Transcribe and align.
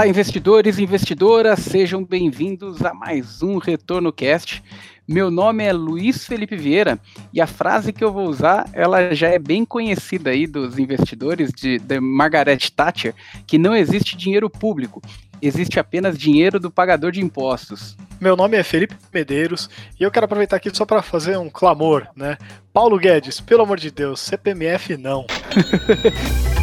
Olá, 0.00 0.08
investidores 0.08 0.78
e 0.78 0.82
investidoras, 0.82 1.58
sejam 1.58 2.02
bem-vindos 2.02 2.82
a 2.82 2.94
mais 2.94 3.42
um 3.42 3.58
Retorno 3.58 4.10
Cast. 4.10 4.64
Meu 5.06 5.30
nome 5.30 5.62
é 5.62 5.74
Luiz 5.74 6.24
Felipe 6.24 6.56
Vieira 6.56 6.98
e 7.34 7.38
a 7.38 7.46
frase 7.46 7.92
que 7.92 8.02
eu 8.02 8.10
vou 8.10 8.26
usar, 8.26 8.66
ela 8.72 9.14
já 9.14 9.28
é 9.28 9.38
bem 9.38 9.62
conhecida 9.62 10.30
aí 10.30 10.46
dos 10.46 10.78
investidores 10.78 11.50
de, 11.52 11.78
de 11.78 12.00
Margaret 12.00 12.70
Thatcher, 12.74 13.14
que 13.46 13.58
não 13.58 13.76
existe 13.76 14.16
dinheiro 14.16 14.48
público, 14.48 15.02
existe 15.42 15.78
apenas 15.78 16.16
dinheiro 16.16 16.58
do 16.58 16.70
pagador 16.70 17.12
de 17.12 17.20
impostos. 17.20 17.94
Meu 18.18 18.34
nome 18.34 18.56
é 18.56 18.62
Felipe 18.62 18.96
Medeiros 19.12 19.68
e 20.00 20.02
eu 20.02 20.10
quero 20.10 20.24
aproveitar 20.24 20.56
aqui 20.56 20.74
só 20.74 20.86
para 20.86 21.02
fazer 21.02 21.36
um 21.36 21.50
clamor, 21.50 22.06
né? 22.16 22.38
Paulo 22.72 22.98
Guedes, 22.98 23.38
pelo 23.38 23.64
amor 23.64 23.78
de 23.78 23.90
Deus, 23.90 24.20
CPMF 24.20 24.96
não. 24.96 25.26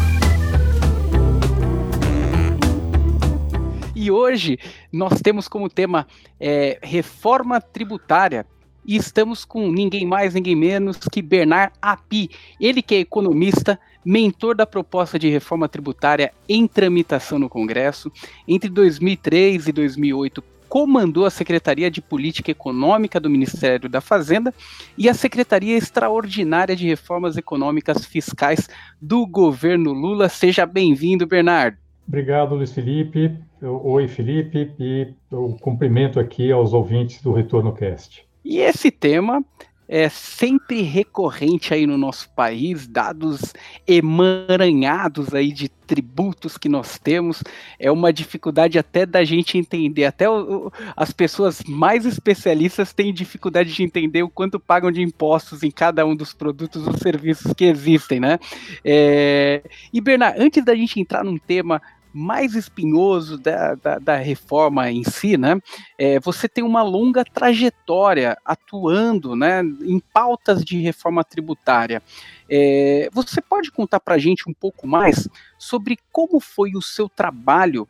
E 4.08 4.12
hoje 4.12 4.58
nós 4.90 5.20
temos 5.22 5.50
como 5.50 5.70
tema 5.70 6.08
é, 6.40 6.80
reforma 6.82 7.60
tributária. 7.60 8.46
E 8.86 8.96
estamos 8.96 9.44
com 9.44 9.70
ninguém 9.70 10.06
mais, 10.06 10.34
ninguém 10.34 10.56
menos 10.56 10.98
que 11.12 11.22
Bernard 11.22 11.74
Api. 11.82 12.30
Ele 12.58 12.82
que 12.82 12.96
é 12.96 13.00
economista, 13.00 13.78
mentor 14.06 14.56
da 14.56 14.66
proposta 14.66 15.20
de 15.20 15.28
reforma 15.28 15.68
tributária 15.68 16.32
em 16.48 16.66
tramitação 16.66 17.38
no 17.38 17.50
Congresso. 17.50 18.10
Entre 18.48 18.70
2003 18.70 19.68
e 19.68 19.72
2008, 19.74 20.42
comandou 20.70 21.26
a 21.26 21.30
Secretaria 21.30 21.92
de 21.92 22.02
Política 22.02 22.50
Econômica 22.50 23.20
do 23.20 23.30
Ministério 23.30 23.90
da 23.90 24.00
Fazenda 24.00 24.54
e 24.98 25.10
a 25.10 25.14
Secretaria 25.14 25.76
Extraordinária 25.76 26.78
de 26.78 26.88
Reformas 26.88 27.36
Econômicas 27.36 28.06
Fiscais 28.06 28.70
do 29.02 29.28
governo 29.28 29.92
Lula. 29.92 30.30
Seja 30.30 30.66
bem-vindo, 30.66 31.28
Bernardo. 31.28 31.78
Obrigado, 32.08 32.56
Luiz 32.56 32.72
Felipe. 32.72 33.38
Oi, 33.62 34.08
Felipe, 34.08 34.72
e 34.80 35.14
o 35.32 35.56
cumprimento 35.56 36.20
aqui 36.20 36.52
aos 36.52 36.74
ouvintes 36.74 37.22
do 37.24 37.34
Retorno 37.34 37.74
Cast. 37.74 38.24
E 38.46 38.60
esse 38.60 38.92
tema 38.92 39.44
é 39.88 40.10
sempre 40.10 40.82
recorrente 40.82 41.74
aí 41.74 41.88
no 41.88 41.98
nosso 41.98 42.30
país, 42.32 42.88
dados 42.88 43.54
emaranhados 43.88 45.34
aí 45.34 45.52
de 45.52 45.70
tributos 45.70 46.58
que 46.58 46.68
nós 46.68 47.00
temos, 47.00 47.42
é 47.80 47.90
uma 47.90 48.12
dificuldade 48.12 48.78
até 48.78 49.06
da 49.06 49.24
gente 49.24 49.58
entender, 49.58 50.04
até 50.04 50.30
o, 50.30 50.70
as 50.96 51.14
pessoas 51.14 51.64
mais 51.66 52.06
especialistas 52.06 52.92
têm 52.92 53.14
dificuldade 53.14 53.74
de 53.74 53.82
entender 53.82 54.22
o 54.22 54.30
quanto 54.30 54.60
pagam 54.60 54.92
de 54.92 55.02
impostos 55.02 55.64
em 55.64 55.72
cada 55.72 56.06
um 56.06 56.16
dos 56.16 56.34
produtos 56.34 56.86
ou 56.86 56.98
serviços 56.98 57.54
que 57.54 57.64
existem, 57.64 58.20
né? 58.20 58.38
É, 58.84 59.64
e 59.94 60.02
Bernard, 60.02 60.38
antes 60.40 60.64
da 60.64 60.76
gente 60.76 61.00
entrar 61.00 61.24
num 61.24 61.38
tema 61.38 61.82
mais 62.14 62.56
espinhoso 62.56 63.38
da, 63.38 63.76
da, 63.76 64.00
da 64.00 64.16
reforma 64.16 64.90
em 64.92 65.04
si, 65.04 65.38
né? 65.38 65.60
É, 65.98 66.20
você 66.20 66.48
tem 66.48 66.64
uma 66.64 66.82
longa 66.82 67.24
trajetória 67.24 68.38
atuando 68.44 69.36
né, 69.36 69.62
em 69.82 70.00
pautas 70.00 70.64
de 70.64 70.80
reforma 70.80 71.24
tributária. 71.24 72.02
É, 72.50 73.10
você 73.14 73.42
pode 73.42 73.72
contar 73.72 74.00
para 74.00 74.16
a 74.16 74.20
gente 74.20 74.50
um 74.50 74.54
pouco 74.54 74.88
mais 74.88 75.28
sobre 75.58 75.98
como 76.12 76.40
foi 76.40 76.72
o 76.76 76.82
seu 76.82 77.10
trabalho 77.10 77.88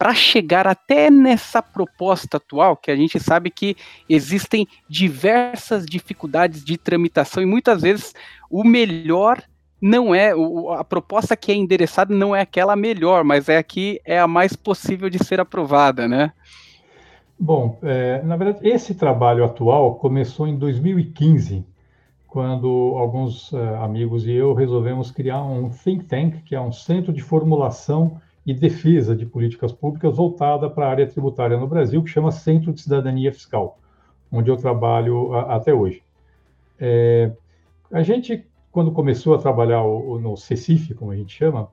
para 0.00 0.14
chegar 0.14 0.66
até 0.66 1.10
nessa 1.10 1.60
proposta 1.60 2.38
atual, 2.38 2.74
que 2.74 2.90
a 2.90 2.96
gente 2.96 3.20
sabe 3.20 3.50
que 3.50 3.76
existem 4.08 4.66
diversas 4.88 5.84
dificuldades 5.84 6.64
de 6.64 6.78
tramitação 6.78 7.42
e 7.42 7.46
muitas 7.46 7.82
vezes 7.82 8.14
o 8.48 8.64
melhor 8.64 9.42
não 9.80 10.14
é 10.14 10.32
a 10.76 10.84
proposta 10.84 11.36
que 11.36 11.50
é 11.50 11.54
endereçada 11.54 12.14
não 12.14 12.36
é 12.36 12.42
aquela 12.42 12.76
melhor, 12.76 13.24
mas 13.24 13.48
é 13.48 13.56
a 13.56 13.62
que 13.62 14.00
é 14.04 14.20
a 14.20 14.28
mais 14.28 14.54
possível 14.54 15.08
de 15.08 15.24
ser 15.24 15.40
aprovada, 15.40 16.06
né? 16.06 16.32
Bom, 17.38 17.78
é, 17.82 18.20
na 18.22 18.36
verdade, 18.36 18.68
esse 18.68 18.94
trabalho 18.94 19.42
atual 19.44 19.94
começou 19.94 20.46
em 20.46 20.58
2015, 20.58 21.64
quando 22.28 22.68
alguns 22.98 23.52
é, 23.54 23.76
amigos 23.78 24.26
e 24.26 24.32
eu 24.32 24.52
resolvemos 24.52 25.10
criar 25.10 25.42
um 25.42 25.70
think 25.70 26.04
tank, 26.04 26.42
que 26.44 26.54
é 26.54 26.60
um 26.60 26.70
centro 26.70 27.14
de 27.14 27.22
formulação 27.22 28.20
e 28.44 28.52
defesa 28.52 29.16
de 29.16 29.24
políticas 29.24 29.72
públicas 29.72 30.14
voltada 30.16 30.68
para 30.68 30.86
a 30.86 30.90
área 30.90 31.06
tributária 31.06 31.56
no 31.56 31.66
Brasil, 31.66 32.02
que 32.02 32.10
chama 32.10 32.30
Centro 32.30 32.74
de 32.74 32.82
Cidadania 32.82 33.32
Fiscal, 33.32 33.78
onde 34.30 34.50
eu 34.50 34.56
trabalho 34.56 35.32
a, 35.32 35.56
até 35.56 35.72
hoje. 35.72 36.02
É, 36.78 37.32
a 37.90 38.02
gente 38.02 38.44
quando 38.72 38.92
começou 38.92 39.34
a 39.34 39.38
trabalhar 39.38 39.82
o, 39.82 40.12
o, 40.12 40.20
no 40.20 40.36
CECIF, 40.36 40.94
como 40.94 41.10
a 41.10 41.16
gente 41.16 41.36
chama, 41.36 41.68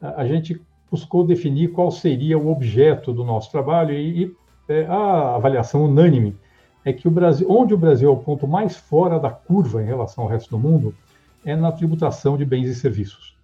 a, 0.00 0.22
a, 0.22 0.26
gente 0.26 0.60
buscou 0.90 1.24
definir 1.24 1.72
qual 1.72 1.90
seria 1.90 2.38
o 2.38 2.50
objeto 2.50 3.12
do 3.12 3.24
nosso 3.24 3.50
trabalho 3.50 3.94
e, 3.94 4.24
e 4.24 4.36
é, 4.68 4.86
a 4.86 5.34
avaliação 5.36 5.84
unânime 5.84 6.36
é 6.84 6.92
que 6.92 7.06
o 7.06 7.10
Brasil, 7.10 7.46
onde 7.50 7.72
o 7.72 7.78
Brasil 7.78 8.08
é 8.08 8.12
o 8.12 8.16
ponto 8.16 8.46
mais 8.46 8.76
fora 8.76 9.18
da 9.18 9.30
curva 9.30 9.82
em 9.82 9.86
relação 9.86 10.24
ao 10.24 10.30
resto 10.30 10.50
do 10.50 10.58
mundo, 10.58 10.94
é 11.44 11.54
na 11.56 11.72
tributação 11.72 12.36
de 12.36 12.44
bens 12.44 12.68
e 12.68 12.74
serviços. 12.74 13.36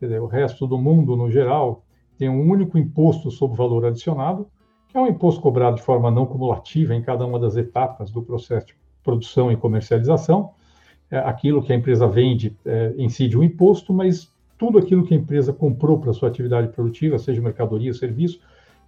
Dizer, 0.00 0.20
o 0.20 0.26
resto 0.26 0.66
do 0.66 0.78
mundo, 0.78 1.16
no 1.16 1.30
geral, 1.30 1.82
tem 2.18 2.28
um 2.28 2.48
único 2.48 2.78
imposto 2.78 3.30
sobre 3.30 3.56
valor 3.56 3.86
adicionado, 3.86 4.46
que 4.88 4.96
é 4.96 5.00
um 5.00 5.06
imposto 5.06 5.40
cobrado 5.40 5.76
de 5.76 5.82
forma 5.82 6.10
não 6.10 6.26
cumulativa 6.26 6.94
em 6.94 7.02
cada 7.02 7.26
uma 7.26 7.38
das 7.38 7.56
etapas 7.56 8.10
do 8.10 8.22
processo 8.22 8.66
de 8.66 8.76
produção 9.02 9.50
e 9.50 9.56
comercialização, 9.56 10.52
aquilo 11.10 11.62
que 11.62 11.72
a 11.72 11.76
empresa 11.76 12.06
vende 12.06 12.56
é, 12.64 12.94
incide 12.96 13.38
um 13.38 13.42
imposto, 13.42 13.92
mas 13.92 14.32
tudo 14.58 14.78
aquilo 14.78 15.04
que 15.04 15.14
a 15.14 15.16
empresa 15.16 15.52
comprou 15.52 15.98
para 15.98 16.12
sua 16.12 16.28
atividade 16.28 16.68
produtiva, 16.68 17.18
seja 17.18 17.42
mercadoria 17.42 17.92
serviço, 17.92 18.40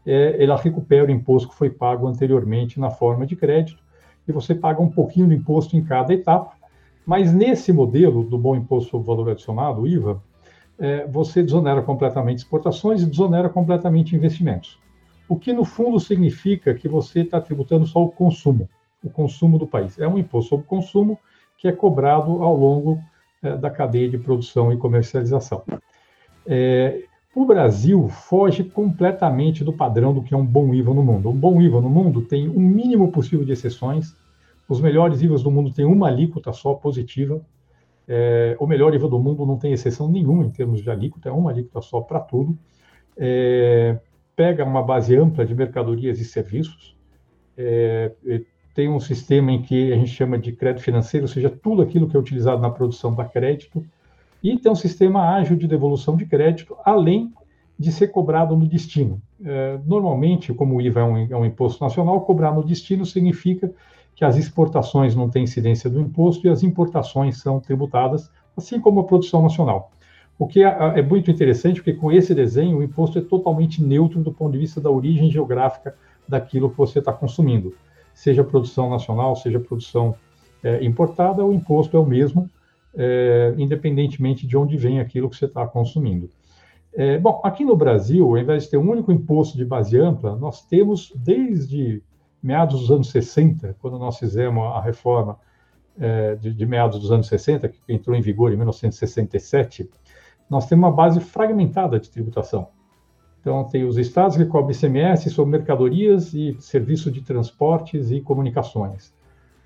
é, 0.06 0.43
ela 0.43 0.56
recupera 0.56 1.09
o 1.09 1.10
imposto 1.10 1.49
que 1.49 1.54
foi 1.54 1.69
pago 1.69 2.06
anteriormente 2.06 2.78
na 2.78 2.91
forma 2.91 3.27
de 3.27 3.37
crédito, 3.37 3.82
e 4.27 4.32
você 4.32 4.54
paga 4.54 4.81
um 4.81 4.91
pouquinho 4.91 5.28
do 5.28 5.34
imposto 5.34 5.77
em 5.77 5.84
cada 5.84 6.12
etapa, 6.15 6.53
mas 7.04 7.32
nesse 7.32 7.72
modelo 7.72 8.25
do 8.25 8.37
bom 8.37 8.56
imposto 8.56 8.91
sobre 8.91 9.06
valor 9.06 9.31
adicionado, 9.31 9.83
o 9.83 9.87
IVA, 9.87 10.21
é, 10.78 11.06
você 11.06 11.43
desonera 11.43 11.83
completamente 11.83 12.38
exportações 12.38 13.03
e 13.03 13.06
desonera 13.06 13.48
completamente 13.48 14.15
investimentos. 14.15 14.78
O 15.28 15.37
que, 15.37 15.53
no 15.53 15.65
fundo, 15.65 15.98
significa 15.98 16.75
que 16.75 16.88
você 16.88 17.21
está 17.21 17.41
tributando 17.41 17.87
só 17.87 18.03
o 18.03 18.10
consumo, 18.10 18.69
o 19.03 19.10
consumo 19.10 19.59
do 19.59 19.66
país. 19.66 19.98
É 19.98 20.06
um 20.06 20.19
imposto 20.19 20.50
sobre 20.50 20.66
consumo 20.66 21.19
que 21.58 21.68
é 21.68 21.72
cobrado 21.72 22.42
ao 22.42 22.56
longo 22.56 22.98
é, 23.42 23.56
da 23.56 23.70
cadeia 23.70 24.08
de 24.08 24.18
produção 24.18 24.72
e 24.72 24.76
comercialização. 24.76 25.62
É, 26.46 27.02
o 27.34 27.44
Brasil 27.44 28.08
foge 28.08 28.64
completamente 28.64 29.62
do 29.62 29.72
padrão 29.72 30.14
do 30.14 30.22
que 30.22 30.32
é 30.32 30.36
um 30.36 30.46
bom 30.46 30.72
IVA 30.74 30.94
no 30.94 31.02
mundo. 31.02 31.28
Um 31.28 31.36
bom 31.36 31.60
IVA 31.60 31.80
no 31.80 31.90
mundo 31.90 32.22
tem 32.22 32.48
o 32.48 32.56
um 32.56 32.60
mínimo 32.60 33.12
possível 33.12 33.44
de 33.44 33.52
exceções. 33.52 34.16
Os 34.68 34.80
melhores 34.80 35.20
IVAs 35.20 35.42
do 35.42 35.50
mundo 35.50 35.70
têm 35.70 35.84
uma 35.84 36.08
alíquota 36.08 36.52
só 36.52 36.74
positiva. 36.74 37.40
É, 38.08 38.56
o 38.58 38.66
melhor 38.66 38.94
IVA 38.94 39.08
do 39.08 39.18
mundo 39.18 39.44
não 39.44 39.58
tem 39.58 39.72
exceção 39.72 40.08
nenhuma 40.08 40.44
em 40.44 40.50
termos 40.50 40.80
de 40.80 40.88
alíquota, 40.88 41.28
é 41.28 41.32
uma 41.32 41.50
alíquota 41.50 41.82
só 41.82 42.00
para 42.00 42.20
tudo. 42.20 42.56
É, 43.16 43.98
pega 44.34 44.64
uma 44.64 44.82
base 44.82 45.16
ampla 45.16 45.44
de 45.44 45.54
mercadorias 45.54 46.18
e 46.20 46.24
serviços. 46.24 46.96
É, 47.56 48.12
tem 48.76 48.91
um 48.91 49.00
sistema 49.00 49.50
em 49.50 49.62
que 49.62 49.91
a 49.91 49.97
gente 49.97 50.10
chama 50.10 50.38
de 50.38 50.53
crédito 50.53 50.84
financeiro, 50.84 51.25
ou 51.25 51.28
seja, 51.28 51.48
tudo 51.48 51.81
aquilo 51.81 52.06
que 52.06 52.14
é 52.14 52.20
utilizado 52.20 52.60
na 52.60 52.69
produção 52.69 53.14
da 53.14 53.25
crédito, 53.25 53.82
e 54.42 54.59
tem 54.59 54.70
um 54.70 54.76
sistema 54.76 55.34
ágil 55.34 55.56
de 55.56 55.66
devolução 55.66 56.14
de 56.14 56.26
crédito, 56.26 56.76
além 56.84 57.32
de 57.78 57.91
ser 57.91 58.09
cobrado 58.09 58.54
no 58.54 58.69
destino. 58.69 59.19
É, 59.42 59.78
normalmente, 59.86 60.53
como 60.53 60.76
o 60.76 60.82
IVA 60.82 61.00
é 61.00 61.04
um, 61.04 61.16
é 61.16 61.36
um, 61.38 61.47
imposto 61.47 61.82
nacional, 61.82 62.20
cobrar 62.20 62.53
no 62.53 62.62
destino 62.62 63.06
significa 63.06 63.72
que 64.15 64.26
as 64.26 64.36
exportações 64.36 65.16
não 65.16 65.31
têm 65.31 65.44
incidência 65.44 65.89
do 65.89 65.98
imposto 65.98 66.47
e 66.47 66.50
as 66.50 66.62
importações 66.62 67.41
são 67.41 67.59
tributadas, 67.59 68.30
assim 68.54 68.78
como 68.78 69.00
a 69.00 69.04
produção 69.04 69.41
nacional. 69.41 69.91
O 70.39 70.47
que 70.47 70.62
é, 70.62 70.98
é 70.98 71.03
muito 71.03 71.30
interessante, 71.30 71.80
porque 71.80 71.95
com 71.95 72.12
esse 72.12 72.34
desenho, 72.34 72.77
o 72.77 72.83
imposto 72.83 73.18
é 73.18 73.22
totalmente 73.22 73.83
neutro 73.83 74.22
do 74.22 74.34
ponto 74.34 74.53
de 74.53 74.59
vista 74.59 74.83
da 74.83 74.91
origem 74.91 75.30
geográfica 75.30 75.97
daquilo 76.28 76.68
que 76.68 76.77
você 76.77 76.98
está 76.98 77.10
consumindo 77.10 77.74
seja 78.16 78.42
produção 78.42 78.89
nacional, 78.89 79.36
seja 79.36 79.60
produção 79.60 80.15
é, 80.65 80.83
importada, 80.83 81.45
o 81.45 81.53
imposto 81.53 81.97
é 81.98 82.01
o 82.01 82.07
mesmo, 82.07 82.51
é, 82.95 83.54
independentemente 83.59 84.47
de 84.47 84.57
onde 84.57 84.74
vem 84.78 84.98
aquilo 84.98 85.28
que 85.28 85.36
você 85.36 85.45
está 85.45 85.66
consumindo. 85.66 86.30
É, 86.95 87.18
bom, 87.18 87.42
aqui 87.45 87.63
no 87.63 87.77
Brasil, 87.77 88.27
ao 88.27 88.39
invés 88.39 88.65
de 88.65 88.71
ter 88.71 88.78
um 88.78 88.91
único 88.91 89.13
imposto 89.13 89.54
de 89.59 89.66
base 89.66 89.98
ampla, 89.98 90.34
nós 90.34 90.66
temos 90.66 91.13
desde 91.15 92.03
meados 92.42 92.80
dos 92.80 92.91
anos 92.91 93.10
60, 93.10 93.77
quando 93.83 93.98
nós 93.98 94.19
fizemos 94.19 94.65
a 94.65 94.80
reforma 94.80 95.39
é, 96.01 96.36
de, 96.36 96.54
de, 96.54 96.65
meados 96.65 96.98
dos 96.98 97.12
anos 97.12 97.27
60, 97.27 97.69
que 97.69 97.78
entrou 97.86 98.16
em 98.16 98.22
vigor 98.22 98.51
em 98.51 98.57
1967, 98.57 99.91
nós 100.48 100.66
temos 100.66 100.84
uma 100.84 100.92
base 100.92 101.21
fragmentada 101.21 102.01
de 102.01 102.10
tributação. 102.10 102.69
Então, 103.47 103.63
tem 103.63 103.84
os 103.84 103.97
estados 103.97 104.37
que 104.37 104.45
cobram 104.45 104.72
ICMS 104.72 105.31
sobre 105.31 105.53
mercadorias 105.57 106.34
e 106.34 106.57
serviços 106.59 107.13
de 107.13 107.22
transportes 107.22 108.10
e 108.10 108.21
comunicações. 108.21 109.15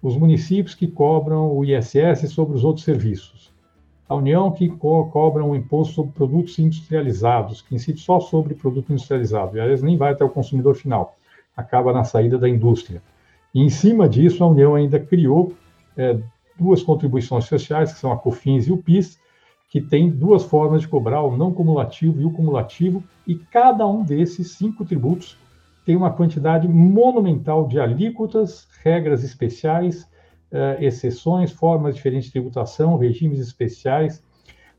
Os 0.03 0.19
municípios 0.19 0.75
que 0.75 0.87
cobram 0.87 1.51
o 1.51 1.65
ISS 1.65 2.31
sobre 2.31 2.55
os 2.55 2.63
outros 2.63 2.85
serviços. 2.85 3.51
A 4.07 4.15
União 4.15 4.53
que 4.53 4.69
co 4.69 5.07
cobra 5.07 5.43
um 5.43 5.55
imposto 5.55 5.95
sobre 5.95 6.13
produtos 6.13 6.59
industrializados, 6.59 7.63
que 7.63 7.75
incide 7.75 8.01
só 8.01 8.21
sobre 8.21 8.55
produto 8.55 8.93
industrializado, 8.93 9.57
e 9.57 9.61
às 9.61 9.69
vezes 9.69 9.83
nem 9.83 9.97
vai 9.97 10.13
até 10.13 10.23
o 10.23 10.29
consumidor 10.29 10.75
final, 10.75 11.17
acaba 11.57 11.91
na 11.91 12.05
saída 12.05 12.37
da 12.37 12.51
indústria. 12.51 13.03
E 13.55 13.63
em 13.63 13.71
cima 13.71 14.07
disso, 14.07 14.45
a 14.45 14.47
União 14.47 14.75
ainda 14.75 15.01
criou 15.01 15.55
é, 15.97 16.19
duas 16.59 16.83
contribuições 16.83 17.47
sociais, 17.47 17.95
que 17.95 17.99
são 17.99 18.13
a 18.13 18.19
COFINS 18.19 18.67
e 18.67 18.73
o 18.73 18.77
PIS, 18.77 19.19
que 19.71 19.81
tem 19.81 20.11
duas 20.11 20.43
formas 20.43 20.83
de 20.83 20.89
cobrar, 20.89 21.23
o 21.23 21.37
não 21.37 21.55
cumulativo 21.55 22.21
e 22.21 22.25
o 22.25 22.33
cumulativo, 22.33 23.03
e 23.25 23.37
cada 23.37 23.87
um 23.87 24.03
desses 24.03 24.51
cinco 24.51 24.85
tributos 24.85 25.39
tem 25.87 25.97
uma 25.97 26.11
quantidade 26.11 26.67
monumental 26.67 27.69
de 27.69 27.79
alíquotas, 27.79 28.67
regras 28.83 29.23
especiais, 29.23 30.03
uh, 30.51 30.83
exceções, 30.83 31.53
formas 31.53 31.95
diferentes 31.95 32.27
de 32.27 32.33
tributação, 32.33 32.97
regimes 32.97 33.39
especiais, 33.39 34.21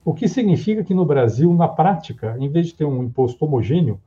o 0.03 0.13
que 0.13 0.27
significa 0.27 0.83
que 0.83 0.93
no 0.93 1.05
Brasil, 1.05 1.53
na 1.53 1.69
prática, 1.69 2.35
em 2.37 2.49
vez 2.49 2.67
de 2.67 2.73
ter 2.73 2.85
um 2.85 3.01
imposto 3.01 3.45
homogêneo, 3.45 3.97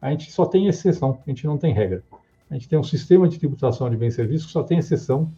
a 0.00 0.10
gente 0.10 0.32
só 0.32 0.44
tem 0.44 0.66
exceção, 0.66 1.18
a 1.24 1.30
gente 1.30 1.46
não 1.46 1.56
tem 1.56 1.72
regra. 1.72 2.02
A 2.50 2.54
gente 2.54 2.68
tem 2.68 2.78
um 2.78 2.82
sistema 2.82 3.28
de 3.28 3.38
tributação 3.38 3.88
de 3.88 3.96
bens 3.96 4.14
e 4.14 4.16
serviços 4.16 4.46
que 4.46 4.52
só 4.52 4.62
tem 4.64 4.78
exceção 4.78 5.30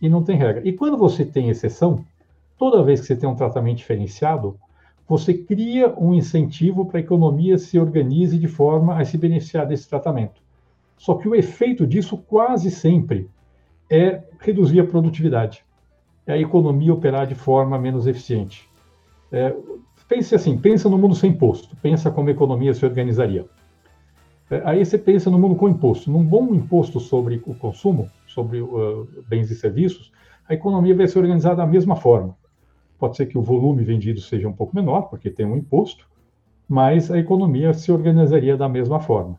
e 0.00 0.08
não 0.08 0.22
tem 0.22 0.36
regra. 0.36 0.66
E 0.66 0.72
quando 0.72 0.96
você 0.96 1.24
tem 1.24 1.48
exceção, 1.48 2.04
toda 2.58 2.82
vez 2.82 3.00
que 3.00 3.06
você 3.06 3.16
tem 3.16 3.28
um 3.28 3.34
tratamento 3.34 3.78
diferenciado, 3.78 4.58
você 5.08 5.32
cria 5.32 5.94
um 5.98 6.12
incentivo 6.12 6.84
para 6.84 6.98
a 6.98 7.00
economia 7.00 7.56
se 7.56 7.78
organize 7.78 8.36
de 8.36 8.48
forma 8.48 9.00
a 9.00 9.04
se 9.04 9.16
beneficiar 9.16 9.66
desse 9.66 9.88
tratamento. 9.88 10.42
Só 10.98 11.14
que 11.14 11.28
o 11.28 11.34
efeito 11.34 11.86
disso 11.86 12.18
quase 12.18 12.70
sempre 12.70 13.30
é 13.88 14.22
reduzir 14.40 14.80
a 14.80 14.86
produtividade, 14.86 15.64
é 16.26 16.34
a 16.34 16.38
economia 16.38 16.92
operar 16.92 17.26
de 17.26 17.34
forma 17.34 17.78
menos 17.78 18.06
eficiente. 18.06 18.68
É, 19.32 19.54
pense 20.06 20.34
assim, 20.34 20.58
pensa 20.58 20.88
no 20.88 20.98
mundo 20.98 21.14
sem 21.14 21.30
imposto, 21.30 21.74
pensa 21.80 22.10
como 22.10 22.28
a 22.28 22.32
economia 22.32 22.74
se 22.74 22.84
organizaria. 22.84 23.46
É, 24.50 24.62
aí 24.64 24.84
você 24.84 24.98
pensa 24.98 25.30
no 25.30 25.38
mundo 25.38 25.54
com 25.54 25.68
imposto. 25.68 26.10
Num 26.10 26.24
bom 26.24 26.54
imposto 26.54 26.98
sobre 26.98 27.42
o 27.46 27.54
consumo, 27.54 28.10
sobre 28.26 28.60
uh, 28.60 29.06
bens 29.28 29.50
e 29.50 29.54
serviços, 29.54 30.10
a 30.48 30.54
economia 30.54 30.94
vai 30.94 31.06
se 31.06 31.18
organizar 31.18 31.54
da 31.54 31.66
mesma 31.66 31.94
forma. 31.96 32.36
Pode 32.98 33.16
ser 33.16 33.26
que 33.26 33.38
o 33.38 33.42
volume 33.42 33.84
vendido 33.84 34.20
seja 34.20 34.48
um 34.48 34.52
pouco 34.52 34.74
menor, 34.74 35.02
porque 35.02 35.30
tem 35.30 35.46
um 35.46 35.56
imposto, 35.56 36.06
mas 36.68 37.10
a 37.10 37.18
economia 37.18 37.72
se 37.72 37.90
organizaria 37.92 38.56
da 38.56 38.68
mesma 38.68 39.00
forma. 39.00 39.38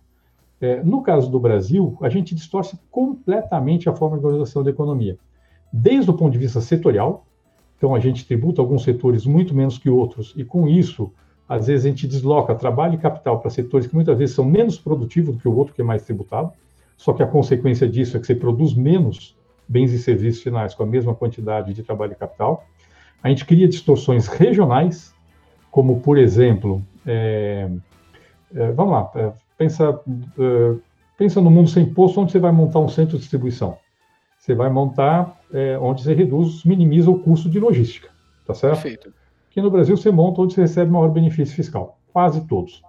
É, 0.61 0.83
no 0.83 1.01
caso 1.01 1.29
do 1.29 1.39
Brasil, 1.39 1.97
a 2.01 2.09
gente 2.09 2.35
distorce 2.35 2.77
completamente 2.91 3.87
a 3.87 3.93
forma 3.93 4.17
de 4.17 4.25
organização 4.25 4.63
da 4.63 4.69
economia, 4.69 5.17
desde 5.71 6.09
o 6.09 6.13
ponto 6.13 6.31
de 6.31 6.39
vista 6.39 6.59
setorial, 6.59 7.25
então 7.77 7.95
a 7.95 7.99
gente 7.99 8.25
tributa 8.25 8.61
alguns 8.61 8.83
setores 8.83 9.25
muito 9.25 9.55
menos 9.55 9.77
que 9.77 9.89
outros, 9.89 10.33
e 10.35 10.43
com 10.43 10.67
isso, 10.67 11.11
às 11.47 11.67
vezes 11.67 11.85
a 11.85 11.89
gente 11.89 12.07
desloca 12.07 12.53
trabalho 12.55 12.95
e 12.95 12.97
capital 12.97 13.39
para 13.39 13.49
setores 13.49 13.87
que 13.87 13.95
muitas 13.95 14.17
vezes 14.17 14.35
são 14.35 14.43
menos 14.43 14.77
produtivos 14.77 15.35
do 15.35 15.41
que 15.41 15.47
o 15.47 15.55
outro 15.55 15.73
que 15.73 15.81
é 15.81 15.83
mais 15.83 16.03
tributado, 16.03 16.51
só 16.97 17.13
que 17.13 17.23
a 17.23 17.27
consequência 17.27 17.87
disso 17.87 18.17
é 18.17 18.19
que 18.19 18.27
você 18.27 18.35
produz 18.35 18.73
menos 18.73 19.37
bens 19.65 19.93
e 19.93 19.99
serviços 19.99 20.41
finais 20.41 20.73
com 20.73 20.83
a 20.83 20.85
mesma 20.85 21.15
quantidade 21.15 21.73
de 21.73 21.83
trabalho 21.83 22.11
e 22.11 22.15
capital. 22.15 22.65
A 23.21 23.29
gente 23.29 23.45
cria 23.45 23.67
distorções 23.67 24.27
regionais, 24.27 25.13
como, 25.69 25.99
por 25.99 26.17
exemplo, 26.17 26.81
é, 27.05 27.69
é, 28.55 28.71
vamos 28.71 28.93
lá, 28.93 29.11
é, 29.15 29.31
pensa, 29.57 29.99
é, 30.37 30.75
pensa 31.17 31.41
no 31.41 31.51
mundo 31.51 31.69
sem 31.69 31.83
imposto, 31.83 32.21
onde 32.21 32.31
você 32.31 32.39
vai 32.39 32.51
montar 32.51 32.79
um 32.79 32.89
centro 32.89 33.17
de 33.17 33.21
distribuição. 33.21 33.77
Você 34.37 34.55
vai 34.55 34.69
montar 34.69 35.37
é, 35.53 35.77
onde 35.77 36.01
você 36.01 36.13
reduz, 36.13 36.63
minimiza 36.63 37.11
o 37.11 37.19
custo 37.19 37.49
de 37.49 37.59
logística, 37.59 38.09
tá 38.47 38.53
certo? 38.53 38.81
Perfeito. 38.81 39.13
Aqui 39.51 39.61
no 39.61 39.69
Brasil 39.69 39.97
você 39.97 40.11
monta 40.11 40.41
onde 40.41 40.53
você 40.53 40.61
recebe 40.61 40.91
maior 40.91 41.09
benefício 41.09 41.55
fiscal, 41.55 41.99
quase 42.13 42.47
todos. 42.47 42.81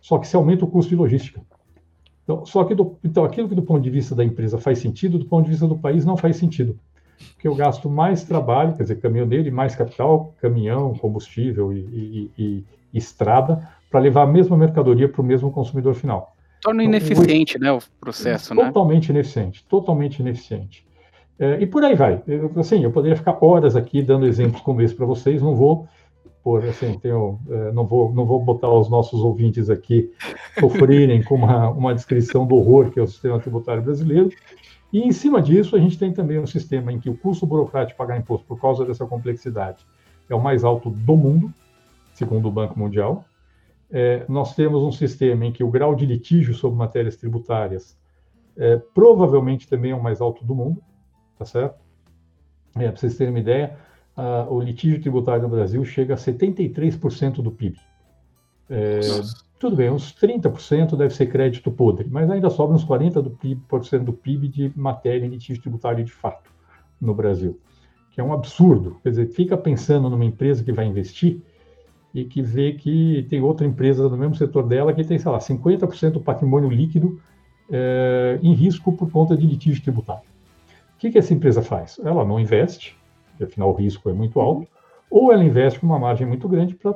Só 0.00 0.18
que 0.18 0.28
você 0.28 0.36
aumenta 0.36 0.64
o 0.64 0.68
custo 0.68 0.90
de 0.90 0.96
logística. 0.96 1.40
Então, 2.22 2.46
só 2.46 2.64
que 2.64 2.74
do, 2.74 2.96
então 3.02 3.24
aquilo 3.24 3.48
que 3.48 3.54
do 3.54 3.62
ponto 3.62 3.82
de 3.82 3.90
vista 3.90 4.14
da 4.14 4.24
empresa 4.24 4.58
faz 4.58 4.78
sentido, 4.78 5.18
do 5.18 5.26
ponto 5.26 5.44
de 5.44 5.50
vista 5.50 5.66
do 5.66 5.76
país 5.76 6.04
não 6.04 6.16
faz 6.16 6.36
sentido 6.36 6.78
que 7.38 7.46
eu 7.46 7.54
gasto 7.54 7.88
mais 7.88 8.24
trabalho, 8.24 8.74
quer 8.74 8.82
dizer, 8.82 8.96
caminhão 8.96 9.26
dele, 9.26 9.50
mais 9.50 9.74
capital, 9.74 10.34
caminhão, 10.40 10.94
combustível 10.94 11.72
e, 11.72 11.78
e, 11.78 12.30
e, 12.38 12.64
e 12.92 12.98
estrada, 12.98 13.68
para 13.90 14.00
levar 14.00 14.22
a 14.22 14.26
mesma 14.26 14.56
mercadoria 14.56 15.08
para 15.08 15.20
o 15.20 15.24
mesmo 15.24 15.50
consumidor 15.50 15.94
final. 15.94 16.34
Torna 16.60 16.82
então, 16.82 16.96
ineficiente, 16.96 17.56
o, 17.56 17.60
né, 17.60 17.72
o 17.72 17.78
processo, 18.00 18.48
totalmente 18.48 18.66
né? 18.66 18.72
Totalmente 18.72 19.08
ineficiente, 19.08 19.64
totalmente 19.68 20.18
ineficiente. 20.20 20.86
É, 21.38 21.60
e 21.60 21.66
por 21.66 21.84
aí 21.84 21.94
vai. 21.94 22.22
Eu, 22.26 22.50
assim, 22.56 22.82
eu 22.82 22.90
poderia 22.90 23.16
ficar 23.16 23.36
horas 23.44 23.76
aqui 23.76 24.02
dando 24.02 24.26
exemplos 24.26 24.62
como 24.62 24.80
esse 24.80 24.94
para 24.94 25.06
vocês, 25.06 25.42
não 25.42 25.54
vou 25.54 25.88
por 26.44 26.62
assim, 26.62 26.98
tenho, 26.98 27.40
é, 27.48 27.72
não 27.72 27.86
vou 27.86 28.12
não 28.12 28.26
vou 28.26 28.38
botar 28.38 28.70
os 28.70 28.90
nossos 28.90 29.20
ouvintes 29.20 29.70
aqui 29.70 30.12
sofrerem 30.60 31.22
com 31.22 31.36
uma, 31.36 31.70
uma 31.70 31.94
descrição 31.94 32.46
do 32.46 32.54
horror 32.54 32.90
que 32.90 33.00
é 33.00 33.02
o 33.02 33.06
sistema 33.06 33.40
tributário 33.40 33.82
brasileiro, 33.82 34.28
e 34.94 35.00
em 35.00 35.10
cima 35.10 35.42
disso, 35.42 35.74
a 35.74 35.78
gente 35.80 35.98
tem 35.98 36.12
também 36.12 36.38
um 36.38 36.46
sistema 36.46 36.92
em 36.92 37.00
que 37.00 37.10
o 37.10 37.16
custo 37.16 37.44
burocrático 37.44 37.94
de 37.94 37.98
pagar 37.98 38.16
imposto 38.16 38.46
por 38.46 38.60
causa 38.60 38.84
dessa 38.84 39.04
complexidade 39.04 39.84
é 40.30 40.34
o 40.36 40.40
mais 40.40 40.62
alto 40.62 40.88
do 40.88 41.16
mundo, 41.16 41.52
segundo 42.12 42.46
o 42.46 42.52
Banco 42.52 42.78
Mundial. 42.78 43.24
É, 43.90 44.24
nós 44.28 44.54
temos 44.54 44.84
um 44.84 44.92
sistema 44.92 45.46
em 45.46 45.50
que 45.50 45.64
o 45.64 45.68
grau 45.68 45.96
de 45.96 46.06
litígio 46.06 46.54
sobre 46.54 46.78
matérias 46.78 47.16
tributárias 47.16 47.98
é, 48.56 48.76
provavelmente 48.94 49.66
também 49.66 49.90
é 49.90 49.96
o 49.96 50.00
mais 50.00 50.20
alto 50.20 50.44
do 50.44 50.54
mundo, 50.54 50.80
tá 51.36 51.44
certo? 51.44 51.74
É, 52.76 52.86
para 52.88 52.96
vocês 52.96 53.16
terem 53.16 53.32
uma 53.32 53.40
ideia, 53.40 53.76
o 54.48 54.60
litígio 54.60 55.00
tributário 55.00 55.42
no 55.42 55.48
Brasil 55.48 55.84
chega 55.84 56.14
a 56.14 56.16
73% 56.16 57.42
do 57.42 57.50
PIB. 57.50 57.76
É, 58.70 59.00
tudo 59.64 59.76
bem, 59.76 59.90
uns 59.90 60.12
30% 60.12 60.94
deve 60.94 61.14
ser 61.14 61.24
crédito 61.24 61.72
podre, 61.72 62.06
mas 62.10 62.30
ainda 62.30 62.50
sobra 62.50 62.76
uns 62.76 62.84
40% 62.84 63.22
do 63.22 63.30
PIB, 63.30 63.62
do 64.04 64.12
PIB 64.12 64.48
de 64.48 64.72
matéria 64.76 65.26
litígio 65.26 65.62
tributário 65.62 66.04
de 66.04 66.12
fato 66.12 66.50
no 67.00 67.14
Brasil, 67.14 67.58
que 68.10 68.20
é 68.20 68.24
um 68.24 68.34
absurdo. 68.34 68.98
Quer 69.02 69.08
dizer, 69.08 69.26
fica 69.28 69.56
pensando 69.56 70.10
numa 70.10 70.24
empresa 70.26 70.62
que 70.62 70.70
vai 70.70 70.84
investir 70.84 71.40
e 72.12 72.26
que 72.26 72.42
vê 72.42 72.74
que 72.74 73.26
tem 73.30 73.40
outra 73.40 73.66
empresa 73.66 74.06
no 74.06 74.18
mesmo 74.18 74.34
setor 74.34 74.66
dela 74.66 74.92
que 74.92 75.02
tem, 75.02 75.18
sei 75.18 75.30
lá, 75.30 75.38
50% 75.38 76.10
do 76.10 76.20
patrimônio 76.20 76.68
líquido 76.68 77.18
é, 77.70 78.38
em 78.42 78.52
risco 78.52 78.92
por 78.94 79.10
conta 79.10 79.34
de 79.34 79.46
litígio 79.46 79.82
tributário. 79.82 80.28
O 80.94 80.98
que, 80.98 81.10
que 81.10 81.16
essa 81.16 81.32
empresa 81.32 81.62
faz? 81.62 81.98
Ela 82.04 82.22
não 82.22 82.38
investe, 82.38 82.98
afinal 83.42 83.70
o 83.70 83.74
risco 83.74 84.10
é 84.10 84.12
muito 84.12 84.38
alto, 84.40 84.68
ou 85.10 85.32
ela 85.32 85.42
investe 85.42 85.80
com 85.80 85.86
uma 85.86 85.98
margem 85.98 86.26
muito 86.26 86.46
grande 86.50 86.74
para 86.74 86.94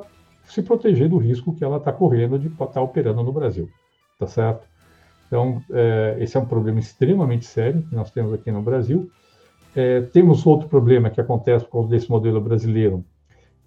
se 0.49 0.63
proteger 0.63 1.07
do 1.07 1.17
risco 1.17 1.53
que 1.53 1.63
ela 1.63 1.77
está 1.77 1.91
correndo 1.91 2.39
de 2.39 2.47
estar 2.47 2.67
tá 2.67 2.81
operando 2.81 3.23
no 3.23 3.31
Brasil, 3.31 3.69
tá 4.17 4.27
certo? 4.27 4.67
Então, 5.27 5.61
é, 5.69 6.17
esse 6.19 6.35
é 6.35 6.39
um 6.39 6.45
problema 6.45 6.79
extremamente 6.79 7.45
sério 7.45 7.83
que 7.83 7.95
nós 7.95 8.09
temos 8.09 8.33
aqui 8.33 8.51
no 8.51 8.61
Brasil. 8.63 9.09
É, 9.75 10.01
temos 10.01 10.45
outro 10.47 10.67
problema 10.67 11.11
que 11.11 11.21
acontece 11.21 11.63
por 11.65 11.87
causa 11.87 12.07
modelo 12.09 12.41
brasileiro, 12.41 13.05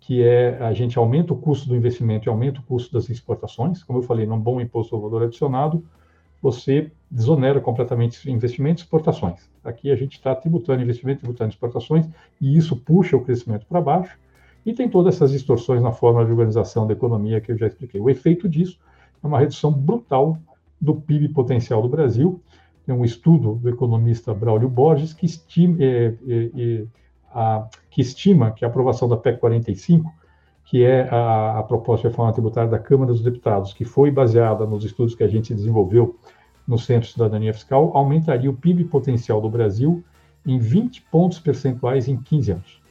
que 0.01 0.25
é 0.25 0.59
a 0.61 0.73
gente 0.73 0.99
aumenta 0.99 1.33
o 1.33 1.37
custo 1.37 1.69
do 1.69 1.77
investimento 1.77 2.29
e 2.29 2.31
aumenta 2.31 2.59
o 2.59 2.65
custo 2.65 2.93
das 2.93 3.09
exportações. 3.09 3.85
Como 3.85 4.01
eu 4.01 4.03
falei, 4.03 4.27
num 4.27 4.41
bom 4.41 4.61
imposto 4.61 4.97
ao 4.97 5.01
valor 5.01 5.23
adicionado, 5.23 5.85
você 6.43 6.91
desonera 7.09 7.61
completamente 7.61 8.29
investimentos 8.29 8.83
e 8.83 8.85
exportações. 8.85 9.49
Aqui 9.62 9.93
a 9.93 9.97
gente 9.97 10.15
está 10.15 10.35
tributando 10.35 10.83
investimento, 10.83 11.21
tributando 11.21 11.51
exportações, 11.51 12.09
e 12.41 12.57
isso 12.57 12.75
puxa 12.75 13.17
o 13.17 13.25
crescimento 13.25 13.65
para 13.67 13.81
baixo, 13.81 14.19
e 14.64 14.73
tem 14.73 14.88
todas 14.88 15.16
essas 15.16 15.33
distorções 15.33 15.83
na 15.83 15.92
forma 15.92 16.25
de 16.25 16.31
organização 16.31 16.87
da 16.87 16.92
economia 16.92 17.40
que 17.40 17.50
eu 17.50 17.59
já 17.59 17.66
expliquei. 17.66 18.00
O 18.00 18.09
efeito 18.09 18.49
disso 18.49 18.78
é 19.23 19.26
uma 19.26 19.38
redução 19.38 19.73
brutal 19.73 20.38
do 20.81 20.95
PIB 20.95 21.28
potencial 21.28 21.83
do 21.83 21.88
Brasil. 21.88 22.40
Tem 22.87 22.95
um 22.95 23.04
estudo 23.04 23.54
do 23.57 23.69
economista 23.69 24.33
Braulio 24.33 24.69
Borges 24.69 25.12
que 25.12 25.26
estima, 25.26 25.76
é, 25.81 26.14
é, 26.28 26.85
a, 27.33 27.69
que, 27.90 28.00
estima 28.00 28.52
que 28.52 28.64
a 28.64 28.69
aprovação 28.69 29.09
da 29.09 29.16
PEC 29.16 29.38
45, 29.38 30.12
que 30.64 30.85
é 30.85 31.09
a, 31.11 31.59
a 31.59 31.62
proposta 31.64 32.02
de 32.02 32.12
reforma 32.12 32.33
tributária 32.33 32.71
da 32.71 32.78
Câmara 32.78 33.12
dos 33.12 33.23
Deputados, 33.23 33.73
que 33.73 33.85
foi 33.85 34.11
baseada 34.11 34.64
nos 34.64 34.85
estudos 34.85 35.14
que 35.14 35.25
a 35.25 35.28
gente 35.28 35.54
desenvolveu 35.54 36.16
no 36.66 36.78
Centro 36.78 37.09
de 37.09 37.12
Cidadania 37.14 37.52
Fiscal, 37.52 37.90
aumentaria 37.95 38.49
o 38.49 38.54
PIB 38.54 38.85
potencial 38.85 39.40
do 39.40 39.50
Brasil 39.50 40.04
em 40.47 40.59
20 40.59 41.02
pontos 41.02 41.40
percentuais 41.40 42.07
em 42.09 42.16
15 42.16 42.52
anos 42.52 42.82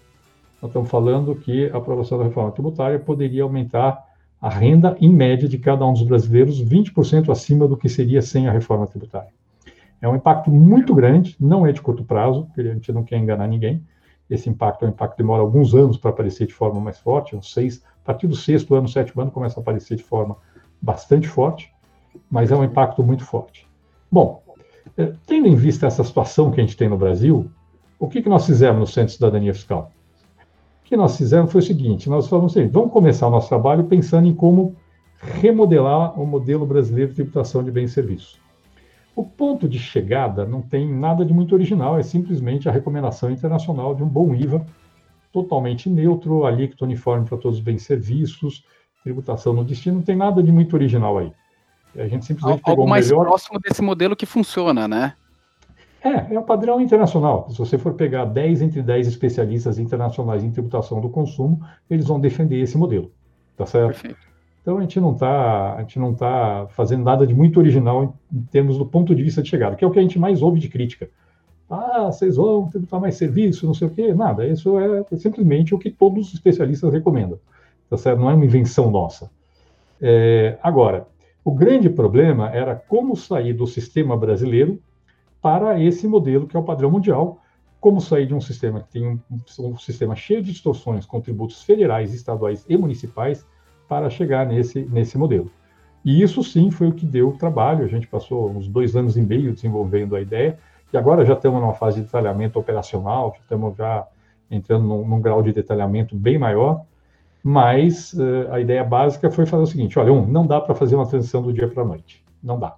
nós 0.62 0.70
estamos 0.70 0.89
falando 0.89 1.36
que 1.36 1.70
a 1.72 1.77
aprovação 1.77 2.20
da 2.20 2.25
reforma 2.25 2.51
tributária 2.51 3.00
poderia 3.00 3.41
aumentar 3.41 4.06
a 4.39 4.50
renda, 4.50 4.96
em 5.00 5.10
média, 5.10 5.48
de 5.48 5.58
cada 5.58 5.86
um 5.86 5.94
dos 5.94 6.03
brasileiros 6.03 6.63
20% 6.63 7.32
acima 7.32 7.68
do 7.68 7.75
que 7.75 7.89
seria 7.89 8.22
sem 8.22 8.48
a 8.48 8.51
reforma 8.51 8.86
tributária. 8.86 9.30
É 10.00 10.08
um 10.08 10.15
impacto 10.15 10.51
muito 10.51 10.94
grande, 10.94 11.36
não 11.39 11.65
é 11.65 11.72
de 11.72 11.82
curto 11.82 12.03
prazo, 12.03 12.46
porque 12.46 12.62
a 12.62 12.74
gente 12.74 12.91
não 12.91 13.03
quer 13.03 13.18
enganar 13.18 13.48
ninguém. 13.48 13.84
Esse 14.30 14.50
impacto 14.50 14.84
é 14.84 14.88
um 14.88 14.91
impacto 14.91 15.13
que 15.13 15.24
demora 15.24 15.41
alguns 15.41 15.75
anos 15.75 15.98
para 15.98 16.12
aparecer 16.12 16.48
de 16.48 16.53
forma 16.53 16.80
mais 16.80 17.00
forte, 17.00 17.36
uns 17.36 17.53
seis, 17.53 17.84
a 18.03 18.06
partir 18.06 18.27
do 18.27 18.36
sexto 18.36 18.74
ano, 18.75 18.88
sétimo 18.88 19.22
ano, 19.22 19.32
começa 19.32 19.60
a 19.60 19.62
aparecer 19.62 19.96
de 19.96 20.03
forma 20.03 20.38
bastante 20.82 21.27
forte, 21.27 21.72
mas 22.30 22.51
é 22.51 22.56
um 22.56 22.63
impacto 22.63 23.03
muito 23.03 23.24
forte. 23.24 23.68
Bom, 24.12 24.41
eh, 24.98 25.13
tendo 25.27 25.48
em 25.48 25.56
vista 25.56 25.86
essa 25.86 26.03
situação 26.03 26.50
que 26.50 26.60
a 26.60 26.63
gente 26.63 26.77
tem 26.77 26.89
no 26.89 26.98
Brasil, 26.98 27.51
o 28.00 28.08
que, 28.08 28.22
que 28.24 28.30
nós 28.30 28.46
fizemos 28.46 28.80
no 28.80 28.88
Centro 28.88 29.08
de 29.08 29.13
Cidadania 29.13 29.53
Fiscal? 29.53 29.91
Que 30.92 30.98
nós 30.98 31.16
fizemos 31.16 31.50
foi 31.50 31.62
o 31.62 31.64
seguinte: 31.64 32.10
nós 32.10 32.28
falamos 32.28 32.52
assim, 32.52 32.68
vamos 32.68 32.92
começar 32.92 33.26
o 33.28 33.30
nosso 33.30 33.48
trabalho 33.48 33.86
pensando 33.86 34.28
em 34.28 34.34
como 34.34 34.76
remodelar 35.18 36.20
o 36.20 36.26
modelo 36.26 36.66
brasileiro 36.66 37.12
de 37.12 37.16
tributação 37.16 37.64
de 37.64 37.72
bens 37.72 37.92
e 37.92 37.94
serviços. 37.94 38.38
O 39.16 39.24
ponto 39.24 39.70
de 39.70 39.80
chegada 39.80 40.46
não 40.46 40.62
tem 40.62 40.92
nada 40.92 41.24
de 41.24 41.34
muito 41.34 41.56
original, 41.56 41.98
é 41.98 42.04
simplesmente 42.04 42.68
a 42.68 42.74
recomendação 42.74 43.32
internacional 43.32 43.96
de 43.96 44.04
um 44.04 44.08
bom 44.08 44.36
IVA 44.36 44.66
totalmente 45.32 45.90
neutro, 45.90 46.46
alíquota 46.46 46.84
uniforme 46.84 47.26
para 47.26 47.38
todos 47.38 47.60
os 47.60 47.64
bens 47.64 47.84
e 47.84 47.86
serviços, 47.86 48.66
tributação 49.02 49.54
no 49.54 49.64
destino, 49.64 49.98
não 49.98 50.04
tem 50.04 50.18
nada 50.18 50.44
de 50.44 50.52
muito 50.52 50.74
original 50.74 51.18
aí. 51.18 51.32
A 51.96 52.08
gente 52.08 52.26
simplesmente 52.26 52.60
Algo 52.60 52.66
pegou 52.66 52.86
o 52.86 52.90
mais 52.90 53.10
melhor... 53.10 53.28
próximo 53.28 53.60
desse 53.62 53.82
modelo 53.82 54.14
que 54.14 54.26
funciona, 54.26 54.90
né? 54.90 55.14
É, 56.03 56.34
é 56.34 56.39
o 56.39 56.43
padrão 56.43 56.81
internacional. 56.81 57.48
Se 57.50 57.58
você 57.58 57.77
for 57.77 57.93
pegar 57.93 58.25
10 58.25 58.63
entre 58.63 58.81
10 58.81 59.08
especialistas 59.08 59.77
internacionais 59.77 60.43
em 60.43 60.51
tributação 60.51 61.00
do 61.00 61.10
consumo, 61.10 61.62
eles 61.89 62.05
vão 62.08 62.20
defender 62.20 62.60
esse 62.60 62.77
modelo. 62.77 63.12
Tá 63.55 63.65
certo? 63.65 63.93
Perfeito. 63.93 64.31
Então 64.62 64.77
a 64.77 64.81
gente 64.81 65.00
não 65.00 65.13
está, 65.13 65.75
a 65.75 65.81
gente 65.81 66.00
não 66.00 66.13
tá 66.13 66.67
fazendo 66.70 67.03
nada 67.03 67.25
de 67.25 67.34
muito 67.34 67.60
original 67.60 68.03
em, 68.03 68.38
em, 68.38 68.41
termos 68.43 68.77
do 68.77 68.86
ponto 68.86 69.13
de 69.15 69.24
vista 69.24 69.41
de 69.41 69.50
chegada, 69.50 69.75
que 69.75 69.84
é 69.84 69.88
o 69.88 69.91
que 69.91 70.00
a 70.00 70.01
gente 70.01 70.20
mais 70.20 70.41
ouve 70.41 70.60
de 70.60 70.70
crítica. 70.70 71.10
Ah, 71.70 72.12
vocês 72.12 72.36
vão 72.36 72.67
tributar 72.67 73.00
mais 73.00 73.15
serviço, 73.15 73.65
não 73.65 73.74
sei 73.74 73.88
o 73.88 73.91
quê. 73.91 74.13
Nada, 74.13 74.46
isso 74.46 74.77
é 74.77 75.03
simplesmente 75.17 75.74
o 75.74 75.79
que 75.79 75.89
todos 75.89 76.27
os 76.27 76.34
especialistas 76.34 76.91
recomendam. 76.91 77.39
Tá 77.89 77.98
certo? 77.98 78.20
Não 78.20 78.29
é 78.29 78.34
uma 78.34 78.46
invenção 78.46 78.91
nossa. 78.91 79.31
É, 80.01 80.58
agora, 80.62 81.08
o 81.43 81.51
grande 81.51 81.89
problema 81.89 82.50
era 82.50 82.75
como 82.75 83.15
sair 83.15 83.53
do 83.53 83.65
sistema 83.65 84.17
brasileiro 84.17 84.79
para 85.42 85.80
esse 85.82 86.08
modelo 86.08 86.48
que 86.48 86.56
é 86.56 86.60
o 86.60 86.64
padrão 86.64 86.92
mundial, 86.92 87.40
como 87.80 88.00
sair 88.00 88.28
de 88.28 88.34
um 88.34 88.42
sistema 88.42 88.82
que 88.82 88.90
tem 88.90 89.08
um, 89.08 89.20
um 89.60 89.78
sistema 89.78 90.16
cheio 90.16 90.42
de 90.42 90.52
distorções 90.52 91.06
com 91.06 91.20
tributos 91.20 91.64
federais, 91.64 92.14
estaduais 92.14 92.64
e 92.70 92.78
municipais 92.78 93.46
para 93.88 94.10
chegar 94.10 94.46
nesse, 94.46 94.84
nesse 94.86 95.18
modelo. 95.18 95.52
E 96.06 96.22
isso 96.22 96.44
sim 96.44 96.70
foi 96.70 96.90
o 96.90 96.94
que 96.94 97.06
deu 97.06 97.32
trabalho. 97.34 97.84
A 97.84 97.88
gente 97.88 98.08
passou 98.08 98.50
uns 98.50 98.68
dois 98.68 98.96
anos 98.96 99.18
e 99.18 99.22
meio 99.22 99.54
desenvolvendo 99.54 100.16
a 100.16 100.22
ideia, 100.22 100.60
e 100.94 100.98
agora 100.98 101.26
já 101.26 101.34
estamos 101.34 101.60
numa 101.62 101.74
fase 101.74 102.00
de 102.00 102.06
detalhamento 102.06 102.60
operacional, 102.60 103.36
estamos 103.40 103.76
já 103.78 104.08
entrando 104.50 104.86
num, 104.86 105.08
num 105.08 105.22
grau 105.22 105.42
de 105.42 105.54
detalhamento 105.54 106.16
bem 106.16 106.38
maior, 106.38 106.84
mas 107.44 108.14
uh, 108.14 108.52
a 108.52 108.60
ideia 108.60 108.84
básica 108.84 109.32
foi 109.32 109.46
fazer 109.46 109.64
o 109.64 109.68
seguinte: 109.68 109.98
olha, 109.98 110.12
um, 110.12 110.26
não 110.28 110.46
dá 110.46 110.60
para 110.60 110.76
fazer 110.76 110.96
uma 110.96 111.08
transição 111.08 111.42
do 111.42 111.54
dia 111.54 111.68
para 111.68 111.82
a 111.82 111.86
noite. 111.86 112.24
Não 112.44 112.60
dá. 112.60 112.76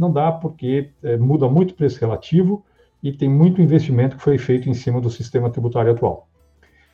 Não 0.00 0.10
dá 0.10 0.32
porque 0.32 0.88
uh, 1.04 1.22
muda 1.22 1.46
muito 1.46 1.72
o 1.72 1.74
preço 1.74 2.00
relativo 2.00 2.64
e 3.02 3.12
tem 3.12 3.28
muito 3.28 3.60
investimento 3.60 4.16
que 4.16 4.22
foi 4.22 4.38
feito 4.38 4.66
em 4.66 4.72
cima 4.72 4.98
do 4.98 5.10
sistema 5.10 5.50
tributário 5.50 5.92
atual. 5.92 6.26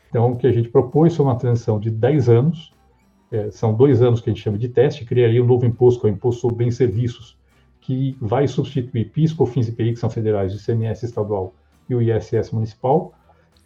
Então, 0.08 0.32
o 0.32 0.36
que 0.36 0.44
a 0.44 0.52
gente 0.52 0.68
propôs 0.68 1.14
foi 1.14 1.24
uma 1.24 1.36
transição 1.36 1.78
de 1.78 1.88
10 1.88 2.28
anos, 2.28 2.72
é, 3.30 3.48
são 3.52 3.72
dois 3.72 4.02
anos 4.02 4.20
que 4.20 4.28
a 4.28 4.32
gente 4.32 4.42
chama 4.42 4.58
de 4.58 4.68
teste, 4.68 5.04
criaria 5.04 5.40
um 5.42 5.46
novo 5.46 5.64
imposto, 5.64 6.00
que 6.00 6.06
é 6.08 6.10
o 6.10 6.12
Imposto 6.12 6.40
sobre 6.40 6.64
Bens 6.64 6.74
e 6.74 6.78
Serviços, 6.78 7.38
que 7.80 8.16
vai 8.20 8.48
substituir 8.48 9.04
PIS, 9.10 9.32
COFINS 9.32 9.68
e 9.68 9.70
IPI, 9.70 9.92
que 9.92 10.00
são 10.00 10.10
federais, 10.10 10.52
o 10.52 10.56
ICMS 10.56 11.06
estadual 11.06 11.54
e 11.88 11.94
o 11.94 12.02
ISS 12.02 12.50
municipal. 12.50 13.12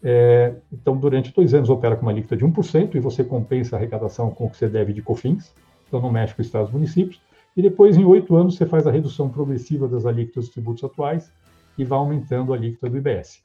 É, 0.03 0.55
então, 0.71 0.99
durante 0.99 1.33
dois 1.33 1.55
anos, 1.55 1.71
opera 1.71 1.97
com 1.97 2.03
uma 2.03 2.11
alíquota 2.11 2.37
de 2.37 2.45
1% 2.45 2.95
e 2.95 3.01
você 3.01 3.25
compensa 3.25 3.77
a 3.77 3.79
arrecadação 3.79 4.31
com 4.31 4.45
o 4.45 4.51
que 4.51 4.59
você 4.59 4.69
deve 4.69 4.93
de 4.93 5.01
COFINS, 5.01 5.55
então 5.89 6.01
não 6.01 6.11
mexe 6.11 6.35
com 6.35 6.43
estados 6.43 6.69
e 6.71 6.73
municípios. 6.75 7.21
E 7.57 7.63
depois, 7.63 7.97
em 7.97 8.05
oito 8.05 8.35
anos, 8.37 8.57
você 8.57 8.67
faz 8.67 8.87
a 8.87 8.91
redução 8.91 9.29
progressiva 9.29 9.89
das 9.89 10.07
alíquotas 10.07 10.45
dos 10.45 10.53
tributos 10.53 10.85
atuais 10.85 11.33
e 11.77 11.85
vai 11.85 11.99
aumentando 11.99 12.53
a 12.53 12.57
alíquota 12.57 12.89
do 12.89 12.97
IBS. 12.97 13.43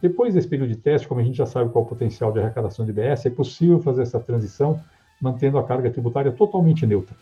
Depois 0.00 0.34
desse 0.34 0.46
período 0.46 0.68
de 0.68 0.76
teste, 0.76 1.08
como 1.08 1.20
a 1.20 1.24
gente 1.24 1.36
já 1.36 1.46
sabe 1.46 1.70
qual 1.70 1.84
é 1.84 1.86
o 1.86 1.88
potencial 1.88 2.32
de 2.32 2.38
arrecadação 2.38 2.84
do 2.84 2.90
IBS, 2.90 3.26
é 3.26 3.30
possível 3.30 3.80
fazer 3.80 4.02
essa 4.02 4.20
transição 4.20 4.80
mantendo 5.20 5.58
a 5.58 5.64
carga 5.64 5.90
tributária 5.90 6.30
totalmente 6.30 6.86
neutra. 6.86 7.16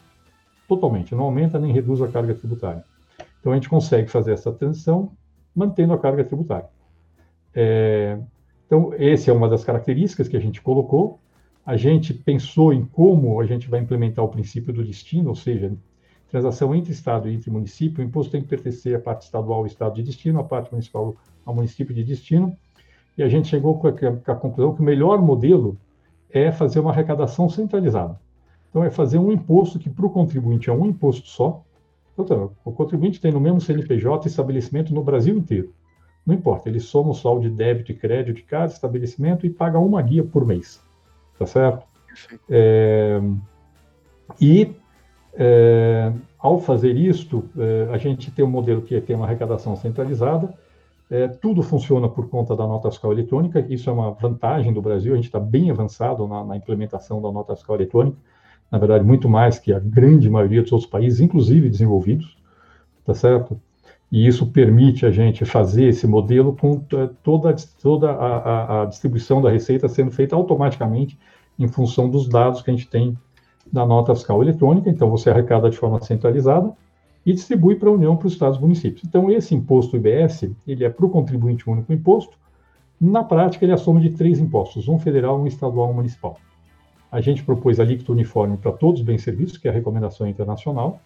Totalmente, 0.69 1.15
não 1.15 1.25
aumenta 1.25 1.59
nem 1.59 1.73
reduz 1.73 2.03
a 2.03 2.09
carga 2.09 2.35
tributária. 2.35 2.85
Então 3.41 3.53
a 3.53 3.55
gente 3.55 3.69
consegue 3.69 4.09
fazer 4.11 4.33
essa 4.33 4.53
transição 4.53 5.13
mantendo 5.55 5.95
a 5.95 5.99
carga 5.99 6.25
tributária. 6.25 6.69
É, 7.55 8.19
então, 8.67 8.93
essa 8.99 9.31
é 9.31 9.35
uma 9.35 9.49
das 9.49 9.65
características 9.65 10.29
que 10.29 10.37
a 10.37 10.41
gente 10.41 10.61
colocou. 10.61 11.19
A 11.65 11.77
gente 11.77 12.13
pensou 12.13 12.73
em 12.73 12.85
como 12.85 13.41
a 13.41 13.47
gente 13.47 13.69
vai 13.69 13.81
implementar 13.81 14.25
o 14.25 14.29
princípio 14.29 14.73
do 14.73 14.85
destino, 14.85 15.31
ou 15.31 15.35
seja, 15.35 15.73
transação 16.37 16.75
entre 16.75 16.93
Estado 16.93 17.31
e 17.31 17.35
entre 17.35 17.51
município, 17.51 18.05
o 18.05 18.07
imposto 18.07 18.31
tem 18.31 18.43
que 18.43 18.49
pertencer 18.49 18.95
à 18.95 19.01
parte 19.01 19.23
estadual 19.23 19.61
ao 19.61 19.67
Estado 19.67 19.95
de 19.95 20.03
destino, 20.03 20.39
à 20.39 20.45
parte 20.45 20.71
municipal 20.71 21.17
ao 21.47 21.55
município 21.55 21.95
de 21.95 22.05
destino. 22.05 22.55
E 23.17 23.23
a 23.23 23.29
gente 23.29 23.49
chegou 23.49 23.79
com 23.79 23.89
a, 23.89 23.93
com 23.93 24.33
a 24.33 24.35
conclusão 24.35 24.75
que 24.75 24.83
o 24.83 24.85
melhor 24.85 25.23
modelo 25.23 25.79
é 26.31 26.53
fazer 26.53 26.81
uma 26.81 26.91
arrecadação 26.91 27.49
centralizada. 27.49 28.21
Então, 28.69 28.85
é 28.85 28.91
fazer 28.91 29.19
um 29.19 29.33
imposto 29.33 29.79
que 29.79 29.89
para 29.89 30.05
o 30.05 30.11
contribuinte 30.11 30.69
é 30.69 30.73
um 30.73 30.85
imposto 30.85 31.27
só. 31.27 31.65
Então, 32.19 32.53
o 32.63 32.73
contribuinte 32.73 33.19
tem 33.19 33.33
no 33.33 33.41
mesmo 33.41 33.59
CNPJ 33.59 34.29
estabelecimento 34.29 34.93
no 34.93 35.03
Brasil 35.03 35.39
inteiro. 35.39 35.73
Não 36.27 36.35
importa, 36.35 36.69
ele 36.69 36.81
soma 36.81 37.13
o 37.13 37.15
saldo 37.15 37.49
de 37.49 37.51
débito 37.51 37.93
e 37.93 37.95
crédito 37.95 38.37
de 38.37 38.43
cada 38.43 38.67
estabelecimento 38.67 39.47
e 39.47 39.51
paga 39.51 39.79
uma 39.79 40.03
guia 40.03 40.23
por 40.23 40.45
mês. 40.45 40.83
Tá 41.39 41.47
certo? 41.47 41.87
É, 42.51 43.21
e 44.39 44.75
é, 45.39 46.13
ao 46.39 46.59
fazer 46.59 46.97
isto, 46.97 47.45
é, 47.59 47.89
a 47.93 47.99
gente 47.99 48.31
tem 48.31 48.45
um 48.45 48.51
modelo 48.51 48.83
que 48.83 49.01
tem 49.01 49.15
uma 49.15 49.27
arrecadação 49.27 49.77
centralizada, 49.77 50.53
é, 51.11 51.29
tudo 51.29 51.63
funciona 51.63 52.09
por 52.09 52.29
conta 52.29 52.57
da 52.57 52.67
nota 52.67 52.91
fiscal 52.91 53.13
eletrônica, 53.13 53.65
isso 53.69 53.89
é 53.89 53.93
uma 53.93 54.11
vantagem 54.13 54.73
do 54.73 54.83
Brasil, 54.83 55.13
a 55.13 55.17
gente 55.17 55.27
está 55.27 55.39
bem 55.39 55.71
avançado 55.71 56.27
na, 56.27 56.43
na, 56.43 56.57
implementação 56.57 57.23
da 57.23 57.31
nota 57.31 57.55
fiscal 57.55 57.77
eletrônica, 57.77 58.17
na 58.71 58.79
verdade, 58.79 59.05
muito 59.05 59.29
mais 59.29 59.59
que 59.59 59.73
a 59.73 59.79
grande 59.79 60.29
maioria 60.29 60.63
dos 60.63 60.73
outros 60.73 60.91
países, 60.91 61.21
inclusive 61.21 61.69
desenvolvidos, 61.69 62.37
tá 63.05 63.15
certo? 63.15 63.61
E 64.11 64.27
isso 64.27 64.47
permite 64.47 65.05
a 65.07 65.11
gente 65.11 65.45
fazer 65.45 65.87
esse 65.87 66.07
modelo 66.07 66.57
com 66.57 66.79
toda, 67.21 67.57
toda 67.83 68.11
a, 68.11 68.37
a, 68.37 68.83
a 68.83 68.87
distribuição 68.87 69.41
da 69.41 69.51
receita 69.51 69.89
sendo 69.89 70.11
feita 70.11 70.35
automaticamente 70.35 71.19
em 71.59 71.69
função 71.69 72.09
dos 72.09 72.29
dados 72.29 72.63
que 72.63 72.71
a 72.71 72.75
gente 72.75 72.89
tem 72.89 73.17
da 73.73 73.85
nota 73.85 74.15
fiscal 74.15 74.43
eletrônica, 74.43 74.89
então 74.89 75.11
você 75.11 75.31
arrecada 75.31 75.69
de 75.69 75.77
forma 75.77 76.01
centralizada, 76.01 76.73
e 77.27 77.33
distribui 77.33 77.75
para 77.75 77.89
a 77.89 77.93
União, 77.93 78.17
para 78.17 78.29
os 78.29 78.35
estados 78.35 78.59
e 78.59 78.61
municípios. 78.61 79.03
Então, 79.05 79.29
esse 79.29 79.53
imposto 79.53 79.97
IBS, 79.97 80.49
ele 80.67 80.85
é 80.85 80.89
para 80.89 81.05
o 81.05 81.11
contribuinte 81.11 81.69
único 81.69 81.93
imposto. 81.93 82.39
Na 83.01 83.25
prática, 83.25 83.65
ele 83.65 83.73
é 83.73 83.75
a 83.75 83.79
soma 83.79 84.01
de 84.01 84.11
três 84.11 84.39
impostos, 84.39 84.87
um 84.87 84.97
federal, 84.97 85.41
um 85.41 85.47
estadual 85.47 85.89
e 85.89 85.91
um 85.91 85.95
municipal. 85.97 86.39
A 87.11 87.21
gente 87.21 87.43
propôs 87.43 87.81
a 87.81 87.83
alíquota 87.83 88.13
uniforme 88.13 88.57
para 88.57 88.71
todos 88.71 89.01
os 89.01 89.07
bens 89.07 89.23
e 89.23 89.25
serviços, 89.25 89.59
que 89.59 89.67
é 89.67 89.71
a 89.71 89.75
recomendação 89.75 90.27
internacional, 90.29 91.01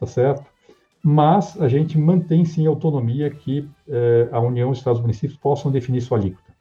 tá 0.00 0.06
certo? 0.06 0.44
Mas 1.02 1.60
a 1.60 1.68
gente 1.68 1.96
mantém 1.96 2.44
sim 2.44 2.66
a 2.66 2.70
autonomia 2.70 3.30
que 3.30 3.68
eh, 3.88 4.28
a 4.32 4.40
União 4.40 4.70
os 4.70 4.78
estados 4.78 4.98
e 5.00 5.02
municípios 5.02 5.38
possam 5.38 5.70
definir 5.70 6.00
sua 6.00 6.18
alíquota. 6.18 6.52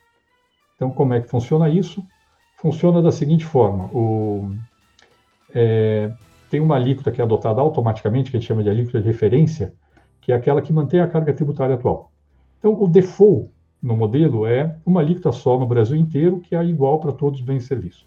Então, 0.75 0.89
como 0.89 1.13
é 1.13 1.21
que 1.21 1.27
funciona 1.27 1.69
isso? 1.69 2.03
Funciona 2.57 3.01
da 3.01 3.11
seguinte 3.11 3.45
forma: 3.45 3.85
o, 3.93 4.51
é, 5.53 6.11
tem 6.49 6.59
uma 6.59 6.75
alíquota 6.75 7.11
que 7.11 7.21
é 7.21 7.23
adotada 7.23 7.61
automaticamente, 7.61 8.29
que 8.29 8.37
a 8.37 8.39
gente 8.39 8.47
chama 8.47 8.63
de 8.63 8.69
alíquota 8.69 8.99
de 8.99 9.07
referência, 9.07 9.73
que 10.19 10.31
é 10.31 10.35
aquela 10.35 10.61
que 10.61 10.73
mantém 10.73 10.99
a 10.99 11.07
carga 11.07 11.33
tributária 11.33 11.75
atual. 11.75 12.11
Então, 12.59 12.79
o 12.79 12.87
default 12.87 13.49
no 13.81 13.95
modelo 13.95 14.45
é 14.45 14.75
uma 14.85 14.99
alíquota 14.99 15.31
só 15.31 15.57
no 15.57 15.65
Brasil 15.65 15.95
inteiro, 15.95 16.39
que 16.39 16.55
é 16.55 16.63
igual 16.63 16.99
para 16.99 17.11
todos 17.11 17.39
os 17.39 17.45
bens 17.45 17.63
e 17.63 17.67
serviços. 17.67 18.05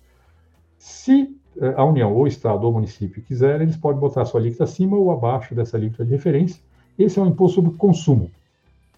Se 0.79 1.35
eh, 1.61 1.75
a 1.77 1.85
União, 1.85 2.15
ou 2.15 2.23
o 2.23 2.27
Estado, 2.27 2.65
ou 2.65 2.71
o 2.71 2.75
município 2.75 3.23
quiser, 3.23 3.61
eles 3.61 3.77
podem 3.77 4.01
botar 4.01 4.23
a 4.23 4.25
sua 4.25 4.41
alíquota 4.41 4.65
acima 4.65 4.97
ou 4.97 5.11
abaixo 5.11 5.55
dessa 5.55 5.77
alíquota 5.77 6.05
de 6.05 6.13
referência. 6.13 6.63
Esse 6.99 7.19
é 7.19 7.23
um 7.23 7.27
imposto 7.27 7.57
sobre 7.57 7.77
consumo. 7.77 8.31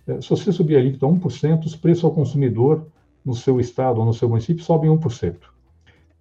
Eh, 0.06 0.20
se 0.20 0.28
você 0.28 0.52
subir 0.52 0.76
a 0.76 0.80
alíquota 0.80 1.06
a 1.06 1.08
1%, 1.08 1.64
os 1.64 1.76
preços 1.76 2.04
ao 2.04 2.10
consumidor 2.10 2.86
no 3.24 3.34
seu 3.34 3.58
estado 3.58 3.98
ou 3.98 4.04
no 4.04 4.12
seu 4.12 4.28
município 4.28 4.62
sobem 4.62 4.90
1%. 4.90 5.55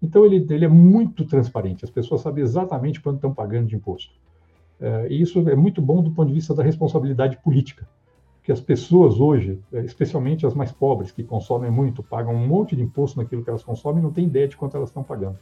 Então, 0.01 0.25
ele, 0.25 0.45
ele 0.49 0.65
é 0.65 0.69
muito 0.69 1.25
transparente, 1.25 1.85
as 1.85 1.91
pessoas 1.91 2.21
sabem 2.21 2.43
exatamente 2.43 3.01
quanto 3.01 3.15
estão 3.15 3.33
pagando 3.33 3.67
de 3.67 3.75
imposto. 3.75 4.13
É, 4.79 5.07
e 5.09 5.21
isso 5.21 5.47
é 5.49 5.55
muito 5.55 5.81
bom 5.81 6.01
do 6.01 6.11
ponto 6.11 6.27
de 6.27 6.33
vista 6.33 6.53
da 6.53 6.63
responsabilidade 6.63 7.37
política, 7.37 7.87
que 8.43 8.51
as 8.51 8.59
pessoas 8.59 9.19
hoje, 9.19 9.59
é, 9.73 9.81
especialmente 9.81 10.45
as 10.45 10.53
mais 10.53 10.71
pobres, 10.71 11.11
que 11.11 11.23
consomem 11.23 11.71
muito, 11.71 12.03
pagam 12.03 12.35
um 12.35 12.47
monte 12.47 12.75
de 12.75 12.83
imposto 12.83 13.19
naquilo 13.19 13.43
que 13.43 13.49
elas 13.49 13.63
consomem 13.63 13.99
e 13.99 14.03
não 14.03 14.11
têm 14.11 14.25
ideia 14.25 14.47
de 14.47 14.57
quanto 14.57 14.77
elas 14.77 14.89
estão 14.89 15.03
pagando. 15.03 15.39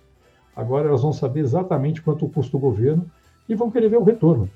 Agora 0.55 0.87
elas 0.87 1.01
vão 1.01 1.11
saber 1.11 1.41
exatamente 1.41 2.01
quanto 2.01 2.29
custa 2.29 2.55
o 2.55 2.59
governo 2.59 3.09
e 3.49 3.55
vão 3.55 3.71
querer 3.71 3.89
ver 3.89 3.97
o 3.97 4.03
retorno. 4.03 4.49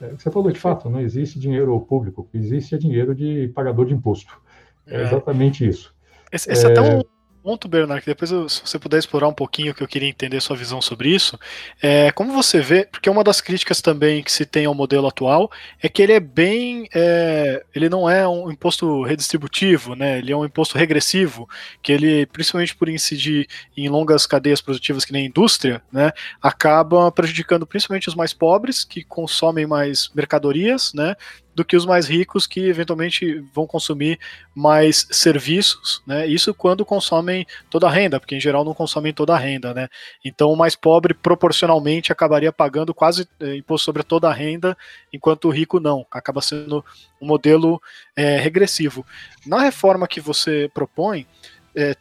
É, 0.00 0.08
você 0.08 0.30
falou 0.30 0.50
de 0.50 0.58
fato, 0.58 0.90
não 0.90 1.00
existe 1.00 1.38
dinheiro 1.38 1.78
público, 1.80 2.28
existe 2.34 2.74
é 2.74 2.78
dinheiro 2.78 3.14
de 3.14 3.48
pagador 3.54 3.86
de 3.86 3.94
imposto. 3.94 4.40
É, 4.86 4.96
é. 4.96 5.02
exatamente 5.02 5.66
isso. 5.66 5.94
Esse, 6.32 6.50
esse 6.50 6.66
é, 6.66 6.70
até 6.70 6.80
um 6.80 7.02
ponto, 7.42 7.68
Bernardo, 7.68 8.02
que 8.02 8.06
depois 8.06 8.30
se 8.30 8.60
você 8.64 8.78
puder 8.78 8.98
explorar 8.98 9.28
um 9.28 9.32
pouquinho, 9.32 9.74
que 9.74 9.82
eu 9.82 9.88
queria 9.88 10.08
entender 10.08 10.40
sua 10.40 10.56
visão 10.56 10.80
sobre 10.80 11.08
isso, 11.14 11.38
é 11.82 12.10
como 12.12 12.32
você 12.32 12.60
vê, 12.60 12.84
porque 12.84 13.08
uma 13.08 13.24
das 13.24 13.40
críticas 13.40 13.80
também 13.80 14.22
que 14.22 14.30
se 14.30 14.44
tem 14.44 14.66
ao 14.66 14.74
modelo 14.74 15.06
atual 15.06 15.50
é 15.82 15.88
que 15.88 16.02
ele 16.02 16.12
é 16.12 16.20
bem, 16.20 16.88
é, 16.94 17.64
ele 17.74 17.88
não 17.88 18.08
é 18.08 18.26
um 18.28 18.50
imposto 18.50 19.02
redistributivo, 19.02 19.94
né? 19.94 20.18
Ele 20.18 20.32
é 20.32 20.36
um 20.36 20.44
imposto 20.44 20.76
regressivo, 20.76 21.48
que 21.82 21.92
ele, 21.92 22.26
principalmente 22.26 22.76
por 22.76 22.88
incidir 22.88 23.48
em 23.76 23.88
longas 23.88 24.26
cadeias 24.26 24.60
produtivas 24.60 25.04
que 25.04 25.12
nem 25.12 25.24
a 25.24 25.28
indústria, 25.28 25.82
né, 25.92 26.12
acaba 26.42 27.10
prejudicando 27.10 27.66
principalmente 27.66 28.08
os 28.08 28.14
mais 28.14 28.32
pobres 28.32 28.84
que 28.84 29.02
consomem 29.04 29.66
mais 29.66 30.10
mercadorias, 30.14 30.92
né? 30.94 31.16
Do 31.54 31.64
que 31.64 31.76
os 31.76 31.84
mais 31.84 32.06
ricos 32.06 32.46
que 32.46 32.60
eventualmente 32.60 33.44
vão 33.52 33.66
consumir 33.66 34.18
mais 34.54 35.06
serviços, 35.10 36.02
né? 36.06 36.26
Isso 36.26 36.54
quando 36.54 36.84
consomem 36.84 37.46
toda 37.68 37.86
a 37.86 37.90
renda, 37.90 38.20
porque 38.20 38.36
em 38.36 38.40
geral 38.40 38.64
não 38.64 38.74
consomem 38.74 39.12
toda 39.12 39.34
a 39.34 39.38
renda, 39.38 39.74
né? 39.74 39.88
Então 40.24 40.52
o 40.52 40.56
mais 40.56 40.76
pobre 40.76 41.12
proporcionalmente 41.12 42.12
acabaria 42.12 42.52
pagando 42.52 42.94
quase 42.94 43.28
é, 43.40 43.56
imposto 43.56 43.84
sobre 43.84 44.02
toda 44.02 44.28
a 44.28 44.32
renda, 44.32 44.76
enquanto 45.12 45.46
o 45.46 45.50
rico 45.50 45.80
não. 45.80 46.06
Acaba 46.10 46.40
sendo 46.40 46.84
um 47.20 47.26
modelo 47.26 47.80
é, 48.14 48.36
regressivo. 48.38 49.04
Na 49.46 49.60
reforma 49.60 50.06
que 50.06 50.20
você 50.20 50.70
propõe, 50.72 51.26
é, 51.74 51.94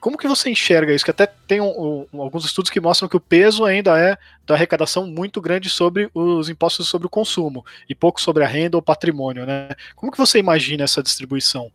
como 0.00 0.18
que 0.18 0.26
você 0.26 0.50
enxerga 0.50 0.92
isso? 0.92 1.04
Que 1.04 1.10
até 1.10 1.26
tem 1.26 1.60
um, 1.60 2.06
um, 2.12 2.22
alguns 2.22 2.44
estudos 2.44 2.70
que 2.70 2.80
mostram 2.80 3.08
que 3.08 3.16
o 3.16 3.20
peso 3.20 3.64
ainda 3.64 3.98
é 3.98 4.16
da 4.46 4.54
arrecadação 4.54 5.06
muito 5.06 5.40
grande 5.40 5.68
sobre 5.68 6.10
os 6.14 6.48
impostos 6.48 6.88
sobre 6.88 7.06
o 7.06 7.10
consumo 7.10 7.64
e 7.88 7.94
pouco 7.94 8.20
sobre 8.20 8.44
a 8.44 8.46
renda 8.46 8.76
ou 8.76 8.82
patrimônio, 8.82 9.46
né? 9.46 9.68
Como 9.94 10.10
que 10.10 10.18
você 10.18 10.38
imagina 10.38 10.84
essa 10.84 11.02
distribuição? 11.02 11.70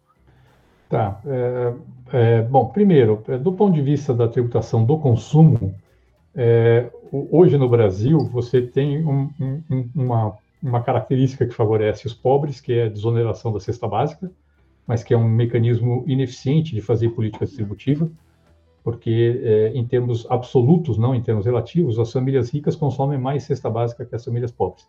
Tá. 0.90 1.20
É, 1.26 1.74
é, 2.12 2.42
bom, 2.42 2.68
primeiro, 2.68 3.24
é, 3.28 3.38
do 3.38 3.54
ponto 3.54 3.74
de 3.74 3.82
vista 3.82 4.14
da 4.14 4.28
tributação 4.28 4.84
do 4.84 4.98
consumo, 4.98 5.74
é, 6.36 6.90
hoje 7.12 7.58
no 7.58 7.70
Brasil 7.70 8.20
você 8.32 8.62
tem 8.62 9.06
um, 9.06 9.30
uma, 9.96 10.38
uma 10.62 10.84
característica 10.84 11.46
que 11.46 11.54
favorece 11.54 12.06
os 12.06 12.14
pobres, 12.14 12.60
que 12.60 12.74
é 12.74 12.86
a 12.86 12.90
desoneração 12.90 13.52
da 13.52 13.60
cesta 13.60 13.88
básica 13.88 14.30
mas 14.88 15.04
que 15.04 15.14
é 15.14 15.18
um 15.18 15.28
mecanismo 15.28 16.04
ineficiente 16.08 16.74
de 16.74 16.82
fazer 16.82 17.10
política 17.10 17.46
distributiva, 17.46 18.10
porque 18.84 19.42
é, 19.44 19.68
em 19.70 19.86
termos 19.86 20.30
absolutos, 20.30 20.98
não 20.98 21.16
em 21.16 21.22
termos 21.22 21.46
relativos, 21.46 21.98
as 21.98 22.12
famílias 22.12 22.50
ricas 22.50 22.76
consomem 22.76 23.18
mais 23.18 23.44
cesta 23.44 23.70
básica 23.70 24.06
que 24.06 24.14
as 24.14 24.24
famílias 24.24 24.52
pobres. 24.52 24.86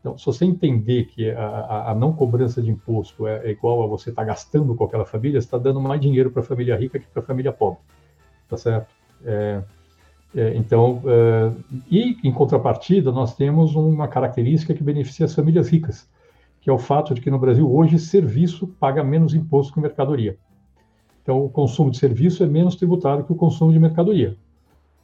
Então, 0.00 0.16
se 0.16 0.24
você 0.24 0.44
entender 0.44 1.06
que 1.06 1.30
a, 1.32 1.90
a 1.90 1.94
não 1.94 2.12
cobrança 2.12 2.62
de 2.62 2.70
imposto 2.70 3.26
é, 3.26 3.48
é 3.48 3.50
igual 3.50 3.82
a 3.82 3.86
você 3.88 4.10
estar 4.10 4.22
tá 4.22 4.28
gastando 4.28 4.72
com 4.76 4.84
aquela 4.84 5.04
família, 5.04 5.40
você 5.40 5.46
está 5.46 5.58
dando 5.58 5.80
mais 5.80 6.00
dinheiro 6.00 6.30
para 6.30 6.42
a 6.42 6.44
família 6.44 6.76
rica 6.76 7.00
que 7.00 7.06
para 7.08 7.20
a 7.20 7.26
família 7.26 7.52
pobre, 7.52 7.80
tá 8.48 8.56
certo? 8.56 8.94
É, 9.24 9.62
é, 10.36 10.56
então, 10.56 11.02
é, 11.06 11.52
e 11.90 12.16
em 12.22 12.32
contrapartida, 12.32 13.10
nós 13.10 13.34
temos 13.34 13.74
uma 13.74 14.06
característica 14.06 14.72
que 14.74 14.82
beneficia 14.84 15.26
as 15.26 15.34
famílias 15.34 15.68
ricas, 15.68 16.08
que 16.66 16.70
é 16.70 16.72
o 16.72 16.78
fato 16.78 17.14
de 17.14 17.20
que 17.20 17.30
no 17.30 17.38
Brasil 17.38 17.72
hoje 17.72 17.96
serviço 17.96 18.66
paga 18.66 19.04
menos 19.04 19.34
imposto 19.34 19.72
que 19.72 19.78
mercadoria. 19.78 20.36
Então, 21.22 21.44
o 21.44 21.48
consumo 21.48 21.92
de 21.92 21.96
serviço 21.96 22.42
é 22.42 22.46
menos 22.48 22.74
tributado 22.74 23.22
que 23.22 23.30
o 23.30 23.36
consumo 23.36 23.72
de 23.72 23.78
mercadoria. 23.78 24.36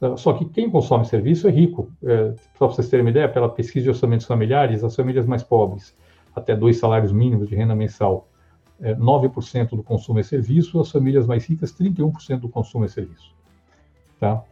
Ah, 0.01 0.17
só 0.17 0.33
que 0.33 0.43
quem 0.43 0.69
consome 0.69 1.05
serviço 1.05 1.47
é 1.47 1.51
rico. 1.51 1.89
É, 2.03 2.33
para 2.57 2.67
vocês 2.67 2.89
terem 2.89 3.05
uma 3.05 3.11
ideia, 3.11 3.29
pela 3.29 3.47
pesquisa 3.47 3.85
de 3.85 3.89
orçamentos 3.91 4.25
familiares, 4.25 4.83
as 4.83 4.93
famílias 4.93 5.25
mais 5.25 5.41
pobres, 5.41 5.95
até 6.35 6.53
dois 6.53 6.79
salários 6.79 7.13
mínimos 7.13 7.47
de 7.47 7.55
renda 7.55 7.73
mensal, 7.73 8.27
é, 8.81 8.93
9% 8.93 9.69
do 9.69 9.83
consumo 9.83 10.19
é 10.19 10.23
serviço, 10.23 10.81
as 10.81 10.91
famílias 10.91 11.25
mais 11.25 11.45
ricas, 11.45 11.71
31% 11.71 12.41
do 12.41 12.49
consumo 12.49 12.83
é 12.83 12.89
serviço. 12.89 13.33
Tá? 14.19 14.43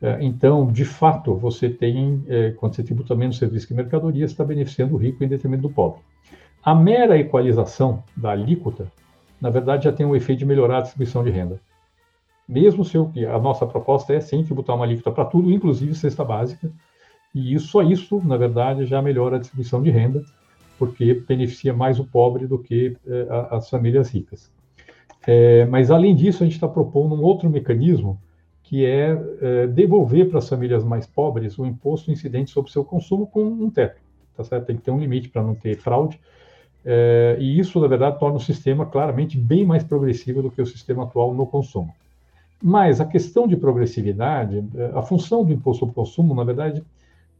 É, 0.00 0.16
então, 0.24 0.72
de 0.72 0.86
fato, 0.86 1.34
você 1.34 1.68
tem, 1.68 2.24
é, 2.26 2.52
quando 2.52 2.74
você 2.74 2.82
tributa 2.82 3.14
menos 3.14 3.36
serviço 3.36 3.68
que 3.68 3.74
mercadoria, 3.74 4.24
está 4.24 4.42
beneficiando 4.42 4.94
o 4.94 4.96
rico 4.96 5.22
em 5.22 5.28
detrimento 5.28 5.60
do 5.60 5.68
pobre. 5.68 6.00
A 6.64 6.74
mera 6.74 7.18
equalização 7.18 8.02
da 8.16 8.30
alíquota, 8.30 8.90
na 9.38 9.50
verdade, 9.50 9.84
já 9.84 9.92
tem 9.92 10.06
um 10.06 10.16
efeito 10.16 10.38
de 10.38 10.46
melhorar 10.46 10.78
a 10.78 10.80
distribuição 10.80 11.22
de 11.22 11.28
renda. 11.28 11.60
Mesmo 12.48 12.82
se 12.84 12.96
eu, 12.96 13.12
a 13.30 13.38
nossa 13.38 13.66
proposta 13.66 14.14
é 14.14 14.20
sim 14.20 14.42
tributar 14.42 14.74
uma 14.74 14.86
alíquota 14.86 15.12
para 15.12 15.26
tudo, 15.26 15.52
inclusive 15.52 15.94
cesta 15.94 16.24
básica, 16.24 16.72
e 17.34 17.52
isso, 17.52 17.66
só 17.66 17.82
isso, 17.82 18.18
na 18.24 18.38
verdade, 18.38 18.86
já 18.86 19.02
melhora 19.02 19.36
a 19.36 19.38
distribuição 19.38 19.82
de 19.82 19.90
renda, 19.90 20.22
porque 20.78 21.12
beneficia 21.28 21.74
mais 21.74 22.00
o 22.00 22.04
pobre 22.04 22.46
do 22.46 22.58
que 22.58 22.96
eh, 23.06 23.26
as 23.50 23.68
famílias 23.68 24.08
ricas. 24.08 24.50
É, 25.26 25.66
mas, 25.66 25.90
além 25.90 26.14
disso, 26.14 26.42
a 26.42 26.46
gente 26.46 26.54
está 26.54 26.68
propondo 26.68 27.14
um 27.14 27.22
outro 27.22 27.50
mecanismo, 27.50 28.18
que 28.62 28.86
é, 28.86 29.18
é 29.42 29.66
devolver 29.66 30.30
para 30.30 30.38
as 30.38 30.48
famílias 30.48 30.82
mais 30.82 31.06
pobres 31.06 31.58
o 31.58 31.66
imposto 31.66 32.10
incidente 32.10 32.50
sobre 32.50 32.70
o 32.70 32.72
seu 32.72 32.84
consumo 32.84 33.26
com 33.26 33.44
um 33.44 33.68
teto. 33.68 34.00
Tá 34.34 34.42
certo? 34.44 34.64
Tem 34.64 34.76
que 34.76 34.82
ter 34.82 34.90
um 34.90 34.98
limite 34.98 35.28
para 35.28 35.42
não 35.42 35.54
ter 35.54 35.76
fraude. 35.76 36.18
É, 36.84 37.36
e 37.40 37.58
isso, 37.58 37.80
na 37.80 37.86
verdade, 37.86 38.18
torna 38.18 38.36
o 38.36 38.40
sistema 38.40 38.84
claramente 38.84 39.38
bem 39.38 39.64
mais 39.64 39.82
progressivo 39.82 40.42
do 40.42 40.50
que 40.50 40.60
o 40.60 40.66
sistema 40.66 41.04
atual 41.04 41.32
no 41.32 41.46
consumo. 41.46 41.94
Mas 42.62 43.00
a 43.00 43.06
questão 43.06 43.48
de 43.48 43.56
progressividade, 43.56 44.62
é, 44.74 44.90
a 44.94 45.02
função 45.02 45.44
do 45.44 45.52
imposto 45.52 45.80
sobre 45.80 45.94
consumo, 45.94 46.34
na 46.34 46.44
verdade, 46.44 46.84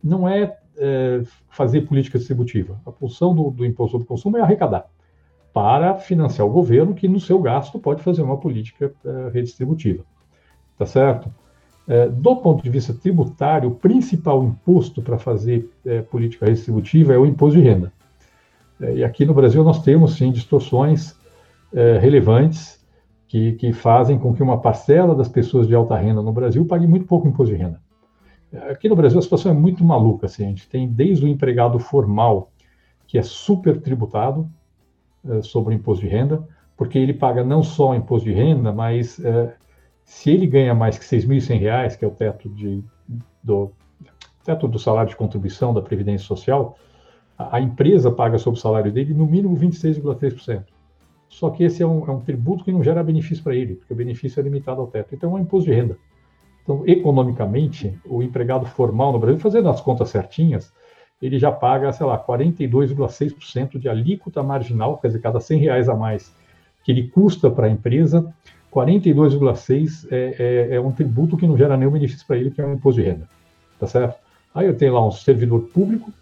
não 0.02 0.28
é, 0.28 0.56
é 0.78 1.22
fazer 1.50 1.82
política 1.82 2.18
distributiva. 2.18 2.80
A 2.86 2.92
função 2.92 3.34
do, 3.34 3.50
do, 3.50 3.66
imposto 3.66 3.92
sobre 3.92 4.06
consumo 4.06 4.38
é 4.38 4.40
arrecadar, 4.40 4.86
para 5.52 5.94
financiar 5.96 6.46
o 6.46 6.50
governo, 6.50 6.94
que 6.94 7.06
no 7.06 7.20
seu 7.20 7.38
gasto 7.38 7.78
pode 7.78 8.02
fazer 8.02 8.22
uma 8.22 8.38
política 8.38 8.92
é, 9.04 9.30
redistributiva. 9.32 10.04
Tá 10.78 10.86
certo? 10.86 11.30
É, 11.86 12.08
do 12.08 12.36
ponto 12.36 12.62
de 12.62 12.70
vista 12.70 12.94
tributário, 12.94 13.68
o 13.68 13.74
principal 13.74 14.42
imposto 14.42 15.02
para 15.02 15.18
fazer 15.18 15.70
política 16.10 16.46
redistributiva 16.46 17.12
é 17.12 17.18
o 17.18 17.26
imposto 17.26 17.60
de 17.60 17.62
renda. 17.62 17.92
É, 18.84 18.96
e 18.96 19.04
aqui 19.04 19.24
no 19.24 19.34
Brasil 19.34 19.64
nós 19.64 19.82
temos, 19.82 20.14
sim, 20.14 20.30
distorções 20.30 21.16
é, 21.72 21.98
relevantes 21.98 22.84
que, 23.26 23.52
que 23.52 23.72
fazem 23.72 24.18
com 24.18 24.34
que 24.34 24.42
uma 24.42 24.60
parcela 24.60 25.14
das 25.14 25.28
pessoas 25.28 25.66
de 25.66 25.74
alta 25.74 25.96
renda 25.96 26.22
no 26.22 26.32
Brasil 26.32 26.64
pague 26.66 26.86
muito 26.86 27.06
pouco 27.06 27.26
imposto 27.26 27.54
de 27.54 27.60
renda. 27.60 27.80
Aqui 28.70 28.88
no 28.88 28.94
Brasil 28.94 29.18
a 29.18 29.22
situação 29.22 29.50
é 29.50 29.54
muito 29.54 29.84
maluca. 29.84 30.26
Assim, 30.26 30.44
a 30.44 30.48
gente 30.48 30.68
tem 30.68 30.86
desde 30.86 31.24
o 31.24 31.28
empregado 31.28 31.78
formal, 31.78 32.52
que 33.06 33.18
é 33.18 33.22
super 33.22 33.80
tributado 33.80 34.48
é, 35.28 35.42
sobre 35.42 35.74
o 35.74 35.76
imposto 35.76 36.04
de 36.04 36.10
renda, 36.10 36.46
porque 36.76 36.98
ele 36.98 37.14
paga 37.14 37.42
não 37.42 37.62
só 37.62 37.90
o 37.90 37.94
imposto 37.94 38.28
de 38.28 38.34
renda, 38.34 38.72
mas 38.72 39.18
é, 39.24 39.54
se 40.04 40.30
ele 40.30 40.46
ganha 40.46 40.74
mais 40.74 40.98
que 40.98 41.16
R$ 41.16 41.22
6.100, 41.22 41.96
que 41.96 42.04
é 42.04 42.08
o 42.08 42.10
teto, 42.10 42.48
de, 42.50 42.84
do, 43.42 43.72
teto 44.44 44.68
do 44.68 44.78
salário 44.78 45.08
de 45.08 45.16
contribuição 45.16 45.72
da 45.72 45.82
Previdência 45.82 46.26
Social, 46.26 46.76
a 47.38 47.60
empresa 47.60 48.10
paga 48.10 48.38
sobre 48.38 48.58
o 48.58 48.62
salário 48.62 48.92
dele 48.92 49.12
no 49.12 49.26
mínimo 49.26 49.56
26,3%. 49.56 50.64
Só 51.28 51.50
que 51.50 51.64
esse 51.64 51.82
é 51.82 51.86
um, 51.86 52.08
é 52.08 52.10
um, 52.12 52.20
tributo 52.20 52.64
que 52.64 52.70
não 52.70 52.82
gera 52.82 53.02
benefício 53.02 53.42
para 53.42 53.56
ele, 53.56 53.74
porque 53.74 53.92
o 53.92 53.96
benefício 53.96 54.38
é 54.38 54.42
limitado 54.42 54.80
ao 54.80 54.86
teto. 54.86 55.14
Então 55.14 55.30
é 55.30 55.34
um 55.34 55.42
imposto 55.42 55.68
de 55.68 55.74
renda. 55.74 55.98
Então, 56.62 56.82
economicamente, 56.86 57.98
o 58.06 58.22
empregado 58.22 58.66
formal 58.66 59.12
no 59.12 59.18
Brasil, 59.18 59.40
fazendo 59.40 59.68
as 59.68 59.80
contas 59.80 60.10
certinhas, 60.10 60.72
ele 61.20 61.38
já 61.38 61.50
paga, 61.50 61.92
sei 61.92 62.06
lá, 62.06 62.18
42,6% 62.18 63.78
de 63.78 63.88
alíquota 63.88 64.42
marginal, 64.42 64.98
quer 64.98 65.08
dizer, 65.08 65.20
cada 65.20 65.40
100 65.40 65.58
reais 65.58 65.88
a 65.88 65.94
mais 65.94 66.34
que 66.84 66.92
ele 66.92 67.08
custa 67.08 67.50
para 67.50 67.66
a 67.66 67.70
empresa, 67.70 68.32
42,6% 68.72 70.06
é, 70.10 70.16
é, 70.38 70.74
é, 70.76 70.80
um 70.80 70.92
tributo 70.92 71.36
que 71.36 71.46
não 71.46 71.56
gera 71.56 71.76
nenhum 71.76 71.90
benefício 71.90 72.26
para 72.26 72.36
ele, 72.36 72.50
que 72.50 72.60
é 72.60 72.66
um 72.66 72.74
imposto 72.74 73.00
de 73.00 73.08
renda. 73.08 73.28
Tá 73.78 73.86
certo? 73.86 74.18
Aí 74.54 74.66
eu 74.66 74.76
tenho 74.76 74.94
lá 74.94 75.06
um 75.06 75.10
servidor 75.10 75.62
público 75.72 76.12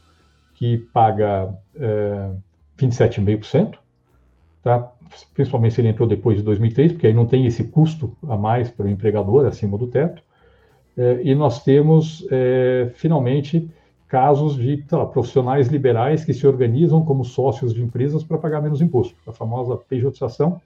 que 0.62 0.78
paga 0.78 1.52
é, 1.74 2.30
27,5%, 2.78 3.74
tá? 4.62 4.92
principalmente 5.34 5.74
se 5.74 5.80
ele 5.80 5.88
entrou 5.88 6.08
depois 6.08 6.36
de 6.36 6.44
2003, 6.44 6.92
porque 6.92 7.08
aí 7.08 7.12
não 7.12 7.26
tem 7.26 7.46
esse 7.46 7.64
custo 7.64 8.16
a 8.28 8.36
mais 8.36 8.70
para 8.70 8.86
o 8.86 8.88
empregador 8.88 9.44
acima 9.44 9.76
do 9.76 9.88
teto. 9.88 10.22
É, 10.96 11.20
e 11.24 11.34
nós 11.34 11.64
temos, 11.64 12.24
é, 12.30 12.92
finalmente, 12.94 13.68
casos 14.06 14.54
de 14.54 14.76
profissionais 15.12 15.66
liberais 15.66 16.24
que 16.24 16.32
se 16.32 16.46
organizam 16.46 17.04
como 17.04 17.24
sócios 17.24 17.74
de 17.74 17.82
empresas 17.82 18.22
para 18.22 18.38
pagar 18.38 18.62
menos 18.62 18.80
imposto, 18.80 19.16
a 19.26 19.32
famosa 19.32 19.76
pejotização, 19.76 20.60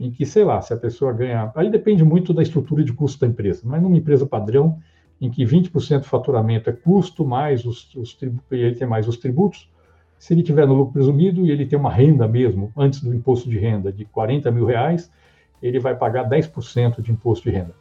em 0.00 0.10
que, 0.10 0.26
sei 0.26 0.42
lá, 0.42 0.60
se 0.60 0.74
a 0.74 0.76
pessoa 0.76 1.12
ganha. 1.12 1.52
Aí 1.54 1.70
depende 1.70 2.02
muito 2.02 2.34
da 2.34 2.42
estrutura 2.42 2.82
de 2.82 2.92
custo 2.92 3.20
da 3.20 3.28
empresa, 3.28 3.62
mas 3.64 3.80
numa 3.80 3.96
empresa 3.96 4.26
padrão, 4.26 4.80
em 5.20 5.30
que 5.30 5.44
20% 5.44 6.00
do 6.00 6.04
faturamento 6.04 6.70
é 6.70 6.72
custo, 6.72 7.24
mais 7.24 7.64
os, 7.64 7.94
os 7.94 8.14
tributos, 8.14 8.46
e 8.52 8.56
ele 8.56 8.74
tem 8.76 8.86
mais 8.86 9.08
os 9.08 9.16
tributos, 9.16 9.68
se 10.18 10.34
ele 10.34 10.42
tiver 10.42 10.66
no 10.66 10.74
lucro 10.74 10.94
presumido 10.94 11.46
e 11.46 11.50
ele 11.50 11.64
tem 11.64 11.78
uma 11.78 11.92
renda 11.92 12.26
mesmo, 12.26 12.72
antes 12.76 13.00
do 13.00 13.14
imposto 13.14 13.48
de 13.48 13.58
renda, 13.58 13.92
de 13.92 14.04
40 14.04 14.50
mil 14.50 14.64
reais, 14.64 15.10
ele 15.62 15.78
vai 15.78 15.94
pagar 15.94 16.28
10% 16.28 17.00
de 17.00 17.12
imposto 17.12 17.48
de 17.48 17.56
renda. 17.56 17.74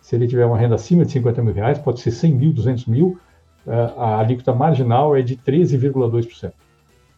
Se 0.00 0.16
ele 0.16 0.26
tiver 0.26 0.44
uma 0.46 0.58
renda 0.58 0.74
acima 0.74 1.04
de 1.04 1.12
50 1.12 1.42
mil 1.42 1.54
reais, 1.54 1.78
pode 1.78 2.00
ser 2.00 2.10
100 2.10 2.34
mil, 2.34 2.52
200 2.52 2.86
mil, 2.86 3.18
eh, 3.66 3.92
a 3.96 4.18
alíquota 4.18 4.52
marginal 4.52 5.14
é 5.14 5.22
de 5.22 5.36
13,2%. 5.36 6.52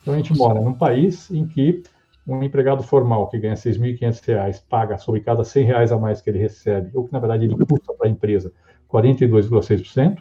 Então 0.03 0.13
a 0.13 0.17
gente 0.17 0.37
mora 0.37 0.61
num 0.61 0.75
país 0.75 1.31
em 1.31 1.47
que 1.47 1.83
um 2.27 2.43
empregado 2.43 2.83
formal 2.83 3.29
que 3.29 3.39
ganha 3.39 3.55
R$ 3.55 3.61
6.500 3.61 4.63
paga 4.69 4.99
sobre 4.99 5.21
cada 5.21 5.45
100 5.45 5.65
reais 5.65 5.93
a 5.93 5.99
mais 5.99 6.21
que 6.21 6.31
ele 6.31 6.39
recebe, 6.39 6.91
ou 6.95 7.05
que 7.05 7.13
na 7.13 7.19
verdade 7.19 7.45
ele 7.45 7.57
custa 7.57 7.93
para 7.95 8.07
a 8.07 8.11
empresa 8.11 8.53
42,6%, 8.91 10.19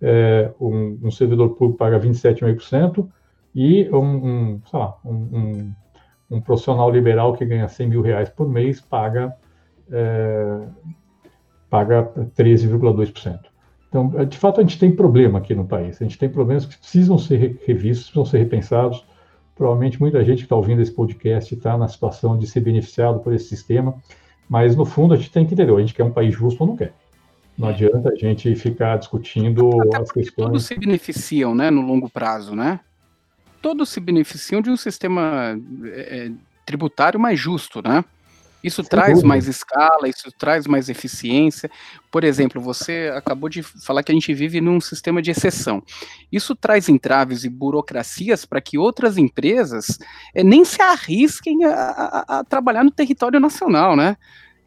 é, 0.00 0.52
um, 0.60 0.98
um, 1.04 1.10
servidor 1.10 1.50
público 1.50 1.78
paga 1.78 1.98
27,5% 1.98 3.08
e 3.54 3.88
um, 3.90 3.98
um, 3.98 4.60
sei 4.68 4.78
lá, 4.78 4.96
um, 5.04 5.72
um, 6.30 6.40
profissional 6.40 6.90
liberal 6.90 7.32
que 7.32 7.46
ganha 7.46 7.68
100 7.68 7.88
mil 7.88 8.02
reais 8.02 8.28
por 8.28 8.48
mês 8.48 8.80
paga, 8.80 9.34
é, 9.90 10.66
paga 11.70 12.10
13,2%. 12.36 13.40
Então, 13.88 14.26
de 14.26 14.36
fato, 14.36 14.60
a 14.60 14.62
gente 14.62 14.78
tem 14.78 14.94
problema 14.94 15.38
aqui 15.38 15.54
no 15.54 15.64
país. 15.64 16.00
A 16.00 16.04
gente 16.04 16.18
tem 16.18 16.28
problemas 16.28 16.66
que 16.66 16.76
precisam 16.76 17.16
ser 17.16 17.58
revistos, 17.66 18.10
precisam 18.10 18.26
ser 18.26 18.38
repensados. 18.38 19.04
Provavelmente 19.54 19.98
muita 19.98 20.22
gente 20.22 20.38
que 20.38 20.44
está 20.44 20.56
ouvindo 20.56 20.82
esse 20.82 20.92
podcast 20.92 21.54
está 21.54 21.78
na 21.78 21.88
situação 21.88 22.36
de 22.36 22.46
ser 22.46 22.60
beneficiado 22.60 23.20
por 23.20 23.32
esse 23.32 23.46
sistema, 23.48 23.94
mas 24.46 24.76
no 24.76 24.84
fundo 24.84 25.14
a 25.14 25.16
gente 25.16 25.32
tem 25.32 25.46
que 25.46 25.54
entender: 25.54 25.72
a 25.72 25.80
gente 25.80 25.94
quer 25.94 26.04
um 26.04 26.12
país 26.12 26.34
justo 26.34 26.60
ou 26.60 26.68
não 26.68 26.76
quer. 26.76 26.92
Não 27.56 27.68
adianta 27.68 28.10
a 28.10 28.14
gente 28.14 28.54
ficar 28.54 28.98
discutindo 28.98 29.70
as 29.94 30.12
questões. 30.12 30.46
Todos 30.46 30.66
se 30.66 30.74
beneficiam, 30.74 31.54
né, 31.54 31.70
no 31.70 31.80
longo 31.80 32.08
prazo, 32.08 32.54
né? 32.54 32.80
Todos 33.62 33.88
se 33.88 33.98
beneficiam 33.98 34.60
de 34.60 34.70
um 34.70 34.76
sistema 34.76 35.58
é, 35.86 36.30
tributário 36.66 37.18
mais 37.18 37.38
justo, 37.38 37.80
né? 37.82 38.04
Isso 38.62 38.82
Sem 38.82 38.90
traz 38.90 39.10
dúvida. 39.10 39.28
mais 39.28 39.46
escala, 39.46 40.08
isso 40.08 40.30
traz 40.36 40.66
mais 40.66 40.88
eficiência. 40.88 41.70
Por 42.10 42.24
exemplo, 42.24 42.60
você 42.60 43.12
acabou 43.14 43.48
de 43.48 43.62
falar 43.62 44.02
que 44.02 44.10
a 44.10 44.14
gente 44.14 44.34
vive 44.34 44.60
num 44.60 44.80
sistema 44.80 45.22
de 45.22 45.30
exceção. 45.30 45.82
Isso 46.32 46.54
traz 46.54 46.88
entraves 46.88 47.44
e 47.44 47.48
burocracias 47.48 48.44
para 48.44 48.60
que 48.60 48.76
outras 48.76 49.16
empresas 49.16 49.98
é, 50.34 50.42
nem 50.42 50.64
se 50.64 50.82
arrisquem 50.82 51.64
a, 51.64 51.70
a, 51.70 52.38
a 52.40 52.44
trabalhar 52.44 52.82
no 52.82 52.90
território 52.90 53.38
nacional, 53.38 53.94
né? 53.94 54.16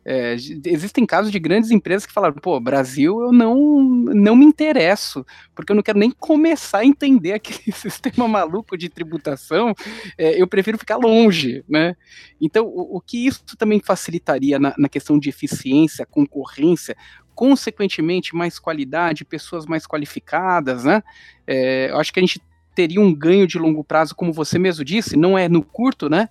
É, 0.06 0.36
existem 0.66 1.06
casos 1.06 1.32
de 1.32 1.40
grandes 1.40 1.72
empresas 1.72 2.06
que 2.06 2.14
falaram, 2.14 2.36
pô, 2.36 2.60
Brasil, 2.60 3.22
eu 3.22 3.32
não, 3.32 3.80
não 3.84 4.36
me 4.36 4.46
interesso, 4.46 5.26
porque 5.54 5.72
eu 5.72 5.76
não 5.76 5.84
quero 5.84 6.00
nem 6.00 6.10
começar 6.12 6.80
a 6.80 6.86
entender 6.86 7.34
aquele 7.34 7.72
sistema 7.72 8.28
maluco 8.28 8.78
de 8.78 8.90
tributação, 8.90 9.74
é, 10.18 10.42
eu 10.42 10.48
prefiro 10.48 10.78
ficar 10.78 10.98
longe, 10.98 11.64
né? 11.68 11.96
Então, 12.40 12.66
o, 12.66 12.98
o 12.98 13.02
que 13.02 13.28
isso 13.28 13.44
também 13.58 13.80
facilitaria 13.80 14.58
na, 14.58 14.74
na 14.78 14.90
questão 14.90 15.20
de 15.20 15.30
eficiência, 15.30 16.06
concorrência, 16.06 16.96
consequentemente, 17.36 18.36
mais 18.36 18.60
qualidade, 18.60 19.24
pessoas 19.24 19.66
mais 19.66 19.86
qualificadas, 19.86 20.84
né? 20.84 21.04
É, 21.46 21.90
eu 21.92 21.98
acho 21.98 22.12
que 22.12 22.20
a 22.20 22.24
gente 22.24 22.42
teria 22.76 23.02
um 23.02 23.14
ganho 23.14 23.46
de 23.46 23.58
longo 23.58 23.84
prazo, 23.84 24.16
como 24.16 24.32
você 24.32 24.58
mesmo 24.58 24.86
disse, 24.86 25.18
não 25.18 25.38
é 25.38 25.50
no 25.50 25.62
curto, 25.62 26.10
né? 26.10 26.30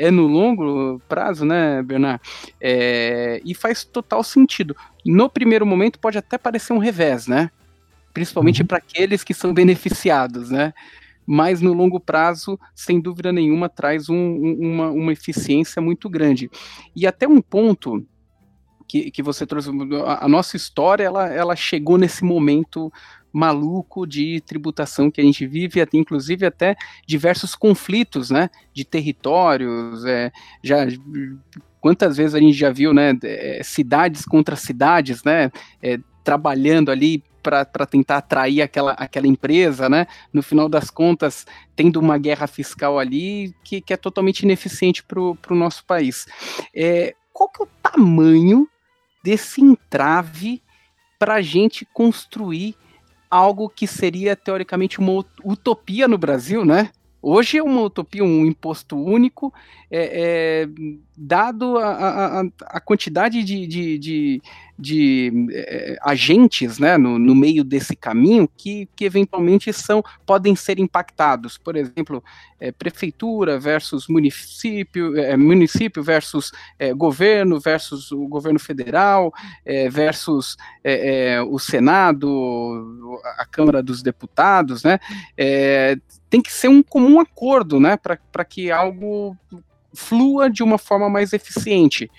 É 0.00 0.10
no 0.10 0.26
longo 0.26 0.98
prazo, 1.06 1.44
né, 1.44 1.82
Bernard? 1.82 2.22
É, 2.58 3.40
e 3.44 3.54
faz 3.54 3.84
total 3.84 4.24
sentido. 4.24 4.74
No 5.04 5.28
primeiro 5.28 5.66
momento 5.66 5.98
pode 5.98 6.16
até 6.16 6.38
parecer 6.38 6.72
um 6.72 6.78
revés, 6.78 7.26
né? 7.26 7.50
Principalmente 8.14 8.62
uhum. 8.62 8.66
para 8.66 8.78
aqueles 8.78 9.22
que 9.22 9.34
são 9.34 9.52
beneficiados, 9.52 10.50
né? 10.50 10.72
Mas 11.26 11.60
no 11.60 11.74
longo 11.74 12.00
prazo, 12.00 12.58
sem 12.74 12.98
dúvida 12.98 13.30
nenhuma, 13.30 13.68
traz 13.68 14.08
um, 14.08 14.36
uma, 14.58 14.90
uma 14.90 15.12
eficiência 15.12 15.82
muito 15.82 16.08
grande. 16.08 16.50
E 16.96 17.06
até 17.06 17.28
um 17.28 17.40
ponto 17.40 18.04
que, 18.88 19.10
que 19.10 19.22
você 19.22 19.46
trouxe, 19.46 19.70
a, 20.04 20.24
a 20.24 20.28
nossa 20.28 20.56
história, 20.56 21.04
ela, 21.04 21.28
ela 21.28 21.54
chegou 21.54 21.98
nesse 21.98 22.24
momento 22.24 22.90
maluco 23.32 24.06
de 24.06 24.40
tributação 24.40 25.10
que 25.10 25.20
a 25.20 25.24
gente 25.24 25.46
vive, 25.46 25.80
até, 25.80 25.96
inclusive 25.96 26.46
até 26.46 26.76
diversos 27.06 27.54
conflitos, 27.54 28.30
né, 28.30 28.50
de 28.72 28.84
territórios, 28.84 30.04
é, 30.04 30.32
já 30.62 30.86
quantas 31.80 32.16
vezes 32.16 32.34
a 32.34 32.38
gente 32.38 32.56
já 32.56 32.70
viu, 32.70 32.92
né, 32.92 33.16
é, 33.22 33.62
cidades 33.62 34.24
contra 34.24 34.56
cidades, 34.56 35.24
né, 35.24 35.50
é, 35.82 35.98
trabalhando 36.22 36.90
ali 36.90 37.22
para 37.42 37.86
tentar 37.86 38.18
atrair 38.18 38.60
aquela, 38.62 38.92
aquela 38.92 39.26
empresa, 39.26 39.88
né? 39.88 40.06
No 40.30 40.42
final 40.42 40.68
das 40.68 40.90
contas, 40.90 41.46
tendo 41.74 41.98
uma 41.98 42.18
guerra 42.18 42.46
fiscal 42.46 42.98
ali 42.98 43.54
que, 43.64 43.80
que 43.80 43.94
é 43.94 43.96
totalmente 43.96 44.40
ineficiente 44.40 45.02
para 45.02 45.18
o 45.18 45.56
nosso 45.56 45.84
país. 45.86 46.26
É, 46.74 47.14
qual 47.32 47.48
que 47.48 47.62
é 47.62 47.64
o 47.64 47.68
tamanho 47.82 48.68
desse 49.24 49.62
entrave 49.62 50.62
para 51.18 51.34
a 51.34 51.42
gente 51.42 51.86
construir 51.92 52.76
algo 53.30 53.68
que 53.68 53.86
seria 53.86 54.34
teoricamente 54.34 54.98
uma 54.98 55.24
utopia 55.44 56.08
no 56.08 56.18
Brasil, 56.18 56.64
né? 56.64 56.90
Hoje 57.22 57.58
é 57.58 57.62
uma 57.62 57.82
utopia, 57.82 58.24
um 58.24 58.46
imposto 58.46 58.96
único, 58.96 59.52
é, 59.90 60.66
é 60.66 61.00
dado 61.22 61.76
a, 61.76 62.40
a, 62.40 62.44
a 62.60 62.80
quantidade 62.80 63.44
de, 63.44 63.66
de, 63.66 63.98
de, 63.98 64.42
de 64.78 65.48
é, 65.52 65.98
agentes 66.00 66.78
né, 66.78 66.96
no, 66.96 67.18
no, 67.18 67.34
meio 67.34 67.62
desse 67.62 67.94
caminho 67.94 68.48
que, 68.56 68.88
que 68.96 69.04
eventualmente 69.04 69.70
são, 69.70 70.02
podem 70.24 70.56
ser 70.56 70.78
impactados. 70.78 71.58
Por 71.58 71.76
exemplo, 71.76 72.24
é, 72.58 72.72
prefeitura 72.72 73.58
versus 73.58 74.08
município, 74.08 75.14
é, 75.18 75.36
município 75.36 76.02
versus 76.02 76.52
é, 76.78 76.94
governo 76.94 77.60
versus 77.60 78.10
o 78.10 78.26
governo 78.26 78.58
federal 78.58 79.30
é, 79.62 79.90
versus 79.90 80.56
o 81.50 81.58
Senado, 81.58 83.20
a 83.38 83.44
Câmara 83.44 83.82
dos 83.82 84.02
Deputados, 84.02 84.82
né? 84.82 84.98
tem 86.30 86.40
que 86.40 86.50
ser 86.50 86.68
um 86.68 86.82
comum 86.82 87.20
acordo, 87.20 87.78
né, 87.78 87.96
para 87.96 88.44
que 88.44 88.70
algo 88.70 89.36
flua 89.94 90.50
de 90.50 90.62
uma 90.62 90.78
forma 90.78 91.08
mais 91.08 91.32
eficiente. 91.32 92.10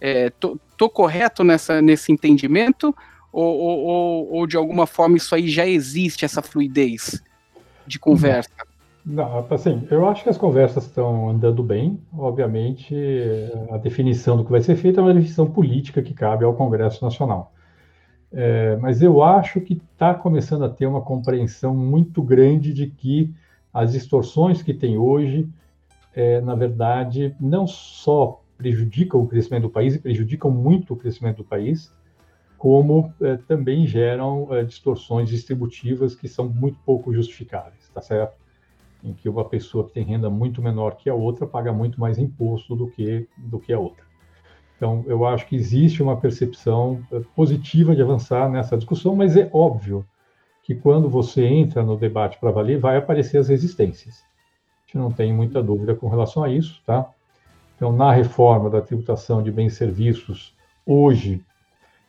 É, 0.00 0.30
tô, 0.30 0.58
tô, 0.76 0.88
correto 0.88 1.44
nessa, 1.44 1.80
nesse 1.82 2.12
entendimento? 2.12 2.94
Ou, 3.32 3.56
ou, 3.56 4.32
ou, 4.32 4.46
de 4.46 4.56
alguma 4.56 4.86
forma 4.86 5.16
isso 5.16 5.34
aí 5.34 5.48
já 5.48 5.66
existe, 5.66 6.24
essa 6.24 6.42
fluidez 6.42 7.22
de 7.86 7.98
conversa? 7.98 8.50
Não, 9.04 9.46
assim, 9.50 9.86
eu 9.90 10.08
acho 10.08 10.22
que 10.22 10.28
as 10.28 10.36
conversas 10.36 10.84
estão 10.84 11.30
andando 11.30 11.62
bem. 11.62 12.00
Obviamente, 12.12 12.94
a 13.70 13.76
definição 13.76 14.36
do 14.36 14.44
que 14.44 14.50
vai 14.50 14.60
ser 14.60 14.76
feito 14.76 15.00
é 15.00 15.02
uma 15.02 15.14
definição 15.14 15.50
política 15.50 16.02
que 16.02 16.12
cabe 16.12 16.44
ao 16.44 16.54
Congresso 16.54 17.04
Nacional. 17.04 17.52
É, 18.32 18.76
mas 18.76 19.02
eu 19.02 19.22
acho 19.22 19.60
que 19.60 19.74
está 19.92 20.14
começando 20.14 20.64
a 20.64 20.68
ter 20.68 20.86
uma 20.86 21.00
compreensão 21.00 21.74
muito 21.74 22.22
grande 22.22 22.72
de 22.72 22.86
que 22.86 23.34
as 23.72 23.92
distorções 23.92 24.62
que 24.62 24.74
tem 24.74 24.96
hoje 24.98 25.48
é, 26.14 26.40
na 26.40 26.54
verdade, 26.54 27.34
não 27.40 27.66
só 27.66 28.40
prejudicam 28.56 29.22
o 29.22 29.26
crescimento 29.26 29.62
do 29.62 29.70
país 29.70 29.94
e 29.94 29.98
prejudicam 29.98 30.50
muito 30.50 30.92
o 30.92 30.96
crescimento 30.96 31.38
do 31.38 31.44
país, 31.44 31.94
como 32.58 33.12
é, 33.22 33.36
também 33.36 33.86
geram 33.86 34.48
é, 34.54 34.62
distorções 34.62 35.28
distributivas 35.28 36.14
que 36.14 36.28
são 36.28 36.48
muito 36.48 36.78
pouco 36.84 37.12
justificáveis, 37.12 37.88
tá 37.88 38.02
certo? 38.02 38.36
Em 39.02 39.14
que 39.14 39.28
uma 39.28 39.46
pessoa 39.46 39.86
que 39.86 39.92
tem 39.92 40.04
renda 40.04 40.28
muito 40.28 40.60
menor 40.60 40.96
que 40.96 41.08
a 41.08 41.14
outra 41.14 41.46
paga 41.46 41.72
muito 41.72 41.98
mais 41.98 42.18
imposto 42.18 42.76
do 42.76 42.86
que 42.86 43.26
do 43.38 43.58
que 43.58 43.72
a 43.72 43.78
outra. 43.78 44.04
Então, 44.76 45.04
eu 45.06 45.26
acho 45.26 45.46
que 45.46 45.56
existe 45.56 46.02
uma 46.02 46.18
percepção 46.18 47.02
é, 47.10 47.20
positiva 47.34 47.96
de 47.96 48.02
avançar 48.02 48.50
nessa 48.50 48.76
discussão, 48.76 49.16
mas 49.16 49.36
é 49.36 49.48
óbvio 49.52 50.04
que 50.62 50.74
quando 50.74 51.08
você 51.08 51.46
entra 51.46 51.82
no 51.82 51.96
debate 51.96 52.38
para 52.38 52.50
valer, 52.50 52.78
vai 52.78 52.98
aparecer 52.98 53.38
as 53.38 53.48
resistências 53.48 54.29
gente 54.90 54.98
não 54.98 55.12
tem 55.12 55.32
muita 55.32 55.62
dúvida 55.62 55.94
com 55.94 56.08
relação 56.08 56.42
a 56.42 56.50
isso, 56.50 56.82
tá? 56.84 57.08
Então, 57.76 57.92
na 57.92 58.12
reforma 58.12 58.68
da 58.68 58.80
tributação 58.80 59.42
de 59.42 59.50
bens 59.50 59.72
e 59.72 59.76
serviços, 59.76 60.54
hoje, 60.84 61.42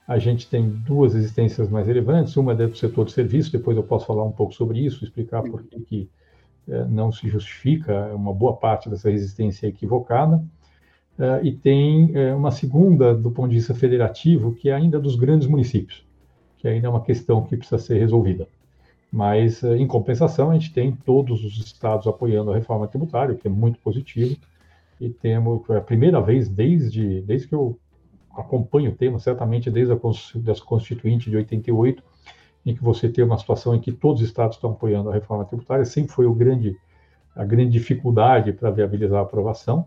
a 0.07 0.17
gente 0.17 0.49
tem 0.49 0.67
duas 0.67 1.15
existências 1.15 1.69
mais 1.69 1.87
relevantes. 1.87 2.35
Uma 2.35 2.53
é 2.53 2.67
do 2.67 2.75
setor 2.75 3.05
de 3.05 3.13
serviços, 3.13 3.51
depois 3.51 3.77
eu 3.77 3.83
posso 3.83 4.05
falar 4.05 4.23
um 4.23 4.31
pouco 4.31 4.53
sobre 4.53 4.79
isso, 4.83 5.03
explicar 5.03 5.43
por 5.43 5.63
que, 5.63 5.79
que 5.79 6.09
é, 6.67 6.83
não 6.85 7.11
se 7.11 7.29
justifica 7.29 8.13
uma 8.15 8.33
boa 8.33 8.57
parte 8.57 8.89
dessa 8.89 9.09
resistência 9.09 9.67
equivocada. 9.67 10.43
É, 11.17 11.41
e 11.43 11.51
tem 11.51 12.11
é, 12.15 12.33
uma 12.33 12.51
segunda, 12.51 13.13
do 13.13 13.31
ponto 13.31 13.49
de 13.49 13.55
vista 13.55 13.73
federativo, 13.73 14.53
que 14.53 14.69
é 14.69 14.73
ainda 14.73 14.99
dos 14.99 15.15
grandes 15.15 15.47
municípios, 15.47 16.03
que 16.57 16.67
ainda 16.67 16.87
é 16.87 16.89
uma 16.89 17.03
questão 17.03 17.43
que 17.43 17.55
precisa 17.55 17.77
ser 17.77 17.99
resolvida. 17.99 18.47
Mas, 19.11 19.61
eh, 19.63 19.77
em 19.77 19.85
compensação, 19.85 20.49
a 20.49 20.53
gente 20.53 20.73
tem 20.73 20.91
todos 20.91 21.43
os 21.43 21.57
estados 21.57 22.07
apoiando 22.07 22.51
a 22.51 22.55
reforma 22.55 22.87
tributária, 22.87 23.35
o 23.35 23.37
que 23.37 23.47
é 23.47 23.51
muito 23.51 23.79
positivo. 23.79 24.37
E 24.99 25.09
temos, 25.09 25.69
é 25.69 25.77
a 25.77 25.81
primeira 25.81 26.21
vez 26.21 26.47
desde, 26.47 27.21
desde 27.21 27.47
que 27.47 27.55
eu 27.55 27.77
acompanho 28.35 28.91
o 28.91 28.95
tema, 28.95 29.19
certamente 29.19 29.69
desde 29.69 29.93
a 29.93 29.97
Constituinte 30.65 31.29
de 31.29 31.35
88, 31.35 32.01
em 32.65 32.75
que 32.75 32.83
você 32.83 33.09
tem 33.09 33.23
uma 33.23 33.37
situação 33.37 33.75
em 33.75 33.79
que 33.79 33.91
todos 33.91 34.21
os 34.21 34.27
estados 34.27 34.55
estão 34.55 34.71
apoiando 34.71 35.09
a 35.09 35.13
reforma 35.13 35.43
tributária, 35.43 35.83
sempre 35.83 36.13
foi 36.13 36.25
o 36.25 36.33
grande, 36.33 36.77
a 37.35 37.43
grande 37.43 37.71
dificuldade 37.71 38.53
para 38.53 38.69
viabilizar 38.69 39.19
a 39.19 39.23
aprovação. 39.23 39.85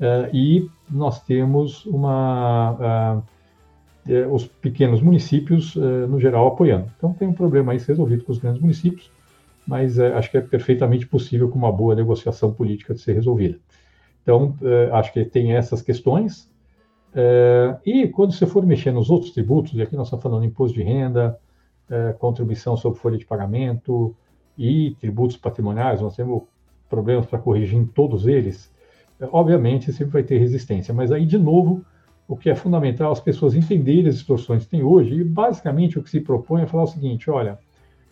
Uh, 0.00 0.34
e 0.34 0.70
nós 0.90 1.22
temos 1.22 1.84
uma. 1.86 3.18
Uh, 3.18 3.37
eh, 4.08 4.26
os 4.26 4.46
pequenos 4.46 5.00
municípios, 5.00 5.76
eh, 5.76 6.06
no 6.06 6.18
geral, 6.18 6.48
apoiando. 6.48 6.90
Então, 6.96 7.12
tem 7.12 7.28
um 7.28 7.32
problema 7.32 7.72
aí 7.72 7.78
resolvido 7.78 8.24
com 8.24 8.32
os 8.32 8.38
grandes 8.38 8.60
municípios, 8.60 9.10
mas 9.66 9.98
eh, 9.98 10.12
acho 10.14 10.30
que 10.30 10.38
é 10.38 10.40
perfeitamente 10.40 11.06
possível 11.06 11.48
com 11.48 11.58
uma 11.58 11.70
boa 11.70 11.94
negociação 11.94 12.52
política 12.52 12.94
de 12.94 13.00
ser 13.00 13.12
resolvida. 13.12 13.58
Então, 14.28 14.54
é, 14.60 14.90
acho 14.92 15.10
que 15.10 15.24
tem 15.24 15.54
essas 15.54 15.80
questões. 15.80 16.50
É, 17.14 17.78
e 17.86 18.08
quando 18.08 18.32
você 18.32 18.46
for 18.46 18.66
mexer 18.66 18.92
nos 18.92 19.08
outros 19.08 19.32
tributos, 19.32 19.72
e 19.72 19.80
aqui 19.80 19.96
nós 19.96 20.08
estamos 20.08 20.22
falando 20.22 20.42
de 20.42 20.48
imposto 20.48 20.76
de 20.76 20.82
renda, 20.82 21.38
é, 21.88 22.12
contribuição 22.12 22.76
sobre 22.76 22.98
folha 22.98 23.16
de 23.16 23.24
pagamento 23.24 24.14
e 24.56 24.94
tributos 25.00 25.38
patrimoniais, 25.38 26.02
nós 26.02 26.14
temos 26.14 26.42
problemas 26.90 27.24
para 27.24 27.38
corrigir 27.38 27.78
em 27.78 27.86
todos 27.86 28.26
eles, 28.26 28.70
é, 29.18 29.26
obviamente 29.32 29.90
sempre 29.94 30.12
vai 30.12 30.22
ter 30.22 30.36
resistência. 30.36 30.92
Mas 30.92 31.10
aí, 31.10 31.24
de 31.24 31.38
novo, 31.38 31.82
o 32.28 32.36
que 32.36 32.50
é 32.50 32.54
fundamental 32.54 33.10
as 33.10 33.20
pessoas 33.20 33.54
entenderem 33.54 34.06
as 34.06 34.16
distorções 34.16 34.64
que 34.64 34.70
tem 34.70 34.82
hoje, 34.82 35.14
e 35.14 35.24
basicamente 35.24 35.98
o 35.98 36.02
que 36.02 36.10
se 36.10 36.20
propõe 36.20 36.62
é 36.62 36.66
falar 36.66 36.84
o 36.84 36.86
seguinte: 36.86 37.30
olha, 37.30 37.58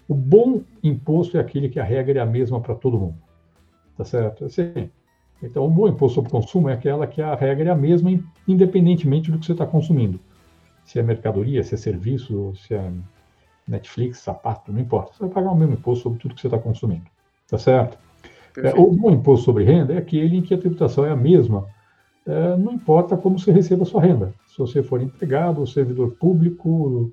o 0.09 0.15
bom 0.15 0.63
imposto 0.83 1.37
é 1.37 1.41
aquele 1.41 1.69
que 1.69 1.79
a 1.79 1.85
regra 1.85 2.19
é 2.19 2.23
a 2.23 2.27
mesma 2.27 2.59
para 2.59 2.75
todo 2.75 2.99
mundo. 2.99 3.19
Tá 3.97 4.05
certo? 4.05 4.47
Assim, 4.47 4.91
então, 5.43 5.67
o 5.67 5.71
bom 5.71 5.87
imposto 5.87 6.15
sobre 6.15 6.31
consumo 6.31 6.71
é 6.71 6.73
aquela 6.73 7.07
que 7.07 7.21
a 7.21 7.35
regra 7.35 7.69
é 7.69 7.73
a 7.73 7.77
mesma, 7.77 8.11
independentemente 8.49 9.31
do 9.31 9.39
que 9.39 9.45
você 9.45 9.53
está 9.53 9.67
consumindo. 9.67 10.19
Se 10.85 10.99
é 10.99 11.03
mercadoria, 11.03 11.63
se 11.63 11.75
é 11.75 11.77
serviço, 11.77 12.55
se 12.57 12.75
é 12.75 12.91
Netflix, 13.69 14.19
sapato, 14.19 14.73
não 14.73 14.81
importa. 14.81 15.13
Você 15.13 15.25
vai 15.25 15.29
pagar 15.29 15.51
o 15.51 15.57
mesmo 15.57 15.75
imposto 15.75 16.05
sobre 16.05 16.19
tudo 16.19 16.35
que 16.35 16.41
você 16.41 16.47
está 16.47 16.59
consumindo. 16.59 17.05
Tá 17.49 17.59
certo? 17.59 17.99
É, 18.57 18.73
o 18.75 18.91
bom 18.93 19.11
imposto 19.11 19.45
sobre 19.45 19.65
renda 19.65 19.93
é 19.93 19.99
aquele 19.99 20.37
em 20.39 20.43
que 20.43 20.55
a 20.55 20.59
tributação 20.59 21.05
é 21.05 21.11
a 21.11 21.17
mesma, 21.17 21.67
é, 22.27 22.57
não 22.57 22.73
importa 22.73 23.17
como 23.17 23.39
você 23.39 23.53
receba 23.53 23.85
a 23.85 23.87
sua 23.87 24.03
renda. 24.03 24.35
Se 24.49 24.59
você 24.59 24.83
for 24.83 25.01
empregado, 25.01 25.67
servidor 25.67 26.13
público, 26.13 27.13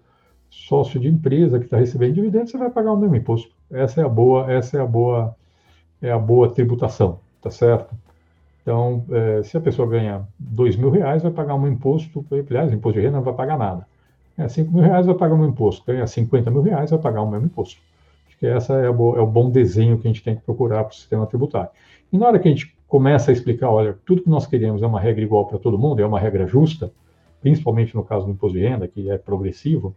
sócio 0.49 0.99
de 0.99 1.07
empresa 1.07 1.59
que 1.59 1.65
está 1.65 1.77
recebendo 1.77 2.15
dividendos, 2.15 2.51
você 2.51 2.57
vai 2.57 2.69
pagar 2.69 2.93
o 2.93 2.97
mesmo 2.97 3.15
imposto. 3.15 3.51
Essa 3.71 4.01
é 4.01 4.03
a 4.03 4.09
boa, 4.09 4.51
essa 4.51 4.77
é 4.77 4.81
a 4.81 4.85
boa, 4.85 5.35
é 6.01 6.11
a 6.11 6.17
boa 6.17 6.51
tributação, 6.51 7.19
tá 7.41 7.49
certo? 7.49 7.93
Então, 8.61 9.05
é, 9.11 9.43
se 9.43 9.57
a 9.57 9.61
pessoa 9.61 9.87
ganha 9.87 10.27
dois 10.39 10.75
mil 10.75 10.89
reais, 10.89 11.21
vai 11.21 11.31
pagar 11.31 11.55
um 11.55 11.67
imposto, 11.67 12.25
aliás, 12.31 12.71
imposto 12.71 12.99
de 12.99 13.05
renda 13.05 13.17
não 13.17 13.23
vai 13.23 13.33
pagar 13.33 13.57
nada. 13.57 13.85
Ganha 14.37 14.49
cinco 14.49 14.71
mil 14.71 14.81
reais, 14.81 15.05
vai 15.05 15.15
pagar 15.15 15.35
um 15.35 15.45
imposto. 15.45 15.85
Ganha 15.85 16.07
50 16.07 16.49
mil 16.49 16.61
reais, 16.61 16.89
vai 16.89 16.99
pagar 16.99 17.21
o 17.21 17.29
mesmo 17.29 17.45
imposto. 17.45 17.79
Acho 18.27 18.37
que 18.39 18.47
essa 18.47 18.73
é, 18.75 18.91
bo, 18.91 19.15
é 19.17 19.21
o 19.21 19.27
bom 19.27 19.49
desenho 19.49 19.97
que 19.97 20.07
a 20.07 20.11
gente 20.11 20.23
tem 20.23 20.35
que 20.35 20.41
procurar 20.41 20.83
para 20.85 20.93
o 20.93 20.95
sistema 20.95 21.27
tributário. 21.27 21.69
E 22.11 22.17
na 22.17 22.27
hora 22.27 22.39
que 22.39 22.47
a 22.47 22.51
gente 22.51 22.75
começa 22.93 23.31
a 23.31 23.33
explicar, 23.33 23.71
olha, 23.71 23.97
tudo 24.05 24.21
que 24.21 24.29
nós 24.29 24.45
queremos 24.45 24.83
é 24.83 24.85
uma 24.85 24.99
regra 24.99 25.23
igual 25.23 25.47
para 25.47 25.57
todo 25.57 25.79
mundo, 25.79 25.99
é 25.99 26.05
uma 26.05 26.19
regra 26.19 26.45
justa, 26.45 26.93
principalmente 27.41 27.95
no 27.95 28.03
caso 28.03 28.27
do 28.27 28.31
imposto 28.31 28.55
de 28.55 28.63
renda, 28.63 28.87
que 28.87 29.09
é 29.09 29.17
progressivo, 29.17 29.95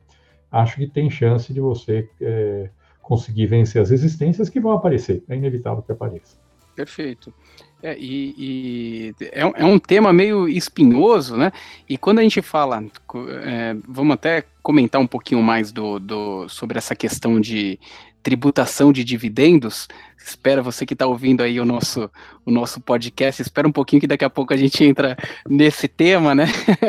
acho 0.50 0.76
que 0.76 0.86
tem 0.86 1.10
chance 1.10 1.52
de 1.52 1.60
você 1.60 2.08
é, 2.18 2.70
conseguir 3.02 3.48
vencer 3.48 3.82
as 3.82 3.90
resistências 3.90 4.48
que 4.48 4.58
vão 4.58 4.72
aparecer. 4.72 5.22
É 5.28 5.36
inevitável 5.36 5.82
que 5.82 5.92
apareça. 5.92 6.38
Perfeito. 6.74 7.34
É, 7.82 7.94
e, 7.98 8.34
e 8.38 9.14
é, 9.20 9.40
é, 9.42 9.64
um 9.66 9.78
tema 9.78 10.10
meio 10.10 10.48
espinhoso, 10.48 11.36
né? 11.36 11.52
E 11.86 11.98
quando 11.98 12.20
a 12.20 12.22
gente 12.22 12.40
fala, 12.40 12.82
é, 13.42 13.76
vamos 13.86 14.14
até 14.14 14.42
comentar 14.62 15.02
um 15.02 15.06
pouquinho 15.06 15.42
mais 15.42 15.70
do, 15.70 15.98
do, 15.98 16.48
sobre 16.48 16.78
essa 16.78 16.96
questão 16.96 17.38
de 17.38 17.78
tributação 18.26 18.92
de 18.92 19.04
dividendos. 19.04 19.86
Espera 20.18 20.60
você 20.60 20.84
que 20.84 20.94
está 20.94 21.06
ouvindo 21.06 21.44
aí 21.44 21.60
o 21.60 21.64
nosso, 21.64 22.10
o 22.44 22.50
nosso 22.50 22.80
podcast, 22.80 23.40
espera 23.40 23.68
um 23.68 23.72
pouquinho 23.72 24.00
que 24.00 24.06
daqui 24.08 24.24
a 24.24 24.30
pouco 24.30 24.52
a 24.52 24.56
gente 24.56 24.82
entra 24.82 25.16
nesse 25.48 25.86
tema, 25.86 26.34
né? 26.34 26.46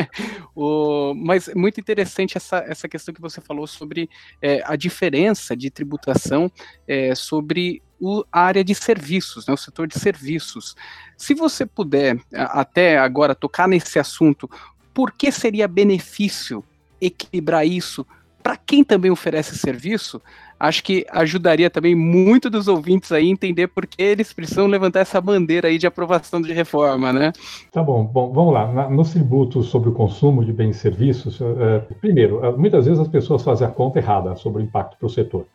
o, 0.56 1.14
mas 1.14 1.48
muito 1.54 1.80
interessante 1.80 2.36
essa, 2.36 2.66
essa 2.68 2.90
questão 2.90 3.14
que 3.14 3.22
você 3.22 3.40
falou 3.40 3.68
sobre 3.68 4.10
é, 4.42 4.64
a 4.66 4.76
diferença 4.76 5.56
de 5.56 5.70
tributação 5.70 6.52
é, 6.88 7.14
sobre 7.14 7.84
o, 8.00 8.26
a 8.32 8.42
área 8.42 8.64
de 8.64 8.74
serviços, 8.74 9.46
né, 9.46 9.54
o 9.54 9.58
setor 9.58 9.86
de 9.86 10.00
serviços. 10.00 10.76
Se 11.16 11.36
você 11.36 11.68
puder 11.68 12.20
até 12.34 12.98
agora 12.98 13.36
tocar 13.36 13.68
nesse 13.68 14.00
assunto, 14.00 14.50
por 14.92 15.12
que 15.12 15.32
seria 15.32 15.68
benefício 15.68 16.64
equilibrar 17.00 17.64
isso 17.64 18.04
para 18.48 18.56
quem 18.56 18.82
também 18.82 19.12
oferece 19.12 19.58
serviço, 19.58 20.22
acho 20.60 20.84
que 20.84 21.06
ajudaria 21.12 21.70
também 21.70 21.96
muito 21.96 22.50
dos 22.50 22.68
ouvintes 22.68 23.12
aí 23.12 23.28
a 23.28 23.32
entender 23.32 23.68
por 23.68 23.86
que 23.86 24.02
eles 24.02 24.34
precisam 24.34 24.68
levantar 24.68 25.02
essa 25.02 25.22
bandeira 25.22 25.68
aí 25.68 25.78
de 25.78 25.88
aprovação 25.88 26.42
de 26.42 26.52
reforma, 26.54 27.14
né? 27.14 27.32
Tá 27.72 27.84
bom, 27.84 28.04
bom, 28.04 28.32
vamos 28.32 28.54
lá. 28.54 28.90
Nos 28.90 29.12
tributos 29.12 29.68
sobre 29.68 29.90
o 29.90 29.94
consumo 29.94 30.44
de 30.44 30.52
bens 30.52 30.78
e 30.78 30.80
serviços, 30.80 31.40
é, 31.42 31.80
primeiro, 32.00 32.44
é, 32.46 32.52
muitas 32.52 32.86
vezes 32.86 33.00
as 33.00 33.08
pessoas 33.08 33.44
fazem 33.44 33.68
a 33.68 33.72
conta 33.72 34.00
errada 34.00 34.36
sobre 34.36 34.62
o 34.62 34.66
impacto 34.66 34.98
para 34.98 35.06
o 35.06 35.10
setor. 35.10 35.46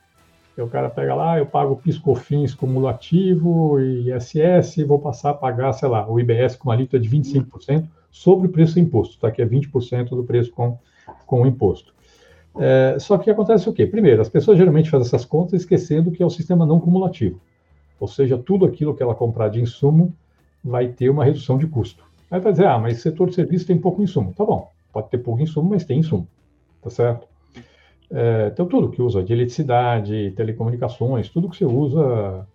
o 0.57 0.69
cara 0.69 0.89
pega 0.89 1.15
lá, 1.15 1.39
eu 1.39 1.47
pago 1.47 1.77
piscofins 1.77 2.55
cumulativo 2.55 3.81
e 3.81 4.13
ISS, 4.13 4.87
vou 4.87 4.99
passar 4.99 5.31
a 5.31 5.35
pagar, 5.35 5.73
sei 5.73 5.89
lá, 5.89 6.09
o 6.09 6.21
IBS 6.21 6.57
com 6.57 6.69
uma 6.69 6.75
alíquota 6.75 7.01
de 7.01 7.09
25% 7.09 7.87
sobre 8.11 8.47
o 8.47 8.51
preço 8.51 8.75
do 8.75 8.81
imposto, 8.81 9.19
tá? 9.19 9.31
que 9.31 9.41
é 9.41 9.47
20% 9.47 10.11
do 10.11 10.23
preço 10.23 10.53
com, 10.53 10.79
com 11.27 11.43
o 11.43 11.47
imposto. 11.47 11.93
É, 12.59 12.97
só 12.99 13.17
que 13.17 13.31
acontece 13.31 13.69
o 13.69 13.73
quê? 13.73 13.87
Primeiro, 13.87 14.21
as 14.21 14.29
pessoas 14.29 14.59
geralmente 14.59 14.91
fazem 14.91 15.07
essas 15.07 15.25
contas 15.25 15.61
esquecendo 15.61 16.11
que 16.11 16.23
é 16.23 16.27
o 16.27 16.31
sistema 16.31 16.67
não 16.67 16.79
cumulativo. 16.79 17.41
Ou 17.99 18.09
seja, 18.09 18.37
tudo 18.37 18.65
aquilo 18.65 18.95
que 18.95 19.03
ela 19.03 19.15
comprar 19.15 19.49
de 19.49 19.61
insumo 19.61 20.15
vai 20.63 20.89
ter 20.89 21.09
uma 21.09 21.25
redução 21.25 21.57
de 21.57 21.67
custo. 21.67 22.05
Aí 22.31 22.41
vai 22.41 22.53
dizer, 22.53 22.67
ah, 22.67 22.79
mas 22.79 23.01
setor 23.01 23.29
de 23.29 23.35
serviço 23.35 23.67
tem 23.67 23.79
pouco 23.79 24.03
insumo. 24.03 24.35
Tá 24.37 24.45
bom, 24.45 24.71
pode 24.93 25.09
ter 25.09 25.19
pouco 25.19 25.41
insumo, 25.41 25.71
mas 25.71 25.85
tem 25.85 25.99
insumo. 25.99 26.27
Tá 26.81 26.91
certo? 26.91 27.27
É, 28.11 28.51
então, 28.53 28.67
tudo 28.67 28.91
que 28.91 29.01
usa 29.01 29.23
de 29.23 29.33
eletricidade, 29.33 30.33
telecomunicações, 30.37 31.29
tudo 31.31 31.49
que 31.49 31.57
você 31.57 31.65
usa, 31.65 32.47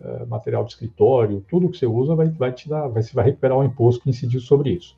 é, 0.00 0.24
material 0.26 0.64
de 0.64 0.70
escritório, 0.72 1.44
tudo 1.48 1.68
que 1.68 1.76
você 1.76 1.86
usa 1.86 2.14
vai, 2.14 2.28
vai 2.28 2.52
te 2.52 2.68
dar, 2.68 2.86
vai, 2.88 3.02
você 3.02 3.12
vai 3.12 3.24
recuperar 3.24 3.58
o 3.58 3.64
imposto 3.64 4.02
que 4.02 4.10
incidiu 4.10 4.40
sobre 4.40 4.70
isso. 4.70 4.96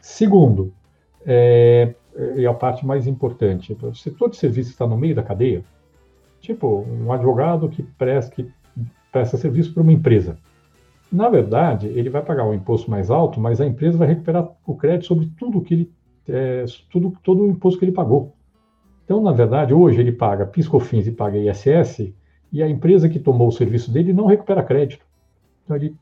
Segundo, 0.00 0.72
é, 1.24 1.94
e 2.36 2.46
a 2.46 2.52
parte 2.52 2.84
mais 2.84 3.06
importante, 3.06 3.76
o 3.80 3.94
setor 3.94 4.30
de 4.30 4.36
serviço 4.36 4.70
está 4.70 4.86
no 4.86 4.96
meio 4.96 5.14
da 5.14 5.22
cadeia, 5.22 5.62
tipo 6.40 6.84
um 6.88 7.12
advogado 7.12 7.68
que 7.68 7.82
presta, 7.82 8.34
que 8.34 8.50
presta 9.12 9.36
serviço 9.36 9.72
para 9.72 9.82
uma 9.82 9.92
empresa. 9.92 10.36
Na 11.10 11.28
verdade, 11.28 11.86
ele 11.86 12.10
vai 12.10 12.22
pagar 12.22 12.44
um 12.44 12.52
imposto 12.52 12.90
mais 12.90 13.10
alto, 13.10 13.40
mas 13.40 13.60
a 13.60 13.66
empresa 13.66 13.96
vai 13.96 14.08
recuperar 14.08 14.48
o 14.66 14.74
crédito 14.74 15.06
sobre 15.06 15.30
tudo 15.38 15.60
que 15.60 15.74
ele, 15.74 15.92
é, 16.28 16.64
tudo, 16.90 17.14
todo 17.22 17.42
o 17.42 17.46
imposto 17.46 17.78
que 17.78 17.84
ele 17.84 17.92
pagou. 17.92 18.34
Então, 19.04 19.22
na 19.22 19.32
verdade, 19.32 19.72
hoje 19.72 20.00
ele 20.00 20.12
paga 20.12 20.44
PiscoFins 20.44 21.06
e 21.06 21.12
paga 21.12 21.38
ISS, 21.38 22.12
e 22.52 22.62
a 22.62 22.68
empresa 22.68 23.08
que 23.08 23.18
tomou 23.18 23.48
o 23.48 23.52
serviço 23.52 23.90
dele 23.90 24.12
não 24.12 24.26
recupera 24.26 24.62
crédito. 24.62 25.06
Então, 25.64 25.76
ele 25.76 25.94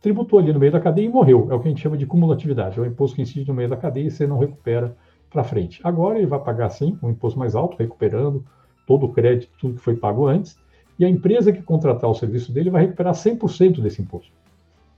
tributou 0.00 0.38
ali 0.38 0.52
no 0.52 0.58
meio 0.58 0.72
da 0.72 0.80
cadeia 0.80 1.06
e 1.06 1.08
morreu. 1.08 1.48
É 1.50 1.54
o 1.54 1.60
que 1.60 1.68
a 1.68 1.70
gente 1.70 1.82
chama 1.82 1.96
de 1.96 2.06
cumulatividade. 2.06 2.78
É 2.78 2.82
o 2.82 2.86
imposto 2.86 3.16
que 3.16 3.22
incide 3.22 3.46
no 3.46 3.54
meio 3.54 3.68
da 3.68 3.76
cadeia 3.76 4.06
e 4.06 4.10
você 4.10 4.26
não 4.26 4.38
recupera 4.38 4.96
para 5.30 5.44
frente. 5.44 5.80
Agora 5.84 6.18
ele 6.18 6.26
vai 6.26 6.40
pagar 6.40 6.68
sim 6.70 6.98
um 7.02 7.10
imposto 7.10 7.38
mais 7.38 7.54
alto, 7.54 7.76
recuperando 7.78 8.44
todo 8.86 9.06
o 9.06 9.12
crédito, 9.12 9.52
tudo 9.58 9.74
que 9.74 9.80
foi 9.80 9.94
pago 9.94 10.26
antes, 10.26 10.58
e 10.98 11.04
a 11.04 11.08
empresa 11.08 11.52
que 11.52 11.62
contratar 11.62 12.10
o 12.10 12.14
serviço 12.14 12.52
dele 12.52 12.68
vai 12.68 12.82
recuperar 12.82 13.14
100% 13.14 13.80
desse 13.80 14.02
imposto. 14.02 14.32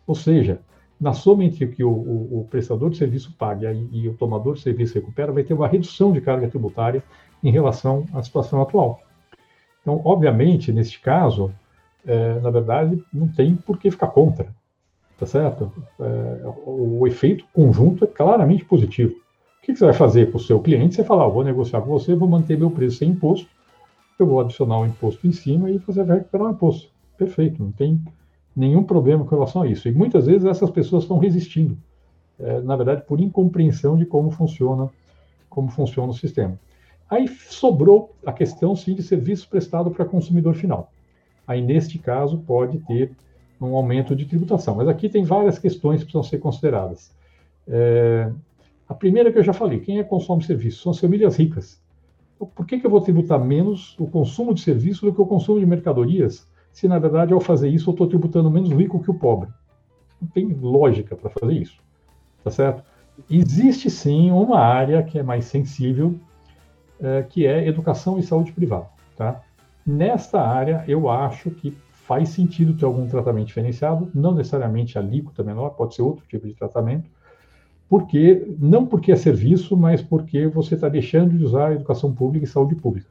Ou 0.07 0.15
seja, 0.15 0.61
na 1.01 1.13
soma 1.13 1.45
entre 1.45 1.67
que 1.67 1.85
o, 1.85 1.91
o, 1.91 2.41
o 2.41 2.47
prestador 2.51 2.91
de 2.91 2.97
serviço 2.97 3.35
paga 3.39 3.73
e, 3.73 3.89
e, 3.93 4.09
o 4.09 4.15
tomador 4.15 4.55
de 4.55 4.63
serviço 4.63 4.95
recupera, 4.95 5.33
vai 5.33 5.43
ter 5.43 5.55
uma 5.55 5.69
redução 5.69 6.13
de 6.13 6.21
carga 6.21 6.49
tributária 6.49 7.03
em 7.43 7.51
relação 7.51 8.07
à 8.13 8.23
situação 8.23 8.63
atual. 8.63 9.01
Então, 9.81 10.01
obviamente, 10.05 10.73
neste 10.73 11.01
caso, 11.01 11.53
é, 12.07 12.41
na 12.41 12.51
verdade, 12.51 13.03
não 13.13 13.29
tem 13.29 13.55
por 13.55 13.79
que 13.79 13.91
ficar 13.91 14.09
contra, 14.09 14.49
tá 15.19 15.27
certo? 15.27 15.73
É, 16.01 16.47
o, 16.67 17.01
o 17.01 17.07
efeito 17.07 17.45
conjunto 17.53 18.05
é 18.05 18.07
claramente 18.07 18.65
positivo. 18.65 19.22
O 19.63 19.65
que 19.65 19.77
você 19.77 19.85
vai 19.85 19.95
fazer 19.95 20.33
com 20.33 20.39
o 20.39 20.41
seu 20.41 20.59
cliente? 20.59 20.97
Você 20.97 21.05
fala, 21.05 21.25
ah, 21.25 21.29
vou 21.29 21.45
negociar 21.45 21.81
com 21.83 21.91
você, 21.91 22.17
vou 22.17 22.29
manter 22.29 22.59
meu 22.59 22.69
preço 22.69 22.97
sem 22.97 23.11
imposto, 23.11 23.49
eu 24.19 24.27
vou 24.27 24.41
adicionar 24.41 24.81
um 24.81 24.87
imposto 24.87 25.25
em 25.25 25.31
cima 25.31 25.71
e 25.71 25.79
você 25.79 26.03
vai 26.03 26.19
recuperar 26.19 26.49
o 26.49 26.51
imposto. 26.51 26.91
Perfeito, 27.17 27.63
não 27.63 27.71
tem 27.71 28.03
nenhum 28.57 28.83
problema 28.83 29.25
com 29.25 29.31
relação 29.37 29.63
a 29.63 29.69
isso. 29.69 29.89
E 29.89 29.93
muitas 29.93 30.27
vezes 30.27 30.45
essas 30.45 30.69
pessoas 30.69 31.05
estão 31.05 31.17
resistindo, 31.17 31.79
é, 32.41 32.61
na 32.61 32.75
verdade, 32.75 33.03
por 33.03 33.21
incompreensão 33.21 33.97
de 33.97 34.05
como 34.05 34.33
funciona, 34.33 34.91
como 35.49 35.71
funciona 35.71 36.11
o 36.11 36.15
sistema. 36.15 36.59
Aí 37.09 37.29
sobrou 37.29 38.17
a 38.27 38.33
questão, 38.33 38.75
sim, 38.75 38.97
de 38.97 39.03
serviço 39.05 39.49
prestado 39.49 39.93
para 39.93 40.05
consumidor 40.05 40.55
final. 40.55 40.91
Aí, 41.47 41.63
neste 41.63 42.01
caso, 42.01 42.37
pode 42.39 42.79
ter 42.81 43.13
um 43.61 43.77
aumento 43.77 44.17
de 44.17 44.25
tributação. 44.25 44.75
Mas 44.75 44.89
aqui 44.89 45.09
tem 45.09 45.23
várias 45.23 45.57
questões 45.57 46.01
que 46.01 46.07
precisam 46.07 46.25
ser 46.25 46.39
consideradas. 46.39 47.13
É, 47.69 48.29
a 48.89 48.95
primeira 48.95 49.33
que 49.33 49.39
eu 49.39 49.43
já 49.43 49.53
falei, 49.53 49.81
quem 49.81 49.99
é 49.99 50.05
consome 50.05 50.43
serviço? 50.43 50.83
São 50.83 50.93
as 50.93 50.99
famílias 50.99 51.37
ricas. 51.37 51.81
Então, 52.35 52.47
por 52.47 52.67
que, 52.67 52.79
que 52.79 52.87
eu 52.87 52.91
vou 52.91 53.01
tributar 53.01 53.43
menos 53.43 53.97
o 53.99 54.07
consumo 54.07 54.53
de 54.53 54.61
serviço 54.61 55.07
do 55.07 55.15
que 55.15 55.21
o 55.21 55.27
consumo 55.27 55.61
de 55.61 55.67
mercadorias, 55.67 56.49
se 56.73 56.89
na 56.89 56.99
verdade 56.99 57.33
ao 57.33 57.41
fazer 57.41 57.69
isso 57.69 57.91
eu 57.91 57.93
estou 57.93 58.07
tributando 58.07 58.51
menos 58.51 58.71
rico 58.71 59.03
que 59.03 59.11
o 59.11 59.15
pobre? 59.15 59.49
Não 60.21 60.29
tem 60.29 60.47
lógica 60.49 61.17
para 61.17 61.31
fazer 61.31 61.55
isso, 61.55 61.79
tá 62.43 62.51
certo? 62.51 62.83
Existe 63.31 63.91
sim 63.91 64.31
uma 64.31 64.59
área 64.59 65.03
que 65.03 65.19
é 65.19 65.23
mais 65.23 65.45
sensível, 65.45 66.19
é, 67.01 67.23
que 67.23 67.47
é 67.47 67.67
educação 67.67 68.19
e 68.19 68.23
saúde 68.23 68.53
privada, 68.53 68.89
tá? 69.17 69.43
Nesta 69.85 70.41
área, 70.41 70.85
eu 70.87 71.11
acho 71.11 71.51
que 71.51 71.77
faz 71.91 72.29
sentido 72.29 72.75
ter 72.75 72.85
algum 72.85 73.07
tratamento 73.07 73.47
diferenciado, 73.47 74.11
não 74.15 74.35
necessariamente 74.35 74.99
alíquota 74.99 75.43
menor, 75.43 75.71
pode 75.71 75.95
ser 75.95 76.03
outro 76.03 76.25
tipo 76.27 76.47
de 76.47 76.55
tratamento, 76.55 77.09
porque 77.93 78.47
não 78.59 78.87
porque 78.87 79.13
é 79.13 79.17
serviço, 79.17 79.77
mas 79.77 80.01
porque 80.01 80.47
você 80.47 80.77
está 80.77 80.89
deixando 80.89 81.37
de 81.37 81.45
usar 81.45 81.67
a 81.67 81.73
educação 81.75 82.11
pública 82.11 82.47
e 82.47 82.49
saúde 82.49 82.75
pública. 82.75 83.07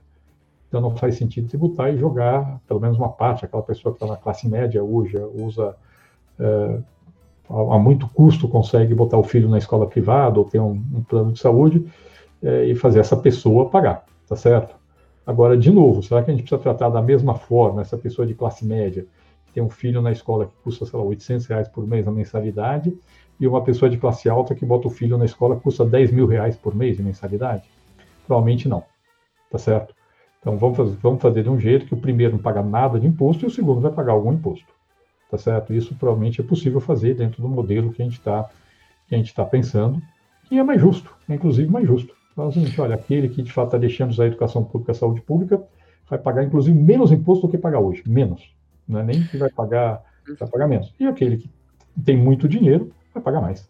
Então 0.67 0.81
não 0.81 0.95
faz 0.95 1.17
sentido 1.17 1.47
tributar 1.47 1.93
e 1.93 1.99
jogar 1.99 2.59
pelo 2.67 2.79
menos 2.79 2.97
uma 2.97 3.09
parte, 3.09 3.45
aquela 3.45 3.61
pessoa 3.61 3.93
que 3.93 4.03
está 4.03 4.11
na 4.11 4.19
classe 4.19 4.49
média 4.49 4.83
hoje 4.83 5.19
usa 5.35 5.75
é, 6.39 6.79
a, 7.47 7.77
muito 7.77 8.07
custo 8.07 8.47
consegue 8.47 8.95
botar 8.95 9.19
o 9.19 9.23
filho 9.23 9.47
na 9.47 9.59
escola 9.59 9.85
privada 9.85 10.39
ou 10.39 10.45
ter 10.45 10.59
um, 10.59 10.71
um 10.71 11.03
plano 11.03 11.31
de 11.31 11.39
saúde 11.39 11.85
é, 12.41 12.65
e 12.65 12.73
fazer 12.73 13.01
essa 13.01 13.15
pessoa 13.15 13.69
pagar, 13.69 14.03
tá 14.27 14.35
certo? 14.35 14.75
Agora, 15.27 15.55
de 15.55 15.69
novo, 15.69 16.01
será 16.01 16.23
que 16.23 16.31
a 16.31 16.33
gente 16.33 16.41
precisa 16.41 16.59
tratar 16.59 16.89
da 16.89 17.03
mesma 17.03 17.35
forma 17.35 17.81
essa 17.81 17.99
pessoa 17.99 18.25
de 18.25 18.33
classe 18.33 18.65
média, 18.65 19.05
que 19.45 19.53
tem 19.53 19.61
um 19.61 19.69
filho 19.69 20.01
na 20.01 20.11
escola 20.11 20.47
que 20.47 20.55
custa, 20.63 20.87
sei 20.87 20.97
lá, 20.97 21.05
800 21.05 21.45
reais 21.45 21.67
por 21.67 21.85
mês 21.85 22.03
na 22.03 22.11
mensalidade, 22.11 22.97
e 23.41 23.47
uma 23.47 23.63
pessoa 23.63 23.89
de 23.89 23.97
classe 23.97 24.29
alta 24.29 24.53
que 24.53 24.63
bota 24.63 24.87
o 24.87 24.91
filho 24.91 25.17
na 25.17 25.25
escola 25.25 25.59
custa 25.59 25.83
10 25.83 26.11
mil 26.11 26.27
reais 26.27 26.55
por 26.55 26.75
mês 26.75 26.95
de 26.95 27.03
mensalidade? 27.03 27.63
Provavelmente 28.27 28.69
não, 28.69 28.83
tá 29.49 29.57
certo? 29.57 29.95
Então 30.39 30.57
vamos 30.57 30.77
fazer, 30.77 30.97
vamos 31.01 31.21
fazer 31.21 31.43
de 31.43 31.49
um 31.49 31.59
jeito 31.59 31.87
que 31.87 31.93
o 31.95 31.97
primeiro 31.97 32.33
não 32.33 32.39
paga 32.39 32.61
nada 32.61 32.99
de 32.99 33.07
imposto 33.07 33.43
e 33.43 33.47
o 33.47 33.51
segundo 33.51 33.81
vai 33.81 33.91
pagar 33.91 34.13
algum 34.13 34.31
imposto, 34.31 34.71
tá 35.29 35.39
certo? 35.39 35.73
Isso 35.73 35.95
provavelmente 35.95 36.39
é 36.39 36.43
possível 36.43 36.79
fazer 36.79 37.15
dentro 37.15 37.41
do 37.41 37.49
modelo 37.49 37.91
que 37.91 38.01
a 38.01 38.05
gente 38.05 38.19
está 38.19 38.49
que 39.07 39.15
a 39.15 39.17
gente 39.17 39.27
está 39.27 39.43
pensando, 39.43 40.01
que 40.47 40.57
é 40.57 40.63
mais 40.63 40.79
justo, 40.79 41.13
é 41.27 41.33
inclusive 41.33 41.69
mais 41.69 41.85
justo. 41.85 42.15
Fala 42.33 42.47
o 42.47 42.53
seguinte, 42.53 42.79
olha, 42.79 42.95
aquele 42.95 43.27
que 43.27 43.41
de 43.41 43.51
fato 43.51 43.67
está 43.67 43.77
deixando 43.77 44.19
a 44.21 44.25
educação 44.25 44.63
pública, 44.63 44.93
a 44.93 44.95
saúde 44.95 45.19
pública, 45.19 45.61
vai 46.09 46.17
pagar 46.17 46.43
inclusive 46.43 46.77
menos 46.77 47.11
imposto 47.11 47.47
do 47.47 47.51
que 47.51 47.57
pagar 47.57 47.79
hoje, 47.79 48.03
menos. 48.07 48.55
Não 48.87 48.99
é 48.99 49.03
nem 49.03 49.23
que 49.23 49.35
vai 49.35 49.49
pagar, 49.49 50.01
vai 50.39 50.47
pagar 50.47 50.67
menos. 50.67 50.93
E 50.97 51.05
aquele 51.05 51.37
que 51.37 51.49
tem 52.05 52.15
muito 52.15 52.47
dinheiro, 52.47 52.91
vai 53.13 53.23
pagar 53.23 53.41
mais. 53.41 53.67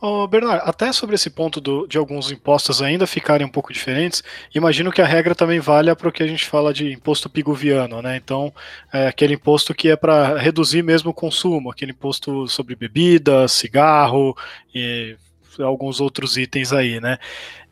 Oh, 0.00 0.26
Bernardo, 0.26 0.68
até 0.68 0.92
sobre 0.92 1.14
esse 1.14 1.30
ponto 1.30 1.60
do, 1.60 1.86
de 1.86 1.96
alguns 1.96 2.30
impostos 2.30 2.82
ainda 2.82 3.06
ficarem 3.06 3.46
um 3.46 3.50
pouco 3.50 3.72
diferentes, 3.72 4.22
imagino 4.54 4.90
que 4.90 5.00
a 5.00 5.06
regra 5.06 5.34
também 5.34 5.60
valha 5.60 5.94
para 5.94 6.08
o 6.08 6.12
que 6.12 6.22
a 6.22 6.26
gente 6.26 6.46
fala 6.46 6.74
de 6.74 6.92
imposto 6.92 7.30
pigoviano, 7.30 8.02
né? 8.02 8.16
Então, 8.16 8.52
é 8.92 9.06
aquele 9.06 9.34
imposto 9.34 9.74
que 9.74 9.88
é 9.88 9.96
para 9.96 10.36
reduzir 10.38 10.82
mesmo 10.82 11.10
o 11.10 11.14
consumo, 11.14 11.70
aquele 11.70 11.92
imposto 11.92 12.48
sobre 12.48 12.74
bebida, 12.74 13.46
cigarro 13.46 14.36
e 14.74 15.16
alguns 15.60 16.00
outros 16.00 16.36
itens 16.36 16.72
aí, 16.72 17.00
né? 17.00 17.18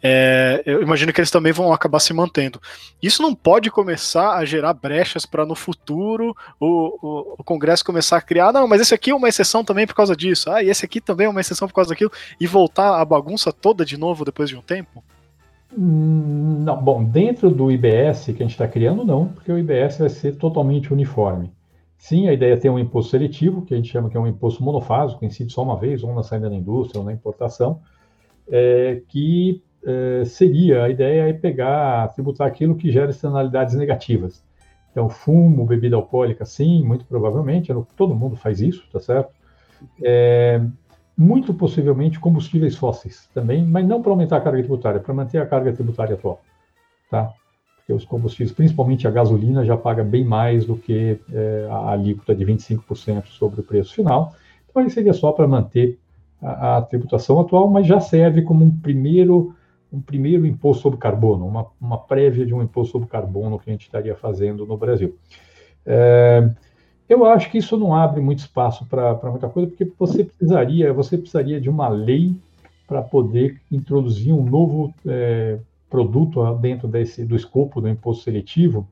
É, 0.02 0.62
eu 0.64 0.82
imagino 0.82 1.12
que 1.12 1.20
eles 1.20 1.30
também 1.30 1.52
vão 1.52 1.72
acabar 1.72 2.00
se 2.00 2.14
mantendo. 2.14 2.60
Isso 3.02 3.22
não 3.22 3.34
pode 3.34 3.70
começar 3.70 4.36
a 4.36 4.44
gerar 4.44 4.72
brechas 4.72 5.26
para 5.26 5.44
no 5.44 5.54
futuro 5.54 6.34
o, 6.58 6.66
o, 6.66 7.34
o, 7.38 7.44
Congresso 7.44 7.84
começar 7.84 8.16
a 8.16 8.22
criar, 8.22 8.52
não, 8.52 8.66
mas 8.66 8.80
esse 8.80 8.94
aqui 8.94 9.10
é 9.10 9.14
uma 9.14 9.28
exceção 9.28 9.62
também 9.62 9.86
por 9.86 9.94
causa 9.94 10.16
disso, 10.16 10.50
ah, 10.50 10.62
e 10.62 10.70
esse 10.70 10.84
aqui 10.84 11.00
também 11.00 11.26
é 11.26 11.30
uma 11.30 11.40
exceção 11.40 11.68
por 11.68 11.74
causa 11.74 11.90
daquilo, 11.90 12.10
e 12.40 12.46
voltar 12.46 12.98
a 12.98 13.04
bagunça 13.04 13.52
toda 13.52 13.84
de 13.84 13.98
novo 13.98 14.24
depois 14.24 14.48
de 14.48 14.56
um 14.56 14.62
tempo? 14.62 15.04
Hum, 15.76 16.62
não, 16.64 16.76
bom, 16.82 17.04
dentro 17.04 17.50
do 17.50 17.70
IBS 17.70 18.24
que 18.24 18.42
a 18.42 18.46
gente 18.46 18.50
está 18.50 18.66
criando, 18.66 19.04
não, 19.04 19.28
porque 19.28 19.52
o 19.52 19.58
IBS 19.58 19.98
vai 19.98 20.08
ser 20.08 20.36
totalmente 20.36 20.92
uniforme. 20.92 21.52
Sim, 22.00 22.28
a 22.28 22.32
ideia 22.32 22.54
é 22.54 22.56
ter 22.56 22.70
um 22.70 22.78
imposto 22.78 23.10
seletivo, 23.10 23.60
que 23.60 23.74
a 23.74 23.76
gente 23.76 23.92
chama 23.92 24.08
que 24.08 24.16
é 24.16 24.20
um 24.20 24.26
imposto 24.26 24.64
monofásico, 24.64 25.22
incide 25.22 25.52
só 25.52 25.62
uma 25.62 25.76
vez, 25.76 26.02
ou 26.02 26.14
na 26.14 26.22
saída 26.22 26.48
da 26.48 26.56
indústria, 26.56 26.98
ou 26.98 27.04
na 27.04 27.12
importação, 27.12 27.82
é, 28.50 29.02
que 29.06 29.62
é, 29.84 30.24
seria, 30.24 30.84
a 30.84 30.88
ideia 30.88 31.28
é 31.28 31.32
pegar, 31.34 32.08
tributar 32.14 32.48
aquilo 32.48 32.74
que 32.74 32.90
gera 32.90 33.10
externalidades 33.10 33.74
negativas. 33.74 34.42
Então, 34.90 35.10
fumo, 35.10 35.66
bebida 35.66 35.94
alcoólica, 35.94 36.46
sim, 36.46 36.82
muito 36.82 37.04
provavelmente, 37.04 37.70
todo 37.94 38.14
mundo 38.14 38.34
faz 38.34 38.62
isso, 38.62 38.82
tá 38.90 38.98
certo? 38.98 39.30
É, 40.02 40.58
muito 41.14 41.52
possivelmente 41.52 42.18
combustíveis 42.18 42.76
fósseis 42.76 43.28
também, 43.34 43.62
mas 43.62 43.86
não 43.86 44.00
para 44.00 44.10
aumentar 44.10 44.38
a 44.38 44.40
carga 44.40 44.60
tributária, 44.60 45.00
para 45.00 45.12
manter 45.12 45.36
a 45.36 45.46
carga 45.46 45.70
tributária 45.70 46.14
atual, 46.14 46.40
tá? 47.10 47.30
Porque 47.90 47.92
os 47.92 48.04
combustíveis, 48.04 48.52
principalmente 48.52 49.08
a 49.08 49.10
gasolina, 49.10 49.64
já 49.64 49.76
paga 49.76 50.04
bem 50.04 50.24
mais 50.24 50.64
do 50.64 50.76
que 50.76 51.18
é, 51.32 51.68
a 51.70 51.90
alíquota 51.90 52.34
de 52.34 52.44
25% 52.44 53.26
sobre 53.26 53.60
o 53.60 53.62
preço 53.62 53.94
final. 53.94 54.34
Então, 54.68 54.82
aí 54.82 54.90
seria 54.90 55.12
só 55.12 55.32
para 55.32 55.48
manter 55.48 55.98
a, 56.40 56.76
a, 56.76 56.82
tributação 56.82 57.40
atual, 57.40 57.68
mas 57.68 57.86
já 57.86 57.98
serve 57.98 58.42
como 58.42 58.64
um 58.64 58.70
primeiro, 58.70 59.54
um 59.92 60.00
primeiro 60.00 60.46
imposto 60.46 60.82
sobre 60.82 60.98
carbono, 60.98 61.46
uma, 61.46 61.66
uma 61.80 61.98
prévia 61.98 62.46
de 62.46 62.54
um 62.54 62.62
imposto 62.62 62.92
sobre 62.92 63.08
carbono 63.08 63.58
que 63.58 63.68
a 63.68 63.72
gente 63.72 63.82
estaria 63.82 64.14
fazendo 64.14 64.64
no 64.64 64.76
Brasil. 64.76 65.16
É, 65.84 66.48
eu 67.08 67.24
acho 67.24 67.50
que 67.50 67.58
isso 67.58 67.76
não 67.76 67.92
abre 67.92 68.20
muito 68.20 68.38
espaço 68.38 68.86
para 68.86 69.18
muita 69.24 69.48
coisa, 69.48 69.68
porque 69.68 69.90
você 69.98 70.22
precisaria, 70.24 70.92
você 70.92 71.18
precisaria 71.18 71.60
de 71.60 71.68
uma 71.68 71.88
lei 71.88 72.36
para 72.86 73.02
poder 73.02 73.60
introduzir 73.70 74.32
um 74.32 74.44
novo 74.44 74.94
é, 75.06 75.58
produto 75.90 76.54
dentro 76.54 76.86
desse, 76.88 77.24
do 77.24 77.36
escopo 77.36 77.80
do 77.80 77.88
imposto 77.88 78.24
seletivo, 78.24 78.88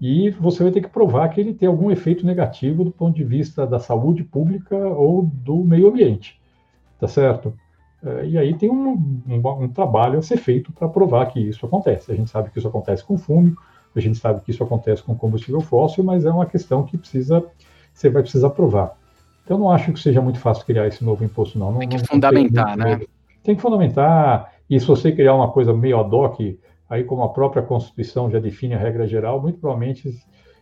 e 0.00 0.30
você 0.30 0.62
vai 0.62 0.72
ter 0.72 0.80
que 0.80 0.88
provar 0.88 1.28
que 1.28 1.40
ele 1.40 1.52
tem 1.52 1.68
algum 1.68 1.90
efeito 1.90 2.24
negativo 2.24 2.84
do 2.84 2.90
ponto 2.90 3.16
de 3.16 3.24
vista 3.24 3.66
da 3.66 3.80
saúde 3.80 4.22
pública 4.22 4.76
ou 4.76 5.22
do 5.22 5.56
meio 5.56 5.88
ambiente, 5.88 6.40
tá 7.00 7.08
certo? 7.08 7.52
É, 8.02 8.26
e 8.26 8.38
aí 8.38 8.54
tem 8.54 8.70
um, 8.70 9.20
um, 9.28 9.64
um 9.64 9.68
trabalho 9.68 10.20
a 10.20 10.22
ser 10.22 10.36
feito 10.36 10.70
para 10.70 10.88
provar 10.88 11.26
que 11.26 11.40
isso 11.40 11.66
acontece. 11.66 12.12
A 12.12 12.14
gente 12.14 12.30
sabe 12.30 12.50
que 12.50 12.58
isso 12.58 12.68
acontece 12.68 13.02
com 13.04 13.18
fumo, 13.18 13.56
a 13.94 14.00
gente 14.00 14.18
sabe 14.18 14.40
que 14.42 14.52
isso 14.52 14.62
acontece 14.62 15.02
com 15.02 15.16
combustível 15.16 15.60
fóssil, 15.60 16.04
mas 16.04 16.24
é 16.24 16.30
uma 16.30 16.46
questão 16.46 16.84
que 16.84 16.96
precisa, 16.96 17.44
você 17.92 18.08
vai 18.08 18.22
precisar 18.22 18.50
provar. 18.50 18.96
Então, 19.44 19.58
não 19.58 19.70
acho 19.70 19.92
que 19.92 19.98
seja 19.98 20.20
muito 20.20 20.38
fácil 20.38 20.64
criar 20.64 20.86
esse 20.86 21.02
novo 21.02 21.24
imposto, 21.24 21.58
não. 21.58 21.76
Tem 21.78 21.88
que 21.88 21.96
não, 21.96 22.04
fundamentar, 22.04 22.76
não 22.76 22.84
né? 22.84 23.00
Tem 23.42 23.56
que 23.56 23.62
fundamentar, 23.62 24.52
e 24.68 24.78
se 24.78 24.86
você 24.86 25.12
criar 25.12 25.34
uma 25.34 25.50
coisa 25.50 25.72
meio 25.72 25.98
ad 25.98 26.14
hoc, 26.14 26.40
aí 26.88 27.04
como 27.04 27.22
a 27.22 27.28
própria 27.30 27.62
Constituição 27.62 28.30
já 28.30 28.38
define 28.38 28.74
a 28.74 28.78
regra 28.78 29.06
geral, 29.06 29.40
muito 29.40 29.58
provavelmente, 29.58 30.14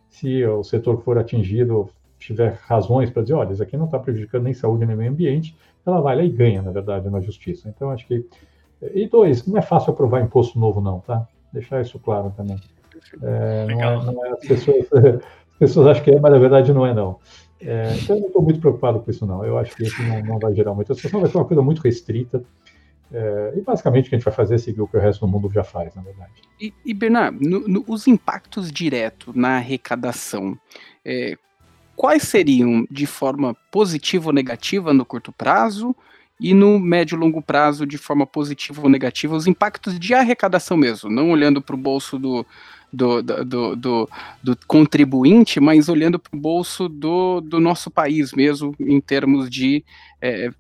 se 0.08 0.44
o 0.44 0.62
setor 0.62 1.02
for 1.02 1.18
atingido, 1.18 1.88
tiver 2.18 2.58
razões 2.62 3.10
para 3.10 3.22
dizer, 3.22 3.34
olha, 3.34 3.52
isso 3.52 3.62
aqui 3.62 3.76
não 3.76 3.86
está 3.86 3.98
prejudicando 3.98 4.44
nem 4.44 4.54
saúde 4.54 4.86
nem 4.86 4.96
meio 4.96 5.10
ambiente, 5.10 5.56
ela 5.84 6.00
vai 6.00 6.16
lá 6.16 6.22
e 6.22 6.28
ganha, 6.28 6.62
na 6.62 6.72
verdade, 6.72 7.08
na 7.08 7.20
justiça. 7.20 7.68
Então, 7.68 7.90
acho 7.90 8.06
que. 8.06 8.26
E 8.94 9.08
dois, 9.08 9.46
não 9.46 9.56
é 9.56 9.62
fácil 9.62 9.92
aprovar 9.92 10.22
imposto 10.22 10.58
novo, 10.58 10.80
não, 10.80 11.00
tá? 11.00 11.26
Deixar 11.52 11.80
isso 11.80 11.98
claro 11.98 12.32
também. 12.36 12.58
É, 13.22 13.66
não, 13.66 13.80
é, 13.80 14.04
não 14.04 14.26
é, 14.26 14.30
as, 14.30 14.40
pessoas, 14.40 14.86
as 14.92 15.58
pessoas 15.58 15.86
acham 15.86 16.04
que 16.04 16.10
é, 16.10 16.20
mas 16.20 16.32
na 16.32 16.38
verdade 16.38 16.72
não 16.72 16.84
é, 16.84 16.92
não. 16.92 17.18
É, 17.60 17.94
então, 17.96 18.16
eu 18.16 18.20
não 18.20 18.28
estou 18.28 18.42
muito 18.42 18.60
preocupado 18.60 19.00
com 19.00 19.10
isso, 19.10 19.24
não. 19.26 19.44
Eu 19.44 19.56
acho 19.56 19.74
que 19.74 19.84
isso 19.84 20.02
não, 20.02 20.22
não 20.22 20.38
vai 20.38 20.54
gerar 20.54 20.74
muita 20.74 20.94
situação, 20.94 21.20
vai 21.20 21.30
ser 21.30 21.38
uma 21.38 21.46
coisa 21.46 21.62
muito 21.62 21.80
restrita. 21.80 22.42
É, 23.12 23.54
e 23.56 23.60
basicamente 23.60 24.06
o 24.06 24.08
que 24.08 24.16
a 24.16 24.18
gente 24.18 24.24
vai 24.24 24.34
fazer 24.34 24.56
é 24.56 24.58
seguir 24.58 24.80
o 24.80 24.88
que 24.88 24.96
o 24.96 25.00
resto 25.00 25.24
do 25.24 25.30
mundo 25.30 25.50
já 25.52 25.62
faz, 25.62 25.94
na 25.94 26.02
verdade. 26.02 26.32
E, 26.60 26.72
e 26.84 26.92
Bernardo, 26.92 27.38
no, 27.40 27.60
no, 27.68 27.84
os 27.86 28.06
impactos 28.06 28.70
diretos 28.70 29.34
na 29.34 29.56
arrecadação, 29.56 30.58
é, 31.04 31.36
quais 31.94 32.24
seriam 32.24 32.86
de 32.90 33.06
forma 33.06 33.54
positiva 33.70 34.28
ou 34.28 34.32
negativa 34.32 34.92
no 34.92 35.04
curto 35.04 35.32
prazo 35.32 35.94
e 36.38 36.52
no 36.52 36.78
médio 36.78 37.16
e 37.16 37.18
longo 37.18 37.40
prazo 37.40 37.86
de 37.86 37.96
forma 37.96 38.26
positiva 38.26 38.82
ou 38.82 38.88
negativa, 38.88 39.34
os 39.34 39.46
impactos 39.46 39.98
de 39.98 40.12
arrecadação 40.12 40.76
mesmo, 40.76 41.10
não 41.10 41.30
olhando 41.30 41.62
para 41.62 41.74
o 41.74 41.78
bolso 41.78 42.18
do, 42.18 42.44
do, 42.92 43.22
do, 43.22 43.76
do, 43.76 44.10
do, 44.42 44.58
contribuinte, 44.66 45.60
mas 45.60 45.88
olhando 45.88 46.18
para 46.18 46.36
o 46.36 46.40
bolso 46.40 46.88
do, 46.88 47.40
do 47.40 47.58
nosso 47.58 47.90
país 47.90 48.32
mesmo, 48.32 48.74
em 48.78 49.00
termos 49.00 49.48
de 49.48 49.82
é, 50.20 50.50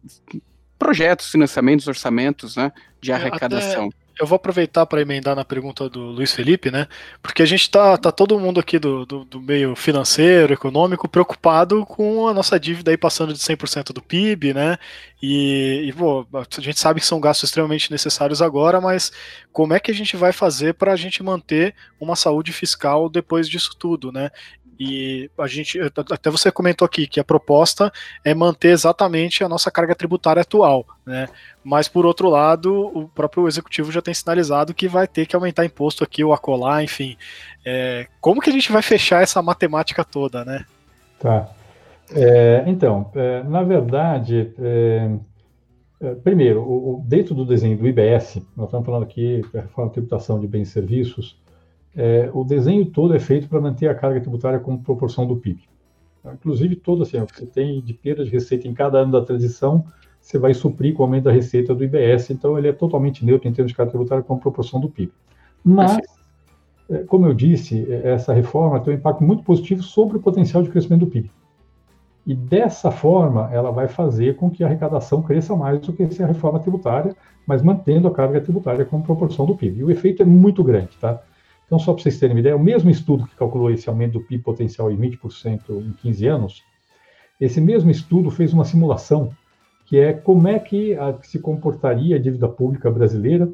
projetos, 0.78 1.30
financiamentos, 1.30 1.88
orçamentos 1.88 2.56
né, 2.56 2.72
de 3.00 3.12
arrecadação. 3.12 3.86
Até 3.86 4.06
eu 4.18 4.26
vou 4.26 4.36
aproveitar 4.36 4.86
para 4.86 5.02
emendar 5.02 5.36
na 5.36 5.44
pergunta 5.44 5.90
do 5.90 6.00
Luiz 6.00 6.32
Felipe, 6.32 6.70
né? 6.70 6.88
Porque 7.20 7.42
a 7.42 7.46
gente 7.46 7.70
tá, 7.70 7.96
tá 7.98 8.10
todo 8.10 8.40
mundo 8.40 8.58
aqui 8.58 8.78
do, 8.78 9.04
do, 9.04 9.24
do, 9.24 9.40
meio 9.40 9.76
financeiro, 9.76 10.54
econômico, 10.54 11.06
preocupado 11.06 11.84
com 11.84 12.26
a 12.26 12.32
nossa 12.32 12.58
dívida 12.58 12.90
aí 12.90 12.96
passando 12.96 13.34
de 13.34 13.38
100% 13.38 13.92
do 13.92 14.00
PIB, 14.00 14.54
né? 14.54 14.78
E, 15.22 15.84
e 15.86 15.92
pô, 15.92 16.26
a 16.32 16.60
gente 16.60 16.80
sabe 16.80 17.00
que 17.00 17.06
são 17.06 17.20
gastos 17.20 17.50
extremamente 17.50 17.90
necessários 17.90 18.40
agora, 18.40 18.80
mas 18.80 19.12
como 19.52 19.74
é 19.74 19.80
que 19.80 19.90
a 19.90 19.94
gente 19.94 20.16
vai 20.16 20.32
fazer 20.32 20.74
para 20.74 20.92
a 20.92 20.96
gente 20.96 21.22
manter 21.22 21.74
uma 22.00 22.16
saúde 22.16 22.52
fiscal 22.52 23.10
depois 23.10 23.46
disso 23.46 23.76
tudo, 23.78 24.10
né? 24.10 24.30
E 24.78 25.30
a 25.38 25.46
gente, 25.46 25.80
até 25.80 26.30
você 26.30 26.50
comentou 26.50 26.84
aqui 26.84 27.06
que 27.06 27.18
a 27.18 27.24
proposta 27.24 27.90
é 28.24 28.34
manter 28.34 28.68
exatamente 28.68 29.42
a 29.42 29.48
nossa 29.48 29.70
carga 29.70 29.94
tributária 29.94 30.42
atual, 30.42 30.84
né? 31.04 31.28
Mas 31.64 31.88
por 31.88 32.04
outro 32.04 32.28
lado, 32.28 32.72
o 32.94 33.08
próprio 33.08 33.48
executivo 33.48 33.90
já 33.90 34.02
tem 34.02 34.12
sinalizado 34.12 34.74
que 34.74 34.86
vai 34.86 35.06
ter 35.08 35.26
que 35.26 35.34
aumentar 35.34 35.64
imposto 35.64 36.04
aqui 36.04 36.22
ou 36.22 36.32
acolá, 36.32 36.82
enfim. 36.82 37.16
É, 37.64 38.06
como 38.20 38.40
que 38.40 38.50
a 38.50 38.52
gente 38.52 38.70
vai 38.70 38.82
fechar 38.82 39.22
essa 39.22 39.40
matemática 39.40 40.04
toda, 40.04 40.44
né? 40.44 40.64
Tá. 41.18 41.48
É, 42.12 42.64
então, 42.66 43.10
é, 43.14 43.42
na 43.42 43.62
verdade, 43.62 44.52
é, 44.58 45.10
é, 46.00 46.14
primeiro, 46.16 46.60
o, 46.60 46.96
o, 46.96 47.04
dentro 47.04 47.34
do 47.34 47.44
desenho 47.44 47.76
do 47.76 47.86
IBS, 47.86 48.42
nós 48.56 48.66
estamos 48.66 48.84
falando 48.84 49.02
aqui 49.02 49.42
da 49.52 49.62
reforma 49.62 49.90
tributação 49.90 50.38
de 50.38 50.46
bens 50.46 50.68
e 50.68 50.72
serviços, 50.72 51.36
é, 51.96 52.30
o 52.32 52.44
desenho 52.44 52.84
todo 52.84 53.14
é 53.14 53.18
feito 53.18 53.48
para 53.48 53.60
manter 53.60 53.88
a 53.88 53.94
carga 53.94 54.20
tributária 54.20 54.60
como 54.60 54.82
proporção 54.82 55.26
do 55.26 55.36
PIB. 55.36 55.62
Inclusive, 56.34 56.76
todo 56.76 57.02
assim, 57.02 57.18
o 57.18 57.26
que 57.26 57.38
você 57.38 57.46
tem 57.46 57.80
de 57.80 57.94
perda 57.94 58.24
de 58.24 58.30
receita 58.30 58.68
em 58.68 58.74
cada 58.74 58.98
ano 58.98 59.12
da 59.12 59.22
transição, 59.22 59.84
você 60.20 60.38
vai 60.38 60.52
suprir 60.52 60.92
com 60.92 61.02
o 61.02 61.06
aumento 61.06 61.24
da 61.24 61.32
receita 61.32 61.74
do 61.74 61.84
IBS, 61.84 62.30
então 62.30 62.58
ele 62.58 62.68
é 62.68 62.72
totalmente 62.72 63.24
neutro 63.24 63.48
em 63.48 63.52
termos 63.52 63.70
de 63.70 63.76
carga 63.76 63.92
tributária 63.92 64.24
com 64.24 64.36
proporção 64.38 64.80
do 64.80 64.88
PIB. 64.88 65.12
Mas, 65.64 65.98
é, 66.90 66.98
como 67.04 67.26
eu 67.26 67.32
disse, 67.32 67.86
é, 67.88 68.12
essa 68.12 68.34
reforma 68.34 68.80
tem 68.80 68.92
um 68.92 68.96
impacto 68.96 69.22
muito 69.22 69.42
positivo 69.42 69.82
sobre 69.82 70.18
o 70.18 70.20
potencial 70.20 70.62
de 70.62 70.68
crescimento 70.68 71.00
do 71.00 71.06
PIB. 71.06 71.30
E 72.26 72.34
dessa 72.34 72.90
forma, 72.90 73.48
ela 73.52 73.70
vai 73.70 73.86
fazer 73.86 74.34
com 74.34 74.50
que 74.50 74.64
a 74.64 74.66
arrecadação 74.66 75.22
cresça 75.22 75.54
mais 75.54 75.80
do 75.80 75.92
que 75.92 76.10
se 76.10 76.22
a 76.24 76.26
reforma 76.26 76.58
tributária, 76.58 77.14
mas 77.46 77.62
mantendo 77.62 78.08
a 78.08 78.10
carga 78.10 78.40
tributária 78.40 78.84
como 78.84 79.04
proporção 79.04 79.46
do 79.46 79.54
PIB. 79.54 79.78
E 79.78 79.84
o 79.84 79.90
efeito 79.92 80.22
é 80.22 80.26
muito 80.26 80.64
grande, 80.64 80.96
tá? 81.00 81.22
Então, 81.66 81.78
só 81.78 81.92
para 81.92 82.02
vocês 82.02 82.18
terem 82.18 82.34
uma 82.34 82.40
ideia, 82.40 82.56
o 82.56 82.62
mesmo 82.62 82.88
estudo 82.88 83.26
que 83.26 83.34
calculou 83.34 83.70
esse 83.70 83.88
aumento 83.88 84.14
do 84.14 84.20
PIB 84.20 84.42
potencial 84.42 84.90
em 84.90 84.96
20% 84.96 85.60
em 85.70 85.92
15 85.92 86.26
anos, 86.26 86.62
esse 87.40 87.60
mesmo 87.60 87.90
estudo 87.90 88.30
fez 88.30 88.52
uma 88.52 88.64
simulação 88.64 89.30
que 89.84 89.98
é 89.98 90.12
como 90.12 90.48
é 90.48 90.58
que 90.58 90.96
se 91.22 91.38
comportaria 91.38 92.16
a 92.16 92.18
dívida 92.18 92.48
pública 92.48 92.90
brasileira 92.90 93.48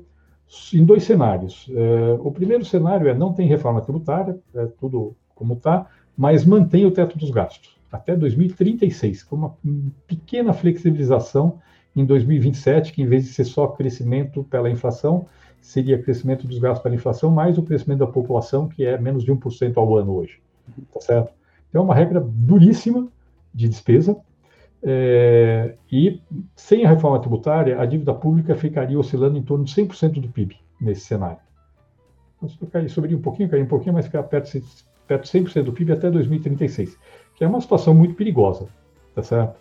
em 0.73 0.85
dois 0.85 1.05
cenários. 1.05 1.71
É, 1.71 2.19
o 2.21 2.31
primeiro 2.31 2.65
cenário 2.65 3.09
é 3.09 3.15
não 3.15 3.33
tem 3.33 3.47
reforma 3.47 3.81
tributária, 3.81 4.39
é 4.55 4.67
tudo 4.79 5.15
como 5.35 5.55
está, 5.55 5.87
mas 6.17 6.45
mantém 6.45 6.87
o 6.87 6.91
teto 6.91 7.19
dos 7.19 7.31
gastos 7.31 7.77
até 7.91 8.17
2036, 8.17 9.23
com 9.25 9.37
uma 9.37 9.57
pequena 10.07 10.55
flexibilização 10.55 11.59
em 11.95 12.07
2027, 12.07 12.93
que 12.93 13.03
em 13.03 13.07
vez 13.07 13.25
de 13.25 13.33
ser 13.33 13.45
só 13.45 13.67
crescimento 13.67 14.43
pela 14.45 14.71
inflação, 14.71 15.27
seria 15.63 16.03
crescimento 16.03 16.47
dos 16.47 16.59
gastos 16.59 16.83
pela 16.83 16.95
inflação, 16.95 17.31
mais 17.31 17.57
o 17.57 17.63
crescimento 17.63 18.01
da 18.01 18.07
população, 18.07 18.69
que 18.69 18.85
é 18.85 18.99
menos 18.99 19.25
de 19.25 19.33
1% 19.33 19.77
ao 19.77 19.97
ano 19.97 20.15
hoje. 20.15 20.41
Tá 20.93 21.01
certo? 21.01 21.33
Então, 21.69 21.81
é 21.81 21.85
uma 21.85 21.95
regra 21.95 22.21
duríssima 22.21 23.09
de 23.55 23.69
despesa, 23.69 24.17
é, 24.83 25.75
e 25.91 26.21
sem 26.57 26.85
a 26.85 26.89
reforma 26.89 27.21
tributária, 27.21 27.81
a 27.81 27.87
dívida 27.87 28.13
pública 28.13 28.55
ficaria 28.55 28.99
oscilando 28.99 29.39
em 29.39 29.43
torno 29.43 29.65
de 29.65 29.73
100% 29.73 30.21
do 30.21 30.29
PIB 30.29 30.57
nesse 30.81 31.03
cenário. 31.03 31.39
Então, 32.37 32.89
subiria 32.89 33.17
um 33.17 33.23
pouquinho, 33.23 33.49
cair 33.49 33.63
um 33.63 33.69
pouquinho, 33.69 33.95
mas 33.95 34.07
ficar 34.07 34.25
perto, 34.25 34.51
perto 35.07 35.23
de 35.23 35.39
100% 35.39 35.63
do 35.63 35.73
PIB 35.73 35.93
até 35.93 36.11
2036 36.11 36.99
que 37.35 37.45
é 37.45 37.49
uma 37.49 37.61
situação 37.61 37.93
muito 37.93 38.15
perigosa, 38.15 38.69
tá 39.15 39.23
certo? 39.23 39.57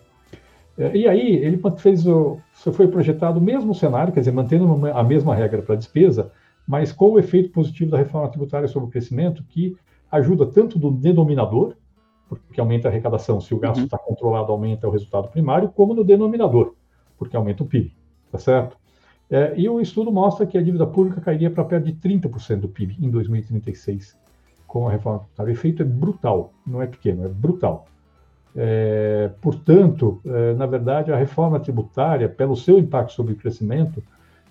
É, 0.76 0.96
e 0.96 1.06
aí 1.06 1.36
ele 1.36 1.60
fez 1.76 2.06
o, 2.06 2.38
foi 2.52 2.88
projetado 2.88 3.38
o 3.38 3.42
mesmo 3.42 3.74
cenário, 3.74 4.12
quer 4.12 4.20
dizer, 4.20 4.32
mantendo 4.32 4.86
a 4.88 5.02
mesma 5.02 5.34
regra 5.34 5.62
para 5.62 5.74
a 5.74 5.78
despesa, 5.78 6.30
mas 6.66 6.92
com 6.92 7.12
o 7.12 7.18
efeito 7.18 7.50
positivo 7.50 7.90
da 7.90 7.98
reforma 7.98 8.28
tributária 8.28 8.68
sobre 8.68 8.88
o 8.88 8.90
crescimento, 8.90 9.44
que 9.44 9.76
ajuda 10.10 10.46
tanto 10.46 10.78
do 10.78 10.90
denominador, 10.90 11.74
porque 12.28 12.60
aumenta 12.60 12.88
a 12.88 12.90
arrecadação, 12.90 13.40
se 13.40 13.54
o 13.54 13.58
gasto 13.58 13.84
está 13.84 13.98
uhum. 13.98 14.04
controlado, 14.08 14.52
aumenta 14.52 14.88
o 14.88 14.90
resultado 14.90 15.28
primário, 15.28 15.68
como 15.68 15.92
no 15.92 16.02
denominador, 16.02 16.74
porque 17.18 17.36
aumenta 17.36 17.62
o 17.62 17.66
PIB, 17.66 17.92
tá 18.30 18.38
certo? 18.38 18.76
É, 19.30 19.54
e 19.56 19.68
o 19.68 19.80
estudo 19.80 20.12
mostra 20.12 20.46
que 20.46 20.56
a 20.56 20.62
dívida 20.62 20.86
pública 20.86 21.20
cairia 21.20 21.50
para 21.50 21.64
perto 21.64 21.86
de 21.86 21.94
30% 21.94 22.60
do 22.60 22.68
PIB 22.68 22.96
em 23.00 23.10
2036 23.10 24.16
com 24.66 24.88
a 24.88 24.90
reforma 24.90 25.20
tributária. 25.20 25.50
O 25.50 25.52
efeito 25.52 25.82
é 25.82 25.84
brutal, 25.84 26.52
não 26.66 26.80
é 26.80 26.86
pequeno, 26.86 27.24
é 27.24 27.28
brutal. 27.28 27.86
É, 28.54 29.30
portanto, 29.40 30.20
é, 30.26 30.54
na 30.54 30.66
verdade, 30.66 31.12
a 31.12 31.16
reforma 31.16 31.58
tributária, 31.58 32.28
pelo 32.28 32.56
seu 32.56 32.78
impacto 32.78 33.12
sobre 33.12 33.32
o 33.32 33.36
crescimento, 33.36 34.02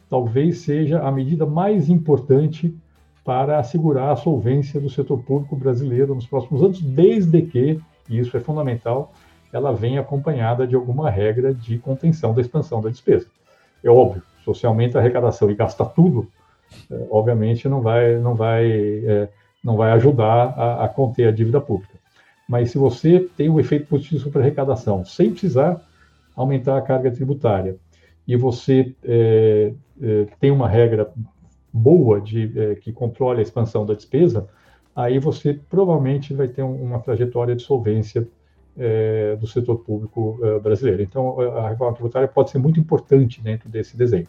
talvez 0.10 0.60
seja 0.60 1.00
a 1.02 1.12
medida 1.12 1.46
mais 1.46 1.90
importante 1.90 2.76
para 3.24 3.60
assegurar 3.60 4.12
a 4.12 4.16
solvência 4.16 4.80
do 4.80 4.90
setor 4.90 5.22
público 5.24 5.56
brasileiro 5.56 6.16
nos 6.16 6.26
próximos 6.26 6.64
anos, 6.64 6.82
desde 6.82 7.42
que, 7.44 7.80
e 8.10 8.20
isso 8.20 8.36
é 8.36 8.40
fundamental, 8.40 9.14
ela 9.54 9.72
venha 9.72 10.02
acompanhada 10.02 10.66
de 10.66 10.76
alguma 10.76 11.10
regra 11.10 11.54
de 11.54 11.78
contenção 11.78 12.34
da 12.34 12.42
expansão 12.42 12.82
da 12.82 12.90
despesa. 12.90 13.28
É 13.84 13.90
óbvio, 13.90 14.24
socialmente 14.44 14.98
a 14.98 15.00
arrecadação 15.00 15.50
e 15.52 15.56
gasta 15.56 15.86
tudo, 15.86 16.28
é, 16.90 17.08
obviamente 17.12 17.70
não 17.70 17.82
vai, 17.82 18.18
não 18.18 18.34
vai 18.34 18.66
é, 19.06 19.30
não 19.64 19.76
vai 19.78 19.92
ajudar 19.92 20.54
a, 20.58 20.86
a 20.86 20.90
conter 20.90 21.28
a 21.28 21.32
dívida 21.32 21.62
pública. 21.62 22.01
Mas 22.52 22.72
se 22.72 22.78
você 22.78 23.30
tem 23.38 23.48
um 23.48 23.62
efeito 23.62 23.88
positivo 23.88 24.20
sobre 24.20 24.40
a 24.40 24.42
arrecadação, 24.42 25.06
sem 25.06 25.32
precisar 25.32 25.82
aumentar 26.36 26.78
a 26.78 26.82
carga 26.82 27.10
tributária, 27.10 27.78
e 28.28 28.36
você 28.36 28.94
é, 29.06 29.72
é, 30.02 30.28
tem 30.38 30.52
uma 30.52 30.68
regra 30.68 31.10
boa 31.72 32.20
de 32.20 32.52
é, 32.60 32.76
que 32.76 32.92
controle 32.92 33.40
a 33.40 33.42
expansão 33.42 33.86
da 33.86 33.94
despesa, 33.94 34.50
aí 34.94 35.18
você 35.18 35.58
provavelmente 35.70 36.34
vai 36.34 36.50
ter 36.50 36.62
um, 36.62 36.76
uma 36.76 37.00
trajetória 37.00 37.56
de 37.56 37.64
solvência 37.64 38.28
é, 38.78 39.38
do 39.38 39.48
setor 39.48 39.78
público 39.78 40.38
é, 40.44 40.60
brasileiro. 40.60 41.02
Então, 41.02 41.40
a 41.40 41.70
reforma 41.70 41.94
tributária 41.94 42.28
pode 42.28 42.50
ser 42.50 42.58
muito 42.58 42.78
importante 42.78 43.42
dentro 43.42 43.70
desse 43.70 43.96
desenho. 43.96 44.28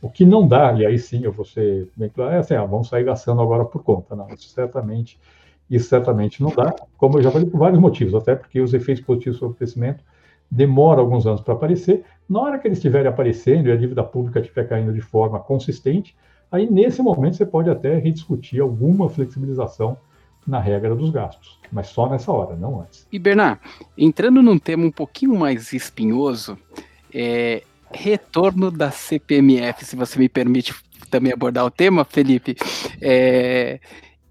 O 0.00 0.08
que 0.08 0.24
não 0.24 0.48
dá, 0.48 0.72
e 0.72 0.86
aí 0.86 0.98
sim 0.98 1.22
eu 1.22 1.32
vou 1.32 1.44
ser 1.44 1.90
bem 1.94 2.08
claro, 2.08 2.34
é 2.34 2.38
assim, 2.38 2.54
ah, 2.54 2.64
vamos 2.64 2.88
sair 2.88 3.04
gastando 3.04 3.42
agora 3.42 3.66
por 3.66 3.82
conta. 3.82 4.16
Não, 4.16 4.26
isso 4.30 4.48
certamente, 4.48 5.20
isso 5.70 5.88
certamente 5.88 6.42
não 6.42 6.50
dá, 6.50 6.74
como 6.96 7.18
eu 7.18 7.22
já 7.22 7.30
falei, 7.30 7.48
por 7.48 7.58
vários 7.58 7.80
motivos, 7.80 8.14
até 8.14 8.34
porque 8.34 8.60
os 8.60 8.72
efeitos 8.72 9.04
positivos 9.04 9.38
sobre 9.38 9.54
o 9.54 9.56
crescimento 9.56 10.02
demoram 10.50 11.00
alguns 11.00 11.26
anos 11.26 11.40
para 11.40 11.54
aparecer. 11.54 12.04
Na 12.28 12.40
hora 12.40 12.58
que 12.58 12.66
eles 12.66 12.78
estiverem 12.78 13.08
aparecendo 13.08 13.68
e 13.68 13.72
a 13.72 13.76
dívida 13.76 14.02
pública 14.02 14.40
estiver 14.40 14.66
caindo 14.66 14.92
de 14.92 15.00
forma 15.00 15.38
consistente, 15.38 16.16
aí 16.50 16.70
nesse 16.70 17.02
momento 17.02 17.36
você 17.36 17.46
pode 17.46 17.68
até 17.68 17.98
rediscutir 17.98 18.60
alguma 18.60 19.08
flexibilização 19.08 19.98
na 20.46 20.58
regra 20.58 20.94
dos 20.94 21.10
gastos, 21.10 21.58
mas 21.70 21.88
só 21.88 22.08
nessa 22.08 22.32
hora, 22.32 22.56
não 22.56 22.80
antes. 22.80 23.06
E 23.12 23.18
Bernard, 23.18 23.60
entrando 23.96 24.42
num 24.42 24.58
tema 24.58 24.86
um 24.86 24.90
pouquinho 24.90 25.38
mais 25.38 25.74
espinhoso, 25.74 26.56
é, 27.12 27.62
retorno 27.92 28.70
da 28.70 28.90
CPMF, 28.90 29.84
se 29.84 29.94
você 29.94 30.18
me 30.18 30.28
permite 30.28 30.74
também 31.10 31.32
abordar 31.32 31.66
o 31.66 31.70
tema, 31.70 32.04
Felipe. 32.04 32.56
É, 33.00 33.78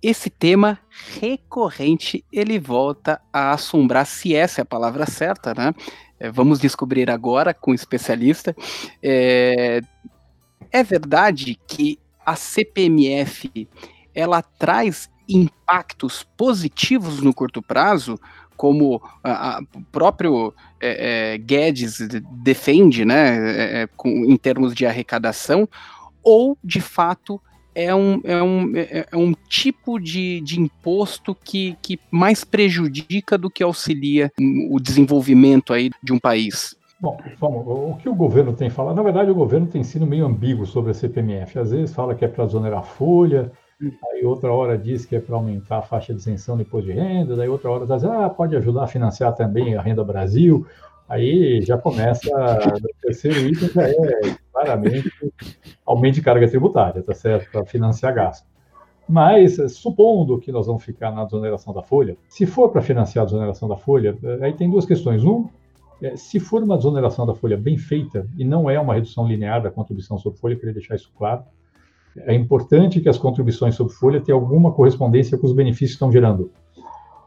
esse 0.01 0.29
tema 0.29 0.79
recorrente 1.19 2.23
ele 2.31 2.59
volta 2.59 3.21
a 3.31 3.51
assombrar, 3.51 4.05
se 4.05 4.35
essa 4.35 4.61
é 4.61 4.63
a 4.63 4.65
palavra 4.65 5.05
certa, 5.05 5.53
né? 5.53 5.73
É, 6.19 6.31
vamos 6.31 6.59
descobrir 6.59 7.09
agora 7.09 7.53
com 7.53 7.71
o 7.71 7.75
especialista. 7.75 8.55
É, 9.01 9.81
é 10.71 10.83
verdade 10.83 11.59
que 11.67 11.99
a 12.25 12.35
CPMF 12.35 13.67
ela 14.13 14.41
traz 14.41 15.09
impactos 15.29 16.23
positivos 16.35 17.21
no 17.21 17.33
curto 17.33 17.61
prazo, 17.61 18.19
como 18.55 18.95
o 18.95 19.81
próprio 19.91 20.53
é, 20.81 21.33
é, 21.33 21.37
Guedes 21.37 21.99
defende, 22.43 23.05
né, 23.05 23.37
é, 23.37 23.81
é, 23.81 23.87
com, 23.95 24.09
em 24.09 24.35
termos 24.35 24.73
de 24.73 24.85
arrecadação, 24.85 25.69
ou 26.23 26.57
de 26.63 26.81
fato 26.81 27.39
é 27.77 27.93
um, 27.93 28.19
é 28.23 28.41
um, 28.41 28.75
é, 28.75 29.05
é 29.11 29.15
um 29.15 29.33
tipo 29.47 29.99
de, 29.99 30.41
de 30.41 30.59
imposto 30.59 31.35
que, 31.35 31.77
que 31.79 31.99
mais 32.09 32.43
prejudica 32.43 33.37
do 33.37 33.51
que 33.51 33.61
auxilia 33.61 34.31
o 34.71 34.79
desenvolvimento 34.79 35.71
aí 35.71 35.91
de 36.01 36.11
um 36.11 36.17
país. 36.17 36.75
Bom, 36.99 37.19
vamos, 37.39 37.63
o 37.67 37.95
que 38.01 38.09
o 38.09 38.15
governo 38.15 38.53
tem 38.53 38.71
falado, 38.71 38.95
na 38.95 39.03
verdade 39.03 39.29
o 39.29 39.35
governo 39.35 39.67
tem 39.67 39.83
sido 39.83 40.07
meio 40.07 40.25
ambíguo 40.25 40.65
sobre 40.65 40.89
a 40.89 40.93
CPMF. 40.95 41.59
Às 41.59 41.69
vezes 41.69 41.93
fala 41.93 42.15
que 42.15 42.25
é 42.25 42.27
para 42.27 42.45
exonerar 42.45 42.83
folha, 42.83 43.51
Aí 44.11 44.25
outra 44.25 44.51
hora 44.51 44.75
diz 44.75 45.05
que 45.05 45.15
é 45.15 45.19
para 45.19 45.35
aumentar 45.35 45.77
a 45.77 45.81
faixa 45.83 46.11
de 46.11 46.19
isenção 46.19 46.55
do 46.55 46.63
imposto 46.63 46.87
de 46.87 46.93
renda, 46.93 47.35
daí 47.35 47.47
outra 47.47 47.69
hora 47.69 47.85
diz, 47.85 48.03
ah, 48.03 48.27
pode 48.27 48.55
ajudar 48.55 48.85
a 48.85 48.87
financiar 48.87 49.35
também 49.35 49.75
a 49.75 49.81
Renda 49.81 50.03
Brasil. 50.03 50.65
Aí 51.07 51.61
já 51.61 51.77
começa, 51.77 52.29
o 52.29 53.01
terceiro 53.01 53.39
item 53.39 53.69
já 53.69 53.83
é 53.83 54.35
claramente 54.51 55.11
aumento 55.85 56.15
de 56.15 56.21
carga 56.21 56.49
tributária, 56.49 57.01
tá 57.01 57.13
certo? 57.13 57.49
Para 57.49 57.65
financiar 57.65 58.13
gasto. 58.13 58.45
Mas, 59.07 59.55
supondo 59.71 60.37
que 60.37 60.51
nós 60.51 60.67
vamos 60.67 60.83
ficar 60.83 61.11
na 61.11 61.23
desoneração 61.23 61.73
da 61.73 61.81
folha, 61.81 62.17
se 62.27 62.45
for 62.45 62.69
para 62.69 62.81
financiar 62.81 63.23
a 63.23 63.25
desoneração 63.25 63.69
da 63.69 63.77
folha, 63.77 64.17
aí 64.41 64.51
tem 64.51 64.69
duas 64.69 64.85
questões. 64.85 65.23
Um, 65.23 65.47
é, 66.01 66.17
se 66.17 66.39
for 66.39 66.61
uma 66.61 66.75
desoneração 66.75 67.25
da 67.25 67.33
folha 67.33 67.55
bem 67.55 67.77
feita, 67.77 68.27
e 68.37 68.43
não 68.43 68.69
é 68.69 68.77
uma 68.77 68.93
redução 68.93 69.25
linear 69.25 69.61
da 69.63 69.71
contribuição 69.71 70.17
sobre 70.17 70.37
folha, 70.39 70.57
queria 70.57 70.73
deixar 70.73 70.95
isso 70.95 71.09
claro, 71.17 71.43
é 72.17 72.33
importante 72.33 72.99
que 72.99 73.07
as 73.07 73.17
contribuições 73.17 73.75
sobre 73.75 73.93
folha 73.93 74.19
tenham 74.19 74.39
alguma 74.39 74.73
correspondência 74.73 75.37
com 75.37 75.45
os 75.45 75.53
benefícios 75.53 75.91
que 75.91 75.95
estão 75.95 76.11
gerando. 76.11 76.51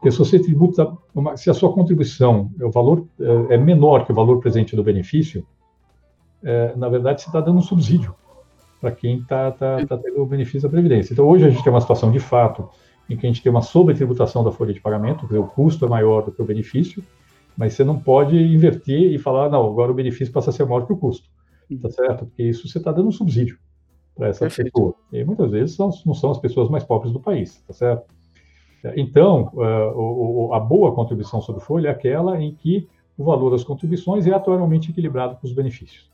Porque 0.01 0.11
se 0.11 0.17
você 0.17 0.39
tributa, 0.39 0.91
uma, 1.13 1.37
se 1.37 1.47
a 1.47 1.53
sua 1.53 1.71
contribuição, 1.71 2.49
o 2.59 2.71
valor 2.71 3.05
é, 3.19 3.53
é 3.53 3.57
menor 3.57 4.03
que 4.03 4.11
o 4.11 4.15
valor 4.15 4.39
presente 4.39 4.75
do 4.75 4.83
benefício, 4.83 5.45
é, 6.41 6.75
na 6.75 6.89
verdade 6.89 7.21
você 7.21 7.29
está 7.29 7.39
dando 7.39 7.59
um 7.59 7.61
subsídio 7.61 8.15
para 8.81 8.91
quem 8.91 9.19
está 9.19 9.51
tá, 9.51 9.85
tá 9.85 9.97
tendo 9.99 10.19
o 10.19 10.25
benefício 10.25 10.63
da 10.63 10.69
Previdência. 10.69 11.13
Então 11.13 11.27
hoje 11.27 11.45
a 11.45 11.51
gente 11.51 11.63
tem 11.63 11.71
uma 11.71 11.79
situação 11.79 12.11
de 12.11 12.19
fato 12.19 12.67
em 13.07 13.15
que 13.15 13.27
a 13.27 13.29
gente 13.29 13.43
tem 13.43 13.51
uma 13.51 13.61
sobretributação 13.61 14.43
da 14.43 14.51
folha 14.51 14.73
de 14.73 14.81
pagamento, 14.81 15.27
o 15.39 15.45
custo 15.45 15.85
é 15.85 15.87
maior 15.87 16.25
do 16.25 16.31
que 16.31 16.41
o 16.41 16.45
benefício, 16.45 17.03
mas 17.55 17.75
você 17.75 17.83
não 17.83 17.99
pode 17.99 18.35
inverter 18.35 19.13
e 19.13 19.19
falar, 19.19 19.49
não, 19.51 19.63
agora 19.67 19.91
o 19.91 19.93
benefício 19.93 20.33
passa 20.33 20.49
a 20.49 20.53
ser 20.53 20.65
maior 20.65 20.87
que 20.87 20.93
o 20.93 20.97
custo, 20.97 21.29
tá 21.79 21.91
certo? 21.91 22.25
Porque 22.25 22.41
isso 22.41 22.67
você 22.67 22.79
está 22.79 22.91
dando 22.91 23.09
um 23.09 23.11
subsídio 23.11 23.59
para 24.15 24.29
essa 24.29 24.45
Perfeito. 24.45 24.71
pessoa. 24.71 24.95
E 25.13 25.23
muitas 25.23 25.51
vezes 25.51 25.77
não 25.77 25.91
são 25.91 26.31
as 26.31 26.39
pessoas 26.39 26.69
mais 26.69 26.83
pobres 26.83 27.13
do 27.13 27.19
país, 27.19 27.61
tá 27.67 27.73
certo? 27.73 28.20
Então, 28.95 29.51
a 30.53 30.59
boa 30.59 30.93
contribuição 30.93 31.41
sobre 31.41 31.61
folha 31.61 31.89
é 31.89 31.91
aquela 31.91 32.41
em 32.41 32.53
que 32.53 32.87
o 33.17 33.23
valor 33.23 33.51
das 33.51 33.63
contribuições 33.63 34.25
é 34.25 34.33
atualmente 34.33 34.89
equilibrado 34.91 35.35
com 35.35 35.45
os 35.45 35.53
benefícios. 35.53 36.09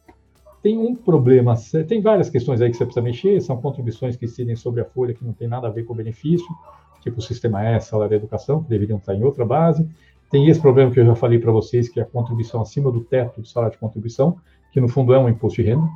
Tem 0.62 0.78
um 0.78 0.96
problema, 0.96 1.56
tem 1.88 2.02
várias 2.02 2.30
questões 2.30 2.60
aí 2.60 2.70
que 2.70 2.76
você 2.76 2.84
precisa 2.84 3.04
mexer, 3.04 3.40
são 3.42 3.56
contribuições 3.58 4.18
que 4.18 4.26
incidem 4.26 4.56
sobre 4.56 4.82
a 4.82 4.86
folha 4.86 5.14
que 5.14 5.24
não 5.24 5.32
tem 5.32 5.48
nada 5.48 5.68
a 5.68 5.72
ver 5.72 5.84
com 5.84 5.94
o 5.94 5.96
benefício, 5.96 6.48
tipo 7.02 7.20
o 7.20 7.22
sistema 7.22 7.64
S, 7.64 7.90
salário 7.90 8.14
e 8.14 8.18
educação, 8.18 8.64
que 8.64 8.70
deveriam 8.70 8.98
estar 8.98 9.16
em 9.16 9.24
outra 9.24 9.46
base. 9.46 9.88
Tem 10.30 10.50
esse 10.50 10.60
problema 10.60 10.92
que 10.92 11.00
eu 11.00 11.06
já 11.06 11.16
falei 11.16 11.40
para 11.40 11.52
vocês, 11.52 11.88
que 11.88 12.00
é 12.00 12.04
a 12.04 12.06
contribuição 12.06 12.60
acima 12.60 12.92
do 12.92 13.02
teto 13.02 13.40
do 13.40 13.48
salário 13.48 13.76
de 13.76 13.80
contribuição, 13.80 14.38
que 14.74 14.82
no 14.82 14.90
fundo 14.90 15.14
é 15.14 15.20
um 15.20 15.30
imposto 15.30 15.62
de 15.62 15.70
renda, 15.70 15.88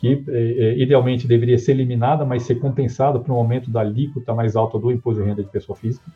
que 0.00 0.24
é, 0.28 0.32
é, 0.32 0.78
idealmente 0.78 1.26
deveria 1.26 1.58
ser 1.58 1.72
eliminada, 1.72 2.24
mas 2.24 2.44
ser 2.44 2.56
compensada 2.56 3.18
por 3.18 3.32
um 3.32 3.36
aumento 3.36 3.70
da 3.70 3.80
alíquota 3.80 4.32
mais 4.32 4.54
alta 4.54 4.78
do 4.78 4.92
imposto 4.92 5.20
de 5.20 5.28
renda 5.28 5.42
de 5.42 5.50
pessoa 5.50 5.76
física, 5.76 6.06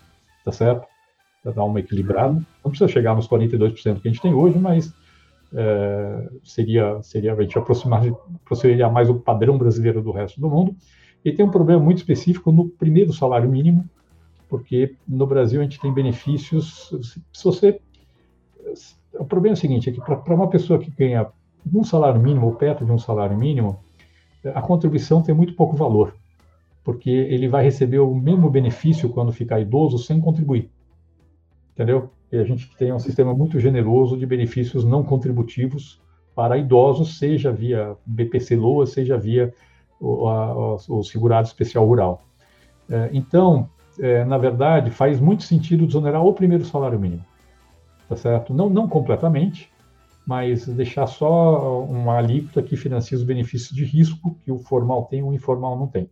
tá 0.44 0.52
certo? 0.52 0.86
Para 1.42 1.52
dar 1.52 1.64
uma 1.64 1.80
equilibrada. 1.80 2.34
Não 2.64 2.70
precisa 2.70 2.88
chegar 2.88 3.14
nos 3.14 3.28
42% 3.28 4.00
que 4.00 4.08
a 4.08 4.10
gente 4.10 4.22
tem 4.22 4.32
hoje, 4.32 4.56
mas 4.58 4.94
é, 5.52 6.28
seria, 6.44 7.02
seria 7.02 7.34
a 7.34 7.42
gente 7.42 7.58
aproximar, 7.58 8.04
aproximaria 8.44 8.88
mais 8.88 9.10
o 9.10 9.16
padrão 9.16 9.58
brasileiro 9.58 10.00
do 10.00 10.12
resto 10.12 10.40
do 10.40 10.48
mundo. 10.48 10.76
E 11.24 11.32
tem 11.32 11.44
um 11.44 11.50
problema 11.50 11.82
muito 11.82 11.98
específico 11.98 12.52
no 12.52 12.68
primeiro 12.68 13.12
salário 13.12 13.50
mínimo, 13.50 13.84
porque 14.48 14.94
no 15.08 15.26
Brasil 15.26 15.60
a 15.60 15.64
gente 15.64 15.80
tem 15.80 15.92
benefícios. 15.92 16.92
Se 17.32 17.44
você. 17.44 17.80
O 19.14 19.24
problema 19.24 19.54
é 19.54 19.58
o 19.58 19.60
seguinte: 19.60 19.90
é 19.90 19.92
que 19.92 20.00
para 20.00 20.34
uma 20.34 20.48
pessoa 20.48 20.78
que 20.78 20.90
ganha 20.90 21.26
um 21.72 21.84
salário 21.84 22.20
mínimo 22.20 22.46
ou 22.46 22.54
perto 22.54 22.84
de 22.84 22.92
um 22.92 22.98
salário 22.98 23.36
mínimo, 23.36 23.78
a 24.54 24.60
contribuição 24.60 25.22
tem 25.22 25.34
muito 25.34 25.54
pouco 25.54 25.76
valor, 25.76 26.14
porque 26.82 27.10
ele 27.10 27.48
vai 27.48 27.64
receber 27.64 27.98
o 27.98 28.14
mesmo 28.14 28.50
benefício 28.50 29.08
quando 29.08 29.32
ficar 29.32 29.60
idoso 29.60 29.98
sem 29.98 30.20
contribuir. 30.20 30.70
Entendeu? 31.72 32.10
E 32.30 32.36
a 32.36 32.44
gente 32.44 32.74
tem 32.76 32.92
um 32.92 32.98
sistema 32.98 33.32
muito 33.34 33.60
generoso 33.60 34.16
de 34.16 34.26
benefícios 34.26 34.84
não 34.84 35.02
contributivos 35.02 36.00
para 36.34 36.56
idosos, 36.56 37.18
seja 37.18 37.52
via 37.52 37.96
BPC 38.06 38.56
LOA, 38.56 38.86
seja 38.86 39.18
via 39.18 39.52
o, 40.00 40.26
a, 40.28 40.74
o 40.88 41.02
segurado 41.02 41.46
especial 41.46 41.86
rural. 41.86 42.22
É, 42.90 43.10
então, 43.12 43.68
é, 44.00 44.24
na 44.24 44.38
verdade, 44.38 44.90
faz 44.90 45.20
muito 45.20 45.44
sentido 45.44 45.86
desonerar 45.86 46.24
o 46.24 46.32
primeiro 46.32 46.64
salário 46.64 46.98
mínimo, 46.98 47.24
tá 48.08 48.16
certo? 48.16 48.52
Não, 48.52 48.68
não 48.68 48.88
completamente, 48.88 49.71
mas 50.26 50.66
deixar 50.66 51.06
só 51.06 51.84
uma 51.84 52.16
alíquota 52.16 52.62
que 52.62 52.76
financia 52.76 53.16
os 53.16 53.24
benefícios 53.24 53.74
de 53.74 53.84
risco 53.84 54.36
que 54.44 54.52
o 54.52 54.58
formal 54.58 55.04
tem 55.06 55.20
e 55.20 55.22
o 55.22 55.32
informal 55.32 55.78
não 55.78 55.86
tem. 55.86 56.08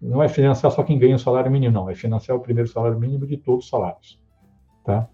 Não 0.00 0.22
é 0.22 0.28
financiar 0.28 0.72
só 0.72 0.82
quem 0.82 0.98
ganha 0.98 1.16
o 1.16 1.18
salário 1.18 1.50
mínimo, 1.50 1.72
não, 1.72 1.88
é 1.88 1.94
financiar 1.94 2.36
o 2.36 2.40
primeiro 2.40 2.68
salário 2.68 2.98
mínimo 2.98 3.26
de 3.26 3.36
todos 3.36 3.64
os 3.64 3.70
salários. 3.70 4.20
Tá? 4.84 5.08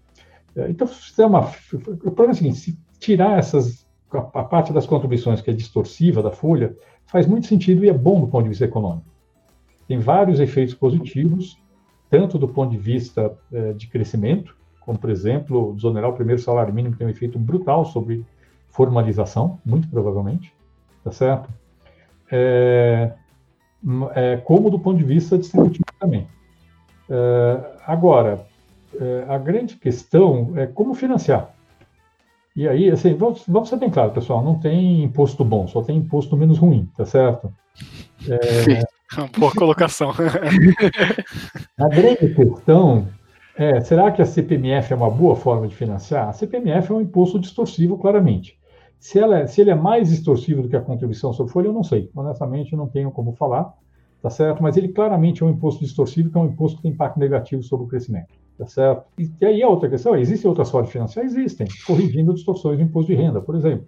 É, 0.55 0.69
então, 0.69 0.87
se 0.87 1.23
uma, 1.23 1.49
o 1.73 2.11
problema 2.11 2.31
é 2.31 2.31
o 2.31 2.35
seguinte: 2.35 2.57
se 2.57 2.79
tirar 2.99 3.37
essas, 3.37 3.87
a 4.11 4.43
parte 4.43 4.73
das 4.73 4.85
contribuições 4.85 5.41
que 5.41 5.49
é 5.49 5.53
distorsiva 5.53 6.21
da 6.21 6.31
folha, 6.31 6.75
faz 7.05 7.25
muito 7.25 7.47
sentido 7.47 7.83
e 7.85 7.89
é 7.89 7.93
bom 7.93 8.19
do 8.21 8.27
ponto 8.27 8.43
de 8.43 8.49
vista 8.49 8.65
econômico. 8.65 9.09
Tem 9.87 9.99
vários 9.99 10.39
efeitos 10.39 10.73
positivos, 10.73 11.57
tanto 12.09 12.37
do 12.37 12.47
ponto 12.47 12.71
de 12.71 12.77
vista 12.77 13.37
é, 13.51 13.73
de 13.73 13.87
crescimento, 13.87 14.55
como, 14.81 14.97
por 14.97 15.09
exemplo, 15.09 15.73
desonerar 15.75 16.09
o 16.09 16.13
primeiro 16.13 16.41
salário 16.41 16.73
mínimo 16.73 16.95
tem 16.95 17.07
um 17.07 17.09
efeito 17.09 17.39
brutal 17.39 17.85
sobre 17.85 18.25
formalização, 18.69 19.59
muito 19.65 19.87
provavelmente, 19.87 20.53
tá 21.03 21.11
certo? 21.11 21.49
É, 22.31 23.11
é, 24.15 24.37
como 24.37 24.69
do 24.69 24.79
ponto 24.79 24.97
de 24.97 25.03
vista 25.03 25.37
distributivo 25.37 25.85
também. 25.99 26.27
É, 27.09 27.71
agora, 27.85 28.45
é, 28.99 29.25
a 29.29 29.37
grande 29.37 29.75
questão 29.75 30.53
é 30.55 30.65
como 30.65 30.93
financiar. 30.93 31.53
E 32.55 32.67
aí, 32.67 32.89
assim, 32.89 33.13
vamos, 33.13 33.43
vamos 33.47 33.69
ser 33.69 33.77
bem 33.77 33.89
claro, 33.89 34.11
pessoal, 34.11 34.43
não 34.43 34.59
tem 34.59 35.03
imposto 35.03 35.45
bom, 35.45 35.67
só 35.67 35.81
tem 35.81 35.97
imposto 35.97 36.35
menos 36.35 36.57
ruim, 36.57 36.89
tá 36.97 37.05
certo? 37.05 37.53
É, 38.27 38.83
Boa 39.37 39.51
colocação. 39.51 40.11
a 41.77 41.87
grande 41.89 42.33
questão 42.33 43.07
é, 43.55 43.81
será 43.81 44.11
que 44.11 44.21
a 44.21 44.25
CPMF 44.25 44.93
é 44.93 44.95
uma 44.95 45.09
boa 45.09 45.35
forma 45.35 45.67
de 45.67 45.75
financiar? 45.75 46.29
A 46.29 46.33
CPMF 46.33 46.91
é 46.91 46.95
um 46.95 47.01
imposto 47.01 47.39
distorsivo, 47.39 47.97
claramente. 47.97 48.57
Se, 48.99 49.19
ela 49.19 49.39
é, 49.39 49.47
se 49.47 49.59
ele 49.59 49.71
é 49.71 49.75
mais 49.75 50.09
distorsivo 50.09 50.61
do 50.61 50.69
que 50.69 50.75
a 50.75 50.81
contribuição 50.81 51.33
sobre 51.33 51.51
folha, 51.51 51.67
eu 51.67 51.73
não 51.73 51.83
sei. 51.83 52.09
Honestamente, 52.15 52.75
não 52.75 52.87
tenho 52.87 53.11
como 53.11 53.33
falar, 53.33 53.73
tá 54.21 54.29
certo? 54.29 54.61
Mas 54.61 54.77
ele 54.77 54.89
claramente 54.89 55.41
é 55.41 55.45
um 55.45 55.49
imposto 55.49 55.83
distorsivo, 55.83 56.29
que 56.29 56.37
é 56.37 56.41
um 56.41 56.45
imposto 56.45 56.77
que 56.77 56.83
tem 56.83 56.91
impacto 56.91 57.19
negativo 57.19 57.63
sobre 57.63 57.85
o 57.85 57.89
crescimento, 57.89 58.29
tá 58.57 58.67
certo? 58.67 59.05
E, 59.17 59.29
e 59.41 59.45
aí 59.45 59.63
a 59.63 59.67
outra 59.67 59.89
questão 59.89 60.15
é, 60.15 60.21
existem 60.21 60.47
outras 60.47 60.69
formas 60.69 60.89
de 60.89 60.93
financiar? 60.93 61.25
Existem, 61.25 61.67
corrigindo 61.85 62.33
distorções 62.33 62.77
do 62.77 62.83
imposto 62.83 63.11
de 63.11 63.17
renda, 63.17 63.41
por 63.41 63.55
exemplo. 63.55 63.85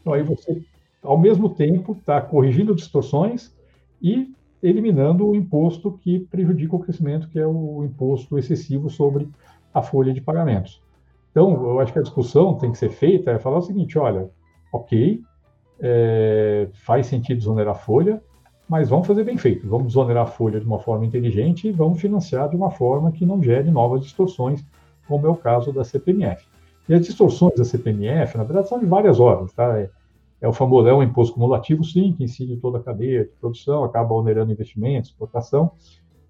Então 0.00 0.14
aí 0.14 0.22
você, 0.22 0.62
ao 1.02 1.18
mesmo 1.18 1.50
tempo, 1.50 1.92
está 1.92 2.20
corrigindo 2.20 2.74
distorções 2.74 3.54
e 4.00 4.34
eliminando 4.62 5.26
o 5.26 5.34
imposto 5.34 5.92
que 5.92 6.20
prejudica 6.20 6.76
o 6.76 6.78
crescimento, 6.78 7.28
que 7.28 7.38
é 7.38 7.46
o 7.46 7.84
imposto 7.84 8.38
excessivo 8.38 8.88
sobre 8.88 9.28
a 9.72 9.82
folha 9.82 10.12
de 10.12 10.20
pagamentos. 10.20 10.82
Então, 11.30 11.52
eu 11.52 11.80
acho 11.80 11.92
que 11.92 11.98
a 11.98 12.02
discussão 12.02 12.54
tem 12.54 12.72
que 12.72 12.78
ser 12.78 12.88
feita 12.88 13.30
é 13.30 13.38
falar 13.38 13.58
o 13.58 13.62
seguinte: 13.62 13.98
olha, 13.98 14.30
ok, 14.72 15.20
é, 15.78 16.68
faz 16.72 17.06
sentido 17.06 17.38
desonerar 17.38 17.74
a 17.74 17.78
folha, 17.78 18.22
mas 18.68 18.88
vamos 18.88 19.06
fazer 19.06 19.24
bem 19.24 19.36
feito. 19.36 19.68
Vamos 19.68 19.88
desonerar 19.88 20.24
a 20.24 20.30
folha 20.30 20.58
de 20.58 20.66
uma 20.66 20.78
forma 20.78 21.04
inteligente 21.04 21.68
e 21.68 21.72
vamos 21.72 22.00
financiar 22.00 22.48
de 22.48 22.56
uma 22.56 22.70
forma 22.70 23.12
que 23.12 23.26
não 23.26 23.42
gere 23.42 23.70
novas 23.70 24.00
distorções, 24.00 24.64
como 25.06 25.26
é 25.26 25.30
o 25.30 25.36
caso 25.36 25.72
da 25.72 25.84
CPMF. 25.84 26.46
E 26.88 26.94
as 26.94 27.04
distorções 27.04 27.54
da 27.54 27.64
CPMF, 27.64 28.36
na 28.36 28.44
verdade, 28.44 28.68
são 28.68 28.78
de 28.78 28.86
várias 28.86 29.20
ordens, 29.20 29.52
tá? 29.52 29.78
É, 29.78 29.90
é 30.40 30.48
o 30.48 30.52
famoso, 30.52 30.88
é 30.88 30.94
um 30.94 31.02
imposto 31.02 31.34
cumulativo, 31.34 31.82
sim, 31.84 32.12
que 32.12 32.24
incide 32.24 32.56
toda 32.58 32.78
a 32.78 32.82
cadeia 32.82 33.24
de 33.24 33.30
produção, 33.40 33.84
acaba 33.84 34.14
onerando 34.14 34.52
investimentos, 34.52 35.10
exportação, 35.10 35.72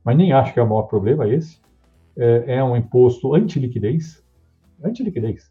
mas 0.05 0.17
nem 0.17 0.33
acho 0.33 0.53
que 0.53 0.61
é 0.61 0.63
o 0.63 0.69
maior 0.69 0.83
problema 0.83 1.29
esse. 1.29 1.61
É, 2.17 2.57
é 2.57 2.65
um 2.65 2.77
imposto 2.77 3.35
anti-liquidez, 3.35 4.25
anti-liquidez. 4.83 5.51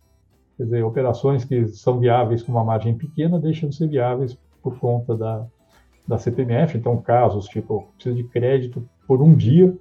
Quer 0.57 0.63
dizer, 0.63 0.83
operações 0.83 1.43
que 1.43 1.67
são 1.67 1.99
viáveis 1.99 2.41
com 2.41 2.51
uma 2.51 2.63
margem 2.63 2.97
pequena 2.97 3.39
deixam 3.39 3.69
de 3.69 3.75
ser 3.75 3.89
viáveis 3.89 4.37
por 4.63 4.79
conta 4.79 5.15
da, 5.15 5.45
da 6.07 6.17
CPMF. 6.17 6.77
Então, 6.77 7.01
casos 7.01 7.45
tipo, 7.47 7.89
precisa 7.95 8.15
de 8.15 8.23
crédito 8.23 8.87
por 9.05 9.21
um 9.21 9.35
dia, 9.35 9.77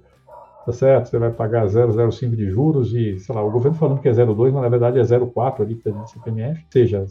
tá 0.65 0.71
certo? 0.71 1.09
Você 1.09 1.19
vai 1.19 1.31
pagar 1.31 1.65
0,05 1.65 2.35
de 2.35 2.49
juros 2.49 2.93
e, 2.93 3.19
sei 3.19 3.35
lá, 3.35 3.43
o 3.43 3.51
governo 3.51 3.77
falando 3.77 4.01
que 4.01 4.09
é 4.09 4.11
0,2, 4.11 4.51
mas 4.51 4.63
na 4.63 4.69
verdade 4.69 4.99
é 4.99 5.03
0,4 5.03 5.61
ali 5.61 5.75
de 5.75 6.11
CPMF. 6.11 6.59
Ou 6.59 6.71
seja, 6.71 7.05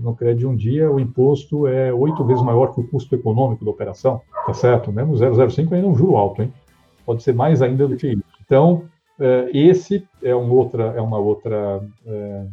no 0.00 0.14
crédito 0.14 0.38
de 0.38 0.46
um 0.46 0.54
dia, 0.54 0.90
o 0.90 1.00
imposto 1.00 1.66
é 1.66 1.92
oito 1.92 2.24
vezes 2.24 2.42
maior 2.42 2.72
que 2.72 2.80
o 2.80 2.86
custo 2.86 3.14
econômico 3.14 3.64
da 3.64 3.70
operação, 3.70 4.20
tá 4.46 4.54
certo? 4.54 4.92
Mesmo 4.92 5.14
0,05 5.14 5.72
ainda 5.72 5.86
é 5.86 5.90
um 5.90 5.96
juro 5.96 6.16
alto, 6.16 6.42
hein? 6.42 6.52
Pode 7.04 7.22
ser 7.24 7.34
mais 7.34 7.60
ainda 7.60 7.88
do 7.88 7.96
que 7.96 8.12
isso. 8.12 8.24
Então, 8.44 8.84
é, 9.18 9.50
esse 9.52 10.06
é, 10.22 10.34
um 10.34 10.50
outra, 10.52 10.94
é 10.96 11.00
uma 11.00 11.18
outra 11.18 11.82
é, 12.06 12.46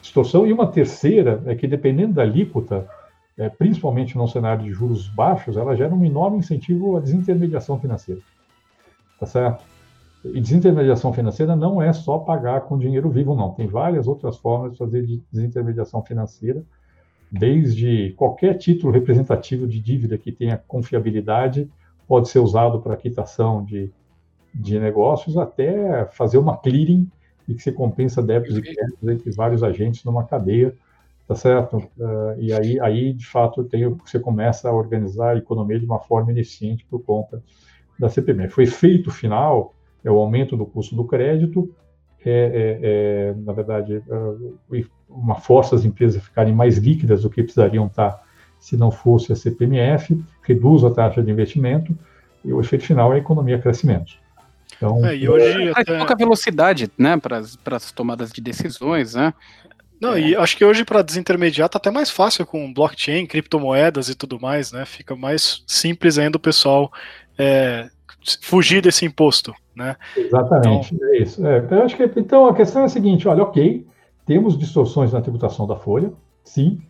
distorção. 0.00 0.46
E 0.46 0.52
uma 0.52 0.66
terceira 0.66 1.42
é 1.44 1.54
que, 1.54 1.66
dependendo 1.66 2.14
da 2.14 2.22
alíquota, 2.22 2.88
é, 3.36 3.50
principalmente 3.50 4.16
no 4.16 4.26
cenário 4.26 4.64
de 4.64 4.72
juros 4.72 5.06
baixos, 5.08 5.58
ela 5.58 5.76
gera 5.76 5.94
um 5.94 6.04
enorme 6.04 6.38
incentivo 6.38 6.96
à 6.96 7.00
desintermediação 7.00 7.78
financeira. 7.78 8.22
Tá 9.20 9.26
certo? 9.26 9.62
E 10.24 10.40
desintermediação 10.40 11.12
financeira 11.12 11.54
não 11.54 11.80
é 11.80 11.92
só 11.92 12.18
pagar 12.18 12.62
com 12.62 12.78
dinheiro 12.78 13.08
vivo, 13.08 13.34
não. 13.34 13.52
Tem 13.52 13.66
várias 13.66 14.08
outras 14.08 14.36
formas 14.36 14.72
de 14.72 14.78
fazer 14.78 15.06
desintermediação 15.32 16.02
financeira, 16.02 16.62
desde 17.30 18.14
qualquer 18.16 18.54
título 18.54 18.92
representativo 18.92 19.66
de 19.66 19.80
dívida 19.80 20.18
que 20.18 20.32
tenha 20.32 20.60
confiabilidade 20.66 21.70
pode 22.06 22.28
ser 22.30 22.38
usado 22.38 22.80
para 22.80 22.96
quitação 22.96 23.62
de, 23.62 23.90
de 24.54 24.80
negócios, 24.80 25.36
até 25.36 26.06
fazer 26.06 26.38
uma 26.38 26.56
clearing 26.56 27.06
e 27.46 27.54
que 27.54 27.62
se 27.62 27.70
compensa 27.70 28.22
débitos 28.22 28.56
e 28.56 28.62
créditos 28.62 29.08
entre 29.08 29.30
vários 29.32 29.62
agentes 29.62 30.04
numa 30.04 30.24
cadeia, 30.24 30.74
tá 31.26 31.34
certo? 31.34 31.76
Uh, 31.76 32.34
e 32.38 32.52
aí, 32.52 32.80
aí, 32.80 33.12
de 33.12 33.26
fato, 33.26 33.62
tem, 33.62 33.86
você 33.88 34.18
começa 34.18 34.68
a 34.68 34.72
organizar 34.72 35.34
a 35.34 35.38
economia 35.38 35.78
de 35.78 35.84
uma 35.84 35.98
forma 35.98 36.32
ineficiente 36.32 36.84
por 36.90 37.00
conta 37.00 37.42
da 37.98 38.08
CPMF. 38.08 38.54
Foi 38.54 38.66
feito 38.66 39.08
o 39.08 39.12
final 39.12 39.74
é 40.08 40.12
o 40.12 40.18
aumento 40.18 40.56
do 40.56 40.66
custo 40.66 40.96
do 40.96 41.04
crédito, 41.04 41.74
é, 42.24 42.30
é, 42.30 42.78
é 42.82 43.34
na 43.44 43.52
verdade, 43.52 43.96
é, 43.96 44.84
uma 45.08 45.36
força 45.36 45.76
as 45.76 45.84
empresas 45.84 46.22
ficarem 46.22 46.54
mais 46.54 46.78
líquidas 46.78 47.22
do 47.22 47.30
que 47.30 47.42
precisariam 47.42 47.86
estar 47.86 48.22
se 48.60 48.76
não 48.76 48.90
fosse 48.90 49.32
a 49.32 49.36
CPMF, 49.36 50.20
reduz 50.42 50.82
a 50.84 50.90
taxa 50.90 51.22
de 51.22 51.30
investimento 51.30 51.96
e 52.44 52.52
o 52.52 52.60
efeito 52.60 52.84
final 52.84 53.12
é 53.12 53.16
a 53.16 53.18
economia 53.18 53.58
crescimento. 53.58 54.14
Então, 54.76 55.04
é, 55.04 55.16
e 55.16 55.28
hoje 55.28 55.72
até... 55.74 55.96
pouca 55.96 56.16
velocidade, 56.16 56.90
né, 56.96 57.16
para 57.16 57.38
as 57.76 57.92
tomadas 57.92 58.30
de 58.30 58.40
decisões, 58.40 59.14
né? 59.14 59.32
Não, 60.00 60.14
é. 60.14 60.20
e 60.20 60.36
acho 60.36 60.56
que 60.56 60.64
hoje 60.64 60.84
para 60.84 61.02
desintermediar 61.02 61.68
tá 61.68 61.78
até 61.78 61.90
mais 61.90 62.10
fácil 62.10 62.46
com 62.46 62.72
blockchain, 62.72 63.26
criptomoedas 63.26 64.08
e 64.08 64.14
tudo 64.14 64.38
mais, 64.40 64.70
né? 64.70 64.84
Fica 64.84 65.16
mais 65.16 65.64
simples 65.66 66.18
ainda 66.18 66.36
o 66.36 66.40
pessoal 66.40 66.92
é, 67.36 67.88
fugir 68.40 68.82
desse 68.82 69.04
imposto, 69.04 69.54
né? 69.74 69.96
Exatamente, 70.16 70.94
então... 70.94 71.08
é 71.08 71.18
isso. 71.18 71.46
É, 71.46 71.66
eu 71.70 71.82
acho 71.82 71.96
que 71.96 72.02
então 72.16 72.46
a 72.46 72.54
questão 72.54 72.82
é 72.82 72.84
a 72.86 72.88
seguinte: 72.88 73.28
olha, 73.28 73.42
ok, 73.42 73.86
temos 74.26 74.58
distorções 74.58 75.12
na 75.12 75.20
tributação 75.20 75.66
da 75.66 75.76
folha, 75.76 76.12
sim, 76.44 76.80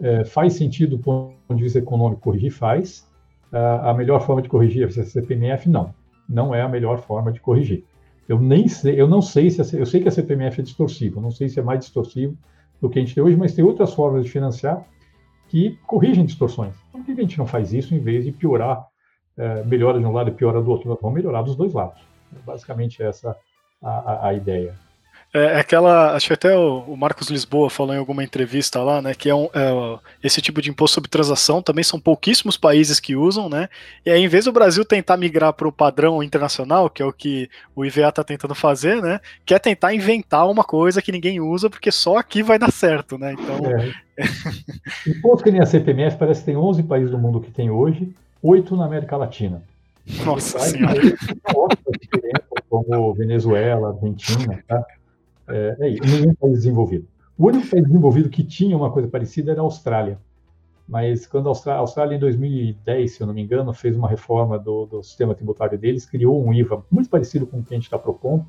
é, 0.00 0.24
faz 0.24 0.54
sentido 0.54 0.96
do 0.96 1.02
ponto 1.02 1.54
de 1.54 1.62
vista 1.62 1.78
econômico 1.78 2.22
corrigir, 2.22 2.50
faz. 2.50 3.06
a 3.52 3.94
melhor 3.94 4.20
forma 4.20 4.42
de 4.42 4.48
corrigir 4.48 4.82
é 4.82 4.86
a 4.86 5.04
CPMF? 5.04 5.68
Não, 5.68 5.94
não 6.28 6.54
é 6.54 6.62
a 6.62 6.68
melhor 6.68 6.98
forma 6.98 7.30
de 7.32 7.40
corrigir. 7.40 7.84
Eu 8.28 8.40
nem 8.40 8.68
sei, 8.68 9.00
eu 9.00 9.06
não 9.06 9.20
sei 9.20 9.50
se 9.50 9.60
a, 9.60 9.78
eu 9.78 9.86
sei 9.86 10.00
que 10.00 10.08
a 10.08 10.10
CPMF 10.10 10.60
é 10.60 10.64
distorsiva, 10.64 11.20
não 11.20 11.30
sei 11.30 11.48
se 11.48 11.58
é 11.58 11.62
mais 11.62 11.80
distorsivo 11.80 12.36
do 12.80 12.88
que 12.88 12.98
a 12.98 13.02
gente 13.02 13.14
tem 13.14 13.22
hoje, 13.22 13.36
mas 13.36 13.54
tem 13.54 13.64
outras 13.64 13.92
formas 13.92 14.24
de 14.24 14.30
financiar 14.30 14.84
que 15.48 15.78
corrigem 15.86 16.24
distorções. 16.24 16.74
Por 16.90 17.04
que 17.04 17.12
a 17.12 17.14
gente 17.14 17.38
não 17.38 17.46
faz 17.46 17.72
isso 17.72 17.94
em 17.94 17.98
vez 17.98 18.24
de 18.24 18.32
piorar, 18.32 18.86
é, 19.36 19.62
melhora 19.64 19.98
de 19.98 20.06
um 20.06 20.12
lado 20.12 20.30
e 20.30 20.32
piora 20.32 20.60
do 20.60 20.70
outro? 20.70 20.88
Nós 20.88 20.98
vamos 21.00 21.16
melhorar 21.16 21.42
dos 21.42 21.56
dois 21.56 21.72
lados. 21.72 22.00
Basicamente 22.44 23.02
essa 23.02 23.36
a, 23.82 23.90
a, 23.90 24.28
a 24.28 24.34
ideia. 24.34 24.74
É, 25.34 25.44
é 25.44 25.60
aquela, 25.60 26.14
acho 26.14 26.26
que 26.26 26.34
até 26.34 26.54
o, 26.56 26.80
o, 26.80 26.96
Marcos 26.96 27.30
Lisboa 27.30 27.70
falou 27.70 27.94
em 27.94 27.98
alguma 27.98 28.22
entrevista 28.22 28.82
lá, 28.82 29.00
né, 29.00 29.14
que 29.14 29.30
é, 29.30 29.34
um, 29.34 29.44
é, 29.46 29.98
esse 30.22 30.42
tipo 30.42 30.60
de 30.60 30.68
imposto 30.68 30.96
sobre 30.96 31.08
transação 31.08 31.62
também 31.62 31.82
são 31.82 31.98
pouquíssimos 31.98 32.58
países 32.58 33.00
que 33.00 33.16
usam, 33.16 33.48
né, 33.48 33.68
e 34.04 34.10
aí 34.10 34.22
em 34.22 34.28
vez 34.28 34.44
do 34.44 34.52
Brasil 34.52 34.84
tentar 34.84 35.16
migrar 35.16 35.54
para 35.54 35.66
o 35.66 35.72
padrão 35.72 36.22
internacional, 36.22 36.90
que 36.90 37.02
é 37.02 37.06
o 37.06 37.12
que 37.12 37.48
o 37.74 37.82
IVA 37.82 38.10
está 38.10 38.22
tentando 38.22 38.54
fazer, 38.54 39.00
né, 39.00 39.20
quer 39.46 39.58
tentar 39.58 39.94
inventar 39.94 40.48
uma 40.50 40.64
coisa 40.64 41.00
que 41.00 41.10
ninguém 41.10 41.40
usa, 41.40 41.70
porque 41.70 41.90
só 41.90 42.18
aqui 42.18 42.42
vai 42.42 42.58
dar 42.58 42.70
certo, 42.70 43.16
né, 43.16 43.32
então... 43.32 43.58
É. 43.70 44.12
imposto 45.08 45.44
que 45.44 45.50
nem 45.50 45.62
a 45.62 45.66
CPMF 45.66 46.18
parece 46.18 46.40
que 46.40 46.46
tem 46.46 46.56
11 46.56 46.82
países 46.82 47.10
do 47.10 47.18
mundo 47.18 47.40
que 47.40 47.50
tem 47.50 47.70
hoje, 47.70 48.12
8 48.42 48.76
na 48.76 48.86
América 48.86 49.16
Latina. 49.16 49.62
Nossa 50.24 50.58
Senhora! 50.58 51.00
Como 52.68 53.14
Venezuela, 53.14 53.90
Argentina, 53.90 54.62
tá? 54.66 54.84
É, 55.48 55.76
é 55.78 55.88
isso, 55.90 56.04
nenhum 56.04 56.34
país 56.34 56.54
desenvolvido. 56.54 57.06
O 57.38 57.46
único 57.46 57.68
país 57.68 57.84
desenvolvido 57.84 58.28
que 58.28 58.42
tinha 58.42 58.76
uma 58.76 58.90
coisa 58.90 59.08
parecida 59.08 59.52
era 59.52 59.60
a 59.60 59.64
Austrália. 59.64 60.18
Mas 60.88 61.26
quando 61.26 61.46
a 61.46 61.50
Austrália, 61.50 61.78
a 61.78 61.80
Austrália, 61.80 62.16
em 62.16 62.18
2010, 62.18 63.12
se 63.12 63.20
eu 63.20 63.26
não 63.26 63.34
me 63.34 63.42
engano, 63.42 63.72
fez 63.72 63.96
uma 63.96 64.08
reforma 64.08 64.58
do, 64.58 64.86
do 64.86 65.02
sistema 65.02 65.34
tributário 65.34 65.78
deles, 65.78 66.04
criou 66.04 66.44
um 66.44 66.52
IVA 66.52 66.84
muito 66.90 67.08
parecido 67.08 67.46
com 67.46 67.60
o 67.60 67.62
que 67.62 67.72
a 67.72 67.76
gente 67.76 67.84
está 67.84 67.98
propondo 67.98 68.44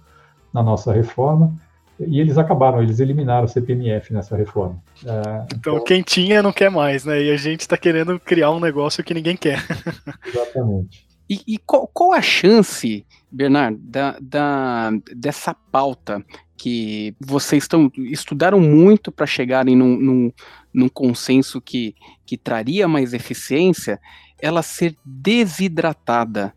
na 0.51 0.63
nossa 0.63 0.91
reforma, 0.91 1.55
e 1.99 2.19
eles 2.19 2.37
acabaram, 2.37 2.81
eles 2.81 2.99
eliminaram 2.99 3.45
o 3.45 3.47
CPMF 3.47 4.13
nessa 4.13 4.35
reforma. 4.35 4.81
É, 5.05 5.45
então, 5.45 5.75
então, 5.75 5.83
quem 5.83 6.01
tinha 6.01 6.41
não 6.41 6.51
quer 6.51 6.71
mais, 6.71 7.05
né? 7.05 7.21
E 7.21 7.31
a 7.31 7.37
gente 7.37 7.61
está 7.61 7.77
querendo 7.77 8.19
criar 8.19 8.51
um 8.51 8.59
negócio 8.59 9.03
que 9.03 9.13
ninguém 9.13 9.37
quer. 9.37 9.63
Exatamente. 10.25 11.05
E, 11.29 11.41
e 11.47 11.57
qual, 11.57 11.87
qual, 11.87 12.13
a 12.13 12.21
chance, 12.21 13.05
Bernardo, 13.31 13.79
da, 13.81 14.17
da, 14.21 14.91
dessa 15.15 15.53
pauta 15.53 16.23
que 16.57 17.15
vocês 17.19 17.63
estão 17.63 17.91
estudaram 17.97 18.59
muito 18.59 19.11
para 19.11 19.25
chegarem 19.25 19.75
num, 19.75 19.97
num, 19.97 20.31
num, 20.73 20.89
consenso 20.89 21.59
que, 21.59 21.95
que 22.25 22.37
traria 22.37 22.87
mais 22.87 23.13
eficiência, 23.13 23.99
ela 24.41 24.61
ser 24.61 24.95
desidratada 25.05 26.53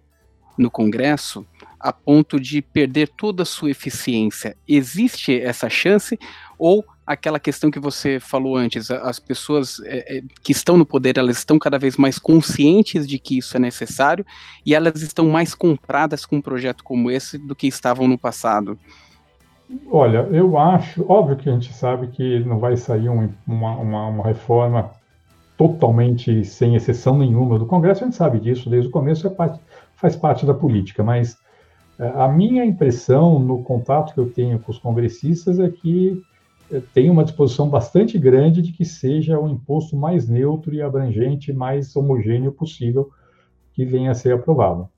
no 0.58 0.70
Congresso 0.70 1.46
a 1.86 1.92
ponto 1.92 2.40
de 2.40 2.60
perder 2.60 3.08
toda 3.08 3.44
a 3.44 3.46
sua 3.46 3.70
eficiência. 3.70 4.56
Existe 4.66 5.40
essa 5.40 5.70
chance 5.70 6.18
ou 6.58 6.84
aquela 7.06 7.38
questão 7.38 7.70
que 7.70 7.78
você 7.78 8.18
falou 8.18 8.56
antes, 8.56 8.90
as 8.90 9.20
pessoas 9.20 9.80
é, 9.84 10.18
é, 10.18 10.22
que 10.42 10.50
estão 10.50 10.76
no 10.76 10.84
poder, 10.84 11.16
elas 11.16 11.38
estão 11.38 11.60
cada 11.60 11.78
vez 11.78 11.96
mais 11.96 12.18
conscientes 12.18 13.06
de 13.06 13.20
que 13.20 13.38
isso 13.38 13.56
é 13.56 13.60
necessário 13.60 14.26
e 14.64 14.74
elas 14.74 15.00
estão 15.00 15.28
mais 15.28 15.54
compradas 15.54 16.26
com 16.26 16.36
um 16.36 16.40
projeto 16.40 16.82
como 16.82 17.08
esse 17.08 17.38
do 17.38 17.54
que 17.54 17.68
estavam 17.68 18.08
no 18.08 18.18
passado? 18.18 18.76
Olha, 19.88 20.28
eu 20.32 20.58
acho, 20.58 21.04
óbvio 21.08 21.36
que 21.36 21.48
a 21.48 21.52
gente 21.52 21.72
sabe 21.72 22.08
que 22.08 22.40
não 22.40 22.58
vai 22.58 22.76
sair 22.76 23.08
um, 23.08 23.28
uma, 23.46 23.76
uma, 23.76 24.06
uma, 24.08 24.24
reforma 24.24 24.90
totalmente 25.56 26.44
sem 26.44 26.74
exceção 26.74 27.16
nenhuma 27.16 27.60
do 27.60 27.66
Congresso, 27.66 28.02
a 28.02 28.06
gente 28.06 28.16
sabe 28.16 28.40
disso 28.40 28.68
desde 28.68 28.88
o 28.88 28.92
começo, 28.92 29.26
é 29.26 29.30
parte, 29.30 29.60
faz 29.94 30.16
parte 30.16 30.44
da 30.44 30.54
política, 30.54 31.04
mas 31.04 31.36
a 31.98 32.28
minha 32.28 32.64
impressão 32.64 33.38
no 33.38 33.62
contato 33.62 34.12
que 34.12 34.20
eu 34.20 34.30
tenho 34.30 34.58
com 34.58 34.70
os 34.70 34.78
congressistas 34.78 35.58
é 35.58 35.70
que 35.70 36.22
é, 36.70 36.80
tem 36.92 37.08
uma 37.08 37.24
disposição 37.24 37.68
bastante 37.68 38.18
grande 38.18 38.60
de 38.60 38.72
que 38.72 38.84
seja 38.84 39.38
o 39.38 39.48
imposto 39.48 39.96
mais 39.96 40.28
neutro 40.28 40.74
e 40.74 40.82
abrangente, 40.82 41.52
mais 41.52 41.94
homogêneo 41.96 42.52
possível 42.52 43.10
que 43.72 43.84
venha 43.84 44.10
a 44.10 44.14
ser 44.14 44.34
aprovado. 44.34 44.88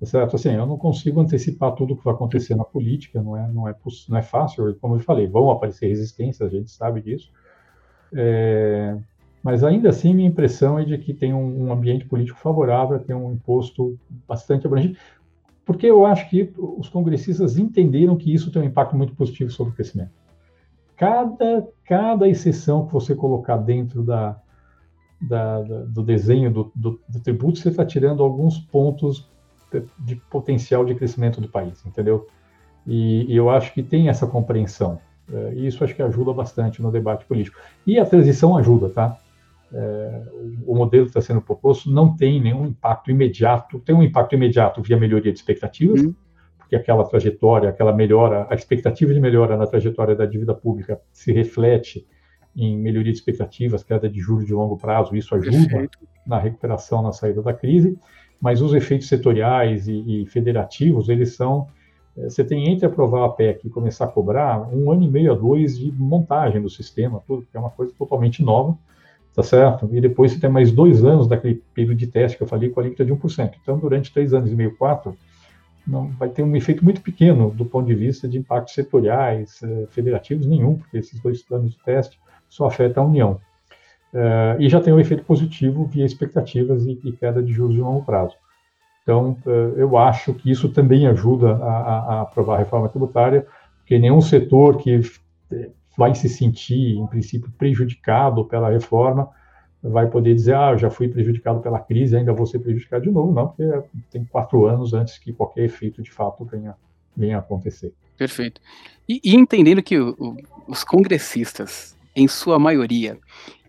Tá 0.00 0.06
certo? 0.06 0.36
Assim, 0.36 0.50
eu 0.50 0.66
não 0.66 0.76
consigo 0.76 1.20
antecipar 1.20 1.72
tudo 1.72 1.94
o 1.94 1.96
que 1.96 2.04
vai 2.04 2.14
acontecer 2.14 2.54
na 2.54 2.64
política, 2.64 3.22
não 3.22 3.36
é, 3.36 3.48
não 3.48 3.68
é, 3.68 3.74
não 4.08 4.18
é 4.18 4.22
fácil, 4.22 4.74
como 4.80 4.96
eu 4.96 5.00
falei, 5.00 5.26
vão 5.26 5.50
aparecer 5.50 5.88
resistências, 5.88 6.46
a 6.46 6.54
gente 6.54 6.70
sabe 6.70 7.00
disso. 7.00 7.30
É, 8.12 8.96
mas 9.42 9.62
ainda 9.62 9.90
assim, 9.90 10.12
minha 10.12 10.28
impressão 10.28 10.78
é 10.78 10.84
de 10.84 10.98
que 10.98 11.14
tem 11.14 11.32
um, 11.32 11.66
um 11.66 11.72
ambiente 11.72 12.06
político 12.06 12.38
favorável, 12.38 12.98
tem 12.98 13.14
um 13.14 13.32
imposto 13.32 13.98
bastante 14.26 14.66
abrangente, 14.66 14.98
porque 15.64 15.86
eu 15.86 16.04
acho 16.04 16.28
que 16.28 16.52
os 16.56 16.88
congressistas 16.88 17.56
entenderam 17.58 18.16
que 18.16 18.32
isso 18.32 18.50
tem 18.50 18.62
um 18.62 18.66
impacto 18.66 18.96
muito 18.96 19.14
positivo 19.14 19.50
sobre 19.50 19.72
o 19.72 19.76
crescimento. 19.76 20.12
Cada, 20.96 21.66
cada 21.84 22.28
exceção 22.28 22.86
que 22.86 22.92
você 22.92 23.14
colocar 23.14 23.56
dentro 23.56 24.02
da, 24.02 24.38
da, 25.20 25.62
da 25.62 25.84
do 25.84 26.02
desenho 26.02 26.52
do, 26.52 26.72
do, 26.74 27.00
do 27.08 27.20
tributo, 27.20 27.58
você 27.58 27.70
está 27.70 27.84
tirando 27.84 28.22
alguns 28.22 28.58
pontos 28.58 29.28
de 29.98 30.16
potencial 30.16 30.84
de 30.84 30.94
crescimento 30.94 31.40
do 31.40 31.48
país, 31.48 31.84
entendeu? 31.84 32.28
E, 32.86 33.24
e 33.32 33.36
eu 33.36 33.50
acho 33.50 33.72
que 33.72 33.82
tem 33.82 34.08
essa 34.08 34.26
compreensão. 34.26 35.00
É, 35.32 35.54
e 35.54 35.66
isso 35.66 35.82
acho 35.82 35.94
que 35.94 36.02
ajuda 36.02 36.32
bastante 36.32 36.82
no 36.82 36.92
debate 36.92 37.24
político. 37.24 37.58
E 37.86 37.98
a 37.98 38.04
transição 38.04 38.56
ajuda, 38.56 38.90
tá? 38.90 39.18
É, 39.76 40.22
o, 40.64 40.74
modelo 40.76 41.04
que 41.04 41.10
está 41.10 41.20
sendo 41.20 41.42
proposto 41.42 41.90
não 41.90 42.16
tem 42.16 42.40
nenhum 42.40 42.66
impacto 42.66 43.10
imediato, 43.10 43.80
tem 43.80 43.94
um 43.94 44.02
impacto 44.02 44.34
imediato 44.34 44.80
via 44.80 44.96
melhoria 44.96 45.32
de 45.32 45.38
expectativas, 45.38 46.00
uhum. 46.00 46.14
porque 46.58 46.76
aquela 46.76 47.04
trajetória, 47.04 47.68
aquela 47.68 47.92
melhora, 47.92 48.46
a 48.48 48.54
expectativa 48.54 49.12
de 49.12 49.18
melhora 49.18 49.56
na 49.56 49.66
trajetória 49.66 50.14
da 50.14 50.26
dívida 50.26 50.54
pública 50.54 51.00
se 51.12 51.32
reflete 51.32 52.06
em 52.56 52.78
melhoria 52.78 53.12
de 53.12 53.18
expectativas, 53.18 53.82
queda 53.82 54.08
de 54.08 54.20
juros 54.20 54.46
de 54.46 54.54
longo 54.54 54.76
prazo, 54.76 55.16
isso 55.16 55.34
ajuda 55.34 55.56
Perfeito. 55.56 55.98
na 56.24 56.38
recuperação, 56.38 57.02
na 57.02 57.12
saída 57.12 57.42
da 57.42 57.52
crise 57.52 57.98
mas 58.44 58.60
os 58.60 58.74
efeitos 58.74 59.08
setoriais 59.08 59.88
e, 59.88 60.22
e 60.22 60.26
federativos, 60.26 61.08
eles 61.08 61.34
são 61.34 61.66
eh, 62.14 62.28
você 62.28 62.44
tem 62.44 62.70
entre 62.70 62.84
aprovar 62.84 63.24
a 63.24 63.28
PEC 63.30 63.66
e 63.66 63.70
começar 63.70 64.04
a 64.04 64.08
cobrar 64.08 64.68
um 64.70 64.90
ano 64.92 65.02
e 65.02 65.08
meio 65.08 65.32
a 65.32 65.34
dois 65.34 65.78
de 65.78 65.90
montagem 65.90 66.60
do 66.60 66.68
sistema, 66.68 67.22
tudo, 67.26 67.46
que 67.50 67.56
é 67.56 67.60
uma 67.60 67.70
coisa 67.70 67.94
totalmente 67.98 68.42
nova, 68.42 68.76
tá 69.34 69.42
certo? 69.42 69.88
E 69.92 70.00
depois 70.00 70.32
você 70.32 70.40
tem 70.40 70.48
mais 70.48 70.70
dois 70.70 71.04
anos 71.04 71.26
daquele 71.26 71.62
período 71.74 71.96
de 71.96 72.06
teste 72.06 72.36
que 72.36 72.42
eu 72.42 72.46
falei 72.46 72.70
com 72.70 72.80
a 72.80 72.82
alíquota 72.82 73.04
de 73.04 73.12
1%. 73.12 73.54
Então, 73.60 73.78
durante 73.78 74.12
três 74.12 74.32
anos 74.32 74.52
e 74.52 74.54
meio, 74.54 74.76
quatro, 74.76 75.16
não 75.86 76.08
vai 76.08 76.28
ter 76.28 76.42
um 76.42 76.56
efeito 76.56 76.84
muito 76.84 77.00
pequeno 77.02 77.50
do 77.50 77.64
ponto 77.64 77.86
de 77.86 77.94
vista 77.94 78.28
de 78.28 78.38
impactos 78.38 78.74
setoriais, 78.74 79.62
eh, 79.62 79.86
federativos, 79.90 80.46
nenhum, 80.46 80.78
porque 80.78 80.96
esses 80.96 81.20
dois 81.20 81.44
anos 81.50 81.72
de 81.72 81.78
teste 81.84 82.18
só 82.48 82.66
afetam 82.66 83.04
a 83.04 83.06
União. 83.06 83.40
Uh, 84.14 84.54
e 84.60 84.68
já 84.68 84.80
tem 84.80 84.92
um 84.92 85.00
efeito 85.00 85.24
positivo 85.24 85.86
via 85.86 86.06
expectativas 86.06 86.86
e, 86.86 87.00
e 87.02 87.10
queda 87.10 87.42
de 87.42 87.52
juros 87.52 87.74
de 87.74 87.80
longo 87.80 88.04
prazo. 88.04 88.36
Então, 89.02 89.36
uh, 89.44 89.50
eu 89.76 89.98
acho 89.98 90.32
que 90.32 90.48
isso 90.48 90.68
também 90.68 91.08
ajuda 91.08 91.56
a, 91.56 91.68
a, 91.68 91.98
a, 91.98 92.20
aprovar 92.20 92.54
a 92.54 92.58
reforma 92.58 92.88
tributária, 92.88 93.44
porque 93.78 93.98
nenhum 93.98 94.20
setor 94.20 94.76
que 94.76 95.00
eh, 95.50 95.68
vai 95.96 96.14
se 96.14 96.28
sentir, 96.28 96.96
em 96.96 97.06
princípio, 97.06 97.50
prejudicado 97.56 98.44
pela 98.44 98.70
reforma 98.70 99.30
vai 99.84 100.08
poder 100.08 100.34
dizer, 100.34 100.54
ah, 100.54 100.76
já 100.76 100.90
fui 100.90 101.08
prejudicado 101.08 101.60
pela 101.60 101.78
crise, 101.78 102.16
ainda 102.16 102.32
vou 102.32 102.46
ser 102.46 102.58
prejudicado 102.58 103.04
de 103.04 103.10
novo, 103.10 103.34
não, 103.34 103.48
porque 103.48 103.70
tem 104.10 104.24
quatro 104.24 104.64
anos 104.64 104.94
antes 104.94 105.18
que 105.18 105.32
qualquer 105.32 105.64
efeito 105.64 106.02
de 106.02 106.10
fato 106.10 106.42
venha, 106.44 106.74
venha 107.14 107.38
acontecer. 107.38 107.92
Perfeito. 108.16 108.62
E, 109.06 109.20
e 109.22 109.36
entendendo 109.36 109.82
que 109.82 109.98
o, 109.98 110.16
o, 110.18 110.36
os 110.66 110.82
congressistas, 110.82 111.94
em 112.16 112.26
sua 112.26 112.58
maioria, 112.58 113.18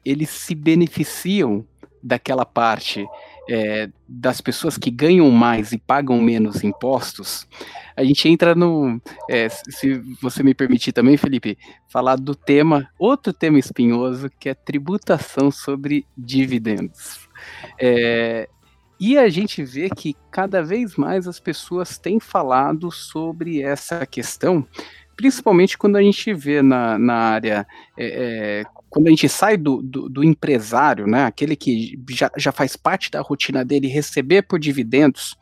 eles 0.06 0.30
se 0.30 0.56
beneficiam 0.56 1.66
daquela 2.02 2.46
parte 2.46 3.06
é, 3.50 3.90
das 4.08 4.42
pessoas 4.42 4.78
que 4.78 4.90
ganham 4.90 5.30
mais 5.32 5.72
e 5.72 5.78
pagam 5.78 6.20
menos 6.22 6.64
impostos, 6.64 7.48
a 7.96 8.04
gente 8.04 8.28
entra 8.28 8.54
no. 8.54 9.02
É, 9.30 9.48
se 9.50 10.02
você 10.22 10.44
me 10.44 10.54
permitir 10.54 10.92
também, 10.92 11.16
Felipe, 11.16 11.58
falar 11.88 12.18
do 12.18 12.36
tema, 12.36 12.90
outro 13.00 13.32
tema 13.32 13.58
espinhoso, 13.58 14.30
que 14.40 14.50
é 14.50 14.54
tributação 14.54 15.50
sobre 15.50 16.06
dividendos. 16.18 17.30
É, 17.80 18.50
e 19.00 19.18
a 19.18 19.30
gente 19.30 19.64
vê 19.64 19.90
que 19.90 20.16
cada 20.32 20.62
vez 20.62 20.96
mais 20.96 21.28
as 21.28 21.40
pessoas 21.40 21.98
têm 21.98 22.20
falado 22.20 22.92
sobre 22.92 23.62
essa 23.62 24.06
questão, 24.06 24.66
principalmente 25.16 25.78
quando 25.78 25.96
a 25.96 26.02
gente 26.02 26.34
vê 26.34 26.62
na, 26.62 26.98
na 26.98 27.16
área 27.16 27.68
é, 27.98 28.62
é 28.62 28.64
quando 28.96 29.08
a 29.08 29.10
gente 29.10 29.28
sai 29.28 29.58
do, 29.58 29.82
do, 29.82 30.08
do, 30.08 30.24
empresário, 30.24 31.06
né, 31.06 31.26
aquele 31.26 31.58
que 31.58 32.00
já, 32.12 32.32
já 32.38 32.54
faz 32.54 32.78
parte 32.78 33.12
da 33.12 33.20
rotina 33.20 33.66
dele 33.66 33.90
receber 33.90 34.44
por 34.44 34.58
dividendos 34.58 35.36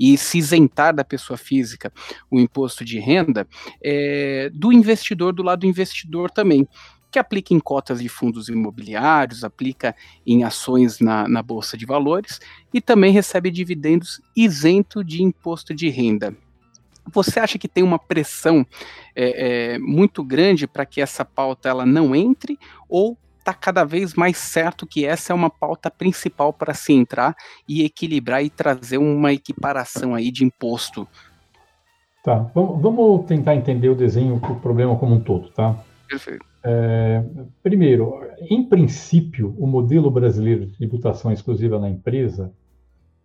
e 0.00 0.16
se 0.16 0.38
isentar 0.38 0.94
da 0.94 1.04
pessoa 1.04 1.36
física 1.36 1.92
o 2.30 2.40
imposto 2.40 2.82
de 2.82 2.98
renda, 2.98 3.46
é, 3.82 4.50
do 4.54 4.72
investidor, 4.72 5.34
do 5.34 5.42
lado 5.42 5.60
do 5.60 5.66
investidor 5.66 6.30
também 6.30 6.66
que 7.12 7.18
aplica 7.18 7.52
em 7.52 7.60
cotas 7.60 8.00
de 8.00 8.08
fundos 8.08 8.48
imobiliários, 8.48 9.44
aplica 9.44 9.94
em 10.26 10.42
ações 10.42 10.98
na, 10.98 11.28
na 11.28 11.42
Bolsa 11.42 11.76
de 11.76 11.84
Valores 11.84 12.40
e 12.72 12.80
também 12.80 13.12
recebe 13.12 13.50
dividendos 13.50 14.22
isento 14.34 15.04
de 15.04 15.22
imposto 15.22 15.74
de 15.74 15.90
renda. 15.90 16.34
Você 17.12 17.38
acha 17.38 17.58
que 17.58 17.68
tem 17.68 17.84
uma 17.84 17.98
pressão 17.98 18.66
é, 19.14 19.74
é, 19.74 19.78
muito 19.78 20.24
grande 20.24 20.66
para 20.66 20.86
que 20.86 21.00
essa 21.00 21.24
pauta 21.24 21.68
ela 21.68 21.84
não 21.84 22.14
entre 22.14 22.58
ou 22.94 23.18
está 23.40 23.52
cada 23.52 23.84
vez 23.84 24.14
mais 24.14 24.36
certo 24.38 24.86
que 24.86 25.04
essa 25.04 25.32
é 25.32 25.34
uma 25.34 25.50
pauta 25.50 25.90
principal 25.90 26.52
para 26.52 26.72
se 26.72 26.92
entrar 26.92 27.34
e 27.68 27.84
equilibrar 27.84 28.44
e 28.44 28.48
trazer 28.48 28.98
uma 28.98 29.32
equiparação 29.32 30.14
aí 30.14 30.30
de 30.30 30.44
imposto? 30.44 31.08
Tá, 32.22 32.38
vamos, 32.54 33.26
tentar 33.26 33.56
entender 33.56 33.88
o 33.88 33.96
desenho, 33.96 34.36
o 34.36 34.60
problema 34.60 34.96
como 34.96 35.16
um 35.16 35.20
todo, 35.20 35.50
tá? 35.50 35.76
Perfeito. 36.08 36.46
É, 36.62 37.22
primeiro, 37.64 38.20
em 38.48 38.64
princípio, 38.64 39.54
o 39.58 39.66
modelo 39.66 40.08
brasileiro 40.08 40.64
de 40.64 40.76
tributação 40.76 41.32
exclusiva 41.32 41.80
na 41.80 41.90
empresa 41.90 42.52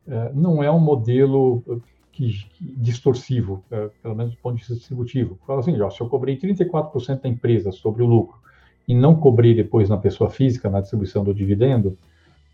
é, 0.08 0.32
não 0.34 0.64
é 0.64 0.72
um 0.72 0.80
modelo 0.80 1.64
que, 2.12 2.32
que 2.50 2.66
distorsivo, 2.76 3.64
é, 3.70 3.90
pelo 4.02 4.16
menos 4.16 4.34
do 4.34 4.42
ponto 4.42 4.56
de 4.56 4.62
vista 4.62 4.74
distributivo. 4.74 5.40
Fala 5.46 5.60
assim, 5.60 5.80
ó, 5.80 5.92
se 5.92 6.02
eu 6.02 6.10
cobrei 6.10 6.38
34% 6.38 7.22
da 7.22 7.30
empresa 7.30 7.72
sobre 7.72 8.02
o 8.02 8.08
lucro 8.08 8.49
e 8.90 8.96
não 8.96 9.14
cobrei 9.14 9.54
depois 9.54 9.88
na 9.88 9.98
pessoa 9.98 10.32
física, 10.32 10.68
na 10.68 10.82
distribuição 10.82 11.24
do 11.24 11.32
dividendo, 11.32 11.96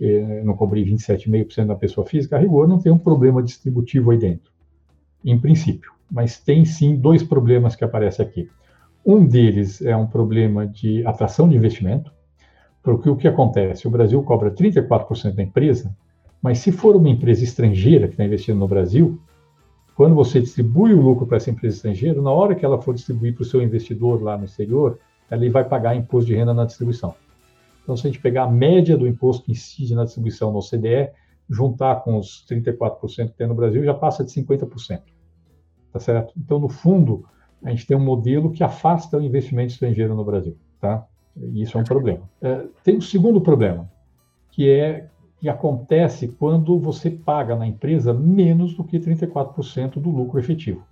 é, 0.02 0.44
não 0.44 0.54
cobrei 0.54 0.84
27,5% 0.84 1.64
na 1.64 1.76
pessoa 1.76 2.06
física, 2.06 2.36
a 2.36 2.40
rigor 2.40 2.68
não 2.68 2.78
tem 2.78 2.92
um 2.92 2.98
problema 2.98 3.42
distributivo 3.42 4.12
aí 4.12 4.18
dentro, 4.18 4.52
em 5.24 5.40
princípio. 5.40 5.94
Mas 6.12 6.38
tem 6.38 6.66
sim 6.66 6.98
dois 6.98 7.24
problemas 7.24 7.74
que 7.74 7.86
aparecem 7.86 8.26
aqui. 8.26 8.50
Um 9.06 9.26
deles 9.26 9.82
é 9.82 9.96
um 9.96 10.06
problema 10.06 10.68
de 10.68 11.08
atração 11.08 11.48
de 11.48 11.56
investimento, 11.56 12.12
porque 12.84 13.10
o 13.10 13.16
que 13.16 13.30
acontece? 13.30 13.88
O 13.88 13.92
Brasil 13.92 14.22
cobra 14.22 14.52
34% 14.52 15.36
da 15.36 15.42
empresa, 15.42 15.96
mas 16.42 16.58
se 16.58 16.70
for 16.70 16.98
uma 16.98 17.08
empresa 17.08 17.46
estrangeira 17.46 18.08
que 18.08 18.16
está 18.16 18.26
investindo 18.26 18.60
no 18.60 18.68
Brasil, 18.68 19.18
quando 19.96 20.14
você 20.14 20.42
distribui 20.42 20.94
o 20.94 21.02
lucro 21.02 21.26
para 21.26 21.38
essa 21.38 21.50
empresa 21.50 21.78
estrangeira, 21.78 22.22
na 22.22 22.32
hora 22.32 22.56
que 22.56 22.66
ela 22.66 22.82
for 22.82 22.94
distribuir 22.94 23.34
para 23.34 23.44
o 23.44 23.46
seu 23.46 23.62
investidor 23.62 24.22
lá 24.22 24.38
no 24.38 24.44
exterior, 24.44 25.00
ela 25.30 25.50
vai 25.50 25.64
pagar 25.64 25.96
imposto 25.96 26.28
de 26.28 26.36
renda 26.36 26.54
na 26.54 26.66
distribuição. 26.66 27.16
Então, 27.84 27.96
se 27.96 28.08
a 28.08 28.10
gente 28.10 28.22
pegar 28.22 28.44
a 28.44 28.52
média 28.52 28.98
do 28.98 29.08
imposto 29.08 29.46
que 29.46 29.52
incide 29.52 29.94
na 29.94 30.06
distribuição 30.06 30.52
no 30.52 30.60
OCDE, 30.60 31.12
juntar 31.50 31.98
com 31.98 32.18
os 32.18 32.46
34% 32.50 33.30
que 33.30 33.38
tem 33.38 33.48
no 33.48 33.54
Brasil, 33.54 33.84
já 33.84 33.94
passa 33.94 34.24
de 34.24 34.32
50%. 34.32 35.02
Tá 35.94 36.00
certo? 36.00 36.34
Então, 36.38 36.60
no 36.60 36.68
fundo, 36.68 37.26
a 37.64 37.70
gente 37.70 37.86
tem 37.86 37.96
um 37.96 38.04
modelo 38.04 38.52
que 38.52 38.64
afasta 38.64 39.18
o 39.18 39.22
investimento 39.22 39.74
estrangeiro 39.74 40.16
no 40.16 40.26
Brasil, 40.26 40.58
tá? 40.80 41.06
E 41.36 41.62
isso 41.62 41.78
é 41.78 41.82
um 41.82 41.84
problema. 41.84 42.30
É, 42.42 42.66
tem 42.84 42.98
um 42.98 43.02
segundo 43.02 43.40
problema, 43.40 43.90
que 44.52 44.70
é 44.70 45.10
que 45.40 45.50
acontece 45.50 46.28
quando 46.28 46.80
você 46.80 47.12
paga 47.12 47.56
na 47.56 47.68
empresa 47.68 48.14
menos 48.14 48.74
do 48.74 48.84
que 48.84 49.00
34% 49.00 50.00
do 50.00 50.10
lucro 50.10 50.40
efetivo. 50.40 50.84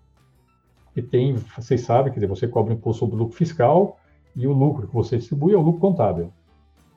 E 0.96 1.02
tem, 1.02 1.34
vocês 1.34 1.82
sabem, 1.82 2.12
quer 2.12 2.20
dizer, 2.20 2.28
você 2.28 2.48
cobra 2.48 2.74
imposto 2.74 3.00
sobre 3.00 3.16
o 3.16 3.20
lucro 3.20 3.36
fiscal 3.36 3.98
e 4.36 4.48
o 4.48 4.54
lucro 4.54 4.88
que 4.88 4.94
você 4.94 5.18
distribui 5.18 5.54
é 5.54 5.58
o 5.58 5.62
lucro 5.62 5.82
contábil. 5.82 6.32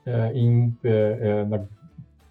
É, 0.05 0.32
em, 0.34 0.74
é, 0.84 1.18
é 1.20 1.45
na 1.45 1.64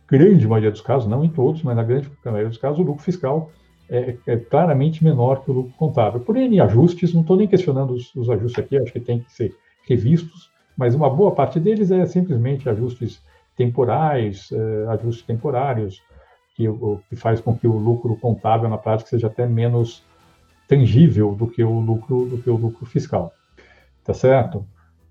grande 0.07 0.47
maioria 0.47 0.71
dos 0.71 0.81
casos, 0.81 1.07
não 1.07 1.23
em 1.23 1.29
todos, 1.29 1.61
mas 1.63 1.75
na 1.75 1.83
grande 1.83 2.09
maioria 2.23 2.49
dos 2.49 2.57
casos, 2.57 2.79
o 2.79 2.83
lucro 2.83 3.03
fiscal 3.03 3.51
é, 3.89 4.15
é, 4.25 4.37
claramente 4.37 5.03
menor 5.03 5.43
que 5.43 5.51
o 5.51 5.53
lucro 5.53 5.73
contábil. 5.77 6.21
Por 6.21 6.37
N 6.37 6.59
ajustes, 6.61 7.13
não 7.13 7.21
estou 7.21 7.37
nem 7.37 7.47
questionando 7.47 7.91
os, 7.93 8.13
os, 8.15 8.29
ajustes 8.29 8.63
aqui, 8.63 8.77
acho 8.77 8.93
que 8.93 8.99
tem 8.99 9.19
que 9.19 9.31
ser 9.31 9.55
revistos, 9.87 10.49
mas 10.77 10.95
uma 10.95 11.09
boa 11.09 11.31
parte 11.31 11.59
deles 11.59 11.91
é 11.91 12.05
simplesmente 12.05 12.69
ajustes 12.69 13.21
temporais, 13.55 14.49
é, 14.51 14.87
ajustes 14.89 15.25
temporários, 15.25 16.01
que, 16.55 16.65
que 17.09 17.15
faz 17.15 17.41
com 17.41 17.55
que 17.55 17.67
o 17.67 17.77
lucro 17.77 18.15
contábil 18.15 18.69
na 18.69 18.77
prática 18.77 19.09
seja 19.09 19.27
até 19.27 19.45
menos 19.45 20.03
tangível 20.67 21.35
do 21.35 21.47
que 21.47 21.63
o 21.63 21.79
lucro 21.79 22.25
do 22.25 22.37
que 22.37 22.49
o 22.49 22.55
lucro 22.55 22.85
fiscal, 22.85 23.31
tá 24.03 24.13
certo? 24.13 24.65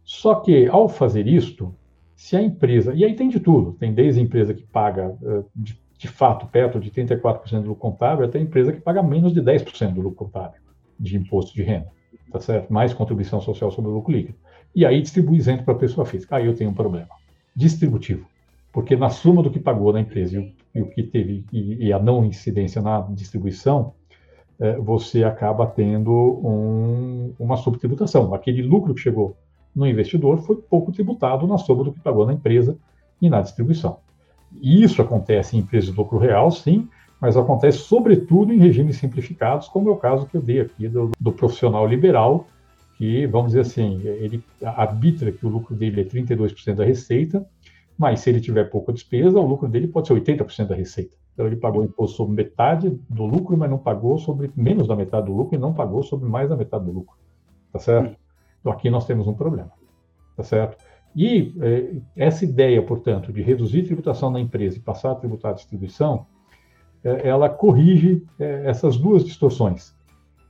Só 0.04 0.36
que 0.36 0.66
ao 0.66 0.88
fazer 0.88 1.26
isto, 1.26 1.74
se 2.14 2.36
a 2.36 2.42
empresa 2.42 2.94
e 2.94 3.04
aí 3.04 3.14
tem 3.14 3.28
de 3.28 3.40
tudo, 3.40 3.72
tem 3.72 3.92
desde 3.92 4.20
empresa 4.20 4.54
que 4.54 4.62
paga 4.62 5.16
uh, 5.22 5.44
de 5.54 5.82
de 5.96 6.08
fato, 6.08 6.46
perto 6.46 6.78
de 6.78 6.90
34% 6.90 7.62
do 7.62 7.68
lucro 7.68 7.76
contábil, 7.76 8.26
até 8.26 8.38
empresa 8.38 8.72
que 8.72 8.80
paga 8.80 9.02
menos 9.02 9.32
de 9.32 9.40
10% 9.40 9.94
do 9.94 10.02
lucro 10.02 10.26
contábil 10.26 10.60
de 11.00 11.16
imposto 11.16 11.54
de 11.54 11.62
renda, 11.62 11.86
tá 12.30 12.38
certo? 12.40 12.70
Mais 12.70 12.92
contribuição 12.92 13.40
social 13.40 13.70
sobre 13.70 13.90
o 13.90 13.94
lucro 13.94 14.12
líquido. 14.12 14.36
E 14.74 14.84
aí 14.84 15.00
distribui 15.00 15.38
isento 15.38 15.64
para 15.64 15.72
a 15.72 15.78
pessoa 15.78 16.04
física. 16.04 16.36
Aí 16.36 16.44
eu 16.44 16.54
tenho 16.54 16.70
um 16.70 16.74
problema. 16.74 17.08
Distributivo. 17.56 18.26
Porque 18.70 18.96
na 18.96 19.08
soma 19.08 19.42
do 19.42 19.50
que 19.50 19.58
pagou 19.58 19.92
na 19.94 20.00
empresa 20.00 20.38
e 20.38 20.54
e 20.74 20.82
o 20.82 20.86
que 20.86 21.04
teve, 21.04 21.44
e, 21.52 21.86
e, 21.86 21.92
a 21.92 21.98
não 22.00 22.24
incidência 22.24 22.82
na 22.82 23.00
distribuição, 23.10 23.94
é, 24.58 24.76
você 24.76 25.22
acaba 25.22 25.66
tendo 25.66 26.12
um, 26.12 27.32
uma 27.38 27.56
subtributação. 27.56 28.34
Aquele 28.34 28.60
lucro 28.60 28.92
que 28.92 29.00
chegou 29.00 29.36
no 29.74 29.86
investidor 29.86 30.38
foi 30.38 30.56
pouco 30.56 30.92
tributado 30.92 31.46
na 31.46 31.58
soma 31.58 31.84
do 31.84 31.92
que 31.92 32.00
pagou 32.00 32.26
na 32.26 32.32
empresa 32.32 32.76
e 33.20 33.28
na 33.28 33.40
distribuição. 33.40 33.98
Isso 34.62 35.02
acontece 35.02 35.56
em 35.56 35.60
empresas 35.60 35.90
de 35.90 35.96
lucro 35.96 36.18
real, 36.18 36.50
sim, 36.50 36.88
mas 37.20 37.36
acontece 37.36 37.78
sobretudo 37.78 38.52
em 38.52 38.58
regimes 38.58 38.98
simplificados, 38.98 39.68
como 39.68 39.88
é 39.88 39.92
o 39.92 39.96
caso 39.96 40.26
que 40.26 40.36
eu 40.36 40.42
dei 40.42 40.60
aqui 40.60 40.88
do, 40.88 41.10
do 41.18 41.32
profissional 41.32 41.86
liberal, 41.86 42.46
que, 42.96 43.26
vamos 43.26 43.48
dizer 43.48 43.60
assim, 43.60 44.00
ele 44.02 44.42
arbitra 44.62 45.32
que 45.32 45.44
o 45.44 45.48
lucro 45.48 45.74
dele 45.74 46.02
é 46.02 46.04
32% 46.04 46.74
da 46.74 46.84
receita, 46.84 47.44
mas 47.98 48.20
se 48.20 48.30
ele 48.30 48.40
tiver 48.40 48.64
pouca 48.64 48.92
despesa, 48.92 49.38
o 49.38 49.46
lucro 49.46 49.68
dele 49.68 49.88
pode 49.88 50.08
ser 50.08 50.14
80% 50.14 50.66
da 50.66 50.74
receita. 50.74 51.16
Então 51.32 51.46
ele 51.46 51.56
pagou 51.56 51.84
imposto 51.84 52.16
sobre 52.16 52.34
metade 52.34 52.90
do 53.08 53.24
lucro, 53.24 53.56
mas 53.56 53.68
não 53.68 53.78
pagou 53.78 54.18
sobre 54.18 54.50
menos 54.54 54.86
da 54.86 54.94
metade 54.94 55.26
do 55.26 55.32
lucro 55.32 55.56
e 55.56 55.58
não 55.58 55.72
pagou 55.74 56.02
sobre 56.02 56.28
mais 56.28 56.48
da 56.48 56.56
metade 56.56 56.84
do 56.84 56.92
lucro. 56.92 57.16
Tá 57.72 57.78
certo? 57.80 58.16
Então 58.64 58.72
aqui 58.72 58.88
nós 58.88 59.06
temos 59.06 59.26
um 59.26 59.34
problema. 59.34 59.70
Tá 60.34 60.42
certo? 60.42 60.82
E 61.14 61.54
eh, 61.60 61.96
essa 62.16 62.46
ideia, 62.46 62.82
portanto, 62.82 63.30
de 63.30 63.42
reduzir 63.42 63.82
a 63.82 63.84
tributação 63.84 64.30
na 64.30 64.40
empresa 64.40 64.78
e 64.78 64.80
passar 64.80 65.12
a 65.12 65.14
tributar 65.14 65.52
a 65.52 65.54
distribuição, 65.54 66.26
eh, 67.04 67.28
ela 67.28 67.50
corrige 67.50 68.24
eh, 68.40 68.62
essas 68.64 68.96
duas 68.96 69.22
distorções. 69.22 69.94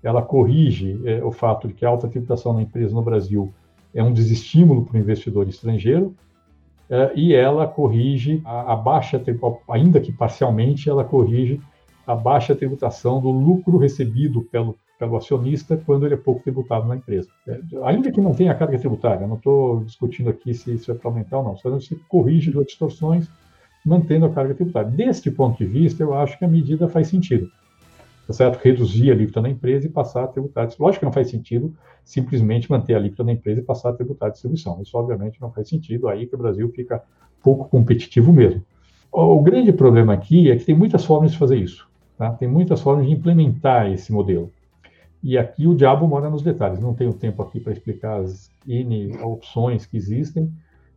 Ela 0.01 0.23
corrige 0.23 1.01
o 1.25 1.33
fato 1.33 1.67
de 1.67 1.73
que 1.73 1.83
a 1.83 1.89
alta 1.89 2.07
tributação 2.07 2.53
na 2.53 2.61
empresa 2.61 2.95
no 2.95 3.01
Brasil 3.01 3.55
é 3.95 4.03
um 4.03 4.13
desestímulo 4.13 4.85
para 4.85 4.99
o 4.99 5.01
investidor 5.01 5.49
estrangeiro, 5.49 6.15
e 7.15 7.33
ela 7.33 7.67
corrige 7.67 8.43
a, 8.45 8.75
a 8.75 8.77
baixa, 8.77 9.19
ainda 9.67 9.99
que 10.03 10.13
parcialmente, 10.13 10.91
ela 10.91 11.05
corrige 11.05 11.59
a 12.07 12.15
baixa 12.15 12.55
tributação 12.55 13.19
do 13.19 13.31
lucro 13.31 13.79
recebido 13.79 14.43
pelo 14.43 14.77
pelo 14.99 15.17
acionista 15.17 15.77
quando 15.85 16.07
ele 16.07 16.15
é 16.15 16.19
pouco 16.19 16.43
tributado 16.43 16.87
na 16.87 16.97
empresa. 16.97 17.29
É, 17.47 17.59
ainda 17.85 18.13
que 18.13 18.21
não 18.21 18.35
tenha 18.35 18.55
carga 18.55 18.79
tributária, 18.79 19.27
não 19.27 19.37
estou 19.37 19.81
discutindo 19.85 20.31
aqui 20.31 20.55
se 20.55 20.73
isso 20.73 20.91
é 20.91 20.95
para 20.95 21.11
aumentar 21.11 21.39
ou 21.39 21.45
não, 21.45 21.57
só 21.57 21.79
se 21.81 21.97
corrige 22.09 22.51
duas 22.51 22.67
distorções 22.67 23.29
mantendo 23.85 24.25
a 24.25 24.31
carga 24.31 24.55
tributária. 24.55 24.91
Deste 24.91 25.31
ponto 25.31 25.59
de 25.59 25.67
vista, 25.67 26.03
eu 26.03 26.15
acho 26.15 26.39
que 26.39 26.45
a 26.45 26.49
medida 26.49 26.89
faz 26.89 27.09
sentido. 27.09 27.51
Tá 28.27 28.33
certo? 28.33 28.57
Reduzir 28.63 29.11
a 29.11 29.15
alíquota 29.15 29.43
na 29.43 29.51
empresa 29.51 29.87
e 29.87 29.91
passar 29.91 30.25
a 30.25 30.29
tributar. 30.29 30.69
Lógico 30.79 31.01
que 31.01 31.05
não 31.05 31.13
faz 31.13 31.29
sentido 31.29 31.75
simplesmente 32.03 32.71
manter 32.71 32.95
a 32.95 32.97
alíquota 32.97 33.25
na 33.25 33.33
empresa 33.33 33.61
e 33.61 33.65
passar 33.65 33.91
a 33.91 33.93
tributar 33.93 34.29
a 34.29 34.33
distribuição. 34.33 34.81
Isso, 34.81 34.97
obviamente, 34.97 35.41
não 35.41 35.53
faz 35.53 35.69
sentido. 35.69 36.09
Aí 36.09 36.27
que 36.27 36.35
o 36.35 36.39
Brasil 36.39 36.71
fica 36.71 37.03
pouco 37.43 37.69
competitivo 37.69 38.33
mesmo. 38.33 38.63
O 39.13 39.41
grande 39.43 39.73
problema 39.73 40.15
aqui 40.15 40.51
é 40.51 40.57
que 40.57 40.65
tem 40.65 40.75
muitas 40.75 41.05
formas 41.05 41.33
de 41.33 41.39
fazer 41.39 41.59
isso. 41.59 41.87
Tá? 42.17 42.31
Tem 42.31 42.49
muitas 42.49 42.81
formas 42.81 43.07
de 43.07 43.13
implementar 43.13 43.91
esse 43.93 44.13
modelo. 44.13 44.51
E 45.27 45.39
aqui 45.39 45.67
o 45.67 45.75
diabo 45.75 46.07
mora 46.07 46.29
nos 46.29 46.43
detalhes. 46.43 46.79
Não 46.79 46.93
tenho 46.93 47.15
tempo 47.15 47.43
aqui 47.43 47.59
para 47.59 47.73
explicar 47.73 48.21
as 48.21 48.51
N 48.69 49.17
opções 49.23 49.87
que 49.87 49.97
existem, 49.97 50.53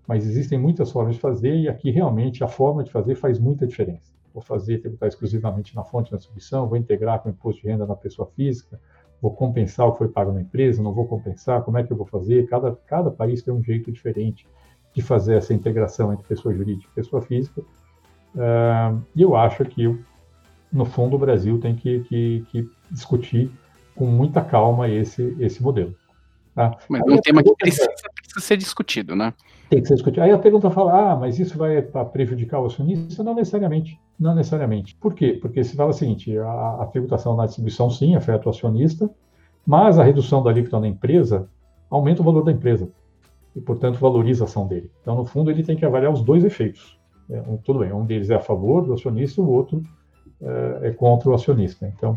mas 0.06 0.28
existem 0.28 0.60
muitas 0.60 0.92
formas 0.92 1.16
de 1.16 1.22
fazer 1.22 1.56
e 1.56 1.70
aqui 1.70 1.90
realmente 1.92 2.44
a 2.44 2.48
forma 2.50 2.84
de 2.84 2.92
fazer 2.92 3.16
faz 3.16 3.40
muita 3.40 3.66
diferença. 3.66 4.12
Vou 4.34 4.44
fazer 4.44 4.80
tributar 4.80 5.08
exclusivamente 5.08 5.74
na 5.74 5.82
fonte 5.86 6.12
da 6.12 6.18
distribuição, 6.18 6.68
vou 6.68 6.78
integrar 6.78 7.22
com 7.22 7.30
o 7.30 7.32
imposto 7.32 7.62
de 7.62 7.70
renda 7.70 7.86
na 7.86 7.96
pessoa 7.96 8.28
física, 8.36 8.78
vou 9.22 9.32
compensar 9.32 9.88
o 9.88 9.94
que 9.94 10.00
foi 10.00 10.10
pago 10.10 10.34
na 10.34 10.42
empresa, 10.42 10.84
não 10.84 10.94
vou 10.94 11.08
compensar, 11.08 11.64
como 11.64 11.78
é 11.78 11.84
que 11.84 11.94
eu 11.94 11.96
vou 11.96 12.06
fazer? 12.06 12.50
Cada, 12.50 12.76
cada 12.86 13.10
país 13.10 13.42
tem 13.42 13.54
um 13.54 13.64
jeito 13.64 13.90
diferente 13.94 14.46
de 14.94 15.02
fazer 15.02 15.36
essa 15.36 15.54
integração 15.54 16.12
entre 16.12 16.28
pessoa 16.28 16.54
jurídica 16.54 16.90
e 16.92 16.96
pessoa 16.96 17.22
física. 17.22 17.62
Uh, 18.36 19.02
e 19.16 19.22
eu 19.22 19.38
acho 19.38 19.64
que, 19.64 19.98
no 20.70 20.84
fundo, 20.84 21.16
o 21.16 21.20
Brasil 21.20 21.58
tem 21.62 21.76
que, 21.78 22.02
que, 22.02 22.46
que 22.52 22.70
discutir 22.92 23.50
com 23.98 24.06
muita 24.06 24.42
calma 24.42 24.88
esse, 24.88 25.36
esse 25.40 25.62
modelo. 25.62 25.96
Tá? 26.54 26.76
Mas 26.90 27.02
é 27.02 27.12
um 27.12 27.18
tema 27.18 27.44
que 27.44 27.54
precisa, 27.56 27.88
precisa 28.16 28.40
ser 28.40 28.58
discutido, 28.58 29.16
né? 29.16 29.34
Tem 29.70 29.82
que 29.82 29.88
ser 29.88 29.96
discutido. 29.96 30.24
Aí 30.24 30.32
a 30.32 30.38
pergunta 30.38 30.72
fala, 30.72 31.12
ah, 31.12 31.16
mas 31.16 31.40
isso 31.40 31.58
vai 31.58 31.82
prejudicar 32.12 32.60
o 32.60 32.66
acionista? 32.66 33.24
Não 33.24 33.36
necessariamente. 33.36 34.00
Não 34.20 34.34
necessariamente. 34.34 34.96
Por 34.96 35.14
quê? 35.14 35.38
Porque 35.42 35.64
se 35.64 35.76
fala 35.76 35.90
o 35.90 35.94
seguinte, 35.94 36.38
a, 36.38 36.78
a 36.82 36.86
tributação 36.86 37.36
na 37.36 37.46
distribuição 37.46 37.90
sim 37.90 38.16
afeta 38.16 38.48
o 38.48 38.50
acionista, 38.50 39.10
mas 39.66 40.00
a 40.00 40.04
redução 40.04 40.42
da 40.42 40.50
alíquota 40.50 40.80
na 40.80 40.88
empresa 40.88 41.50
aumenta 41.90 42.22
o 42.22 42.26
valor 42.26 42.44
da 42.44 42.52
empresa 42.52 42.90
e, 43.56 43.62
portanto, 43.62 44.00
valoriza 44.00 44.44
a 44.44 44.48
ação 44.48 44.68
dele. 44.68 44.90
Então, 45.02 45.16
no 45.16 45.26
fundo, 45.26 45.52
ele 45.52 45.64
tem 45.64 45.76
que 45.76 45.86
avaliar 45.86 46.12
os 46.12 46.22
dois 46.22 46.44
efeitos. 46.44 46.98
É, 47.30 47.42
um, 47.42 47.58
tudo 47.58 47.80
bem, 47.80 47.92
um 47.92 48.06
deles 48.06 48.30
é 48.30 48.36
a 48.36 48.40
favor 48.40 48.86
do 48.86 48.94
acionista, 48.94 49.42
o 49.42 49.52
outro 49.52 49.84
é, 50.42 50.88
é 50.88 50.92
contra 50.92 51.30
o 51.30 51.34
acionista. 51.34 51.92
Então, 51.96 52.16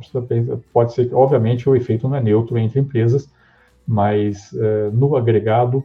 pode 0.73 0.93
ser 0.93 1.09
que, 1.09 1.15
obviamente, 1.15 1.69
o 1.69 1.77
efeito 1.77 2.09
não 2.09 2.17
é 2.17 2.23
neutro 2.23 2.59
entre 2.59 2.81
empresas, 2.81 3.31
mas 3.87 4.53
é, 4.55 4.91
no 4.93 5.17
agregado, 5.17 5.85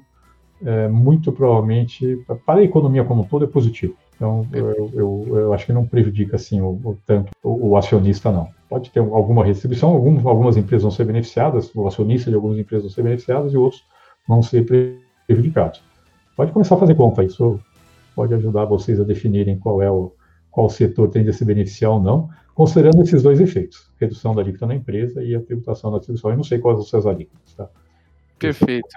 é, 0.63 0.87
muito 0.87 1.31
provavelmente, 1.31 2.17
para 2.45 2.59
a 2.59 2.63
economia 2.63 3.03
como 3.03 3.21
um 3.21 3.25
todo, 3.25 3.45
é 3.45 3.47
positivo. 3.47 3.95
Então, 4.15 4.47
eu, 4.53 4.91
eu, 4.93 5.27
eu, 5.37 5.53
acho 5.53 5.65
que 5.65 5.73
não 5.73 5.85
prejudica 5.85 6.37
assim 6.37 6.61
o, 6.61 6.69
o 6.69 6.97
tanto 7.05 7.31
o, 7.43 7.69
o, 7.69 7.77
acionista, 7.77 8.31
não. 8.31 8.47
Pode 8.69 8.89
ter 8.89 8.99
alguma 8.99 9.43
restrição, 9.43 9.89
algum, 9.89 10.27
algumas 10.27 10.55
empresas 10.55 10.83
vão 10.83 10.91
ser 10.91 11.03
beneficiadas, 11.03 11.73
o 11.75 11.85
acionista 11.85 12.29
de 12.29 12.35
algumas 12.35 12.57
empresas 12.57 12.83
vão 12.83 12.91
ser 12.91 13.03
beneficiadas 13.03 13.53
e 13.53 13.57
outros 13.57 13.83
vão 14.27 14.41
ser 14.41 14.65
prejudicados. 15.27 15.83
Pode 16.35 16.53
começar 16.53 16.75
a 16.75 16.79
fazer 16.79 16.95
conta, 16.95 17.23
isso 17.23 17.59
pode 18.15 18.33
ajudar 18.33 18.65
vocês 18.65 18.99
a 18.99 19.03
definirem 19.03 19.59
qual 19.59 19.81
é 19.81 19.91
o 19.91 20.13
qual 20.55 20.69
setor 20.69 21.09
tende 21.09 21.29
a 21.29 21.33
se 21.33 21.43
beneficiar 21.43 21.91
ou 21.91 22.01
não, 22.01 22.29
considerando 22.53 23.01
esses 23.01 23.21
dois 23.21 23.41
efeitos, 23.41 23.91
redução 23.99 24.33
da 24.33 24.41
alíquota 24.41 24.65
na 24.65 24.75
empresa 24.75 25.21
e 25.21 25.35
a 25.35 25.41
tributação 25.41 25.91
da 25.91 25.97
distribuição. 25.97 26.31
Eu 26.31 26.37
não 26.37 26.43
sei 26.45 26.59
quais 26.59 26.87
são 26.87 26.99
as 26.99 27.05
alíquotas, 27.05 27.53
tá? 27.53 27.69
Perfeito. 28.39 28.87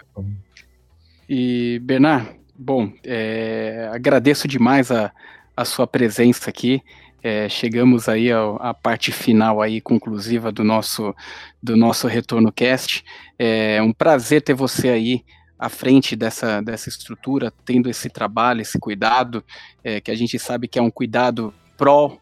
E, 1.28 1.80
Bernard, 1.82 2.38
Bom, 2.60 2.92
é, 3.04 3.88
agradeço 3.92 4.48
demais 4.48 4.90
a, 4.90 5.12
a 5.56 5.64
sua 5.64 5.86
presença 5.86 6.50
aqui. 6.50 6.82
É, 7.22 7.48
chegamos 7.48 8.08
aí 8.08 8.30
à 8.32 8.74
parte 8.74 9.12
final 9.12 9.62
aí 9.62 9.80
conclusiva 9.80 10.50
do 10.50 10.64
nosso 10.64 11.14
do 11.62 11.76
nosso 11.76 12.08
retorno 12.08 12.50
cast. 12.50 13.04
É 13.38 13.80
um 13.80 13.92
prazer 13.92 14.42
ter 14.42 14.54
você 14.54 14.88
aí 14.88 15.24
à 15.58 15.68
frente 15.68 16.14
dessa, 16.14 16.60
dessa 16.60 16.88
estrutura, 16.88 17.52
tendo 17.64 17.90
esse 17.90 18.08
trabalho, 18.08 18.60
esse 18.60 18.78
cuidado, 18.78 19.44
é, 19.82 20.00
que 20.00 20.10
a 20.10 20.14
gente 20.14 20.38
sabe 20.38 20.68
que 20.68 20.78
é 20.78 20.82
um 20.82 20.90
cuidado 20.90 21.52
pró 21.76 22.18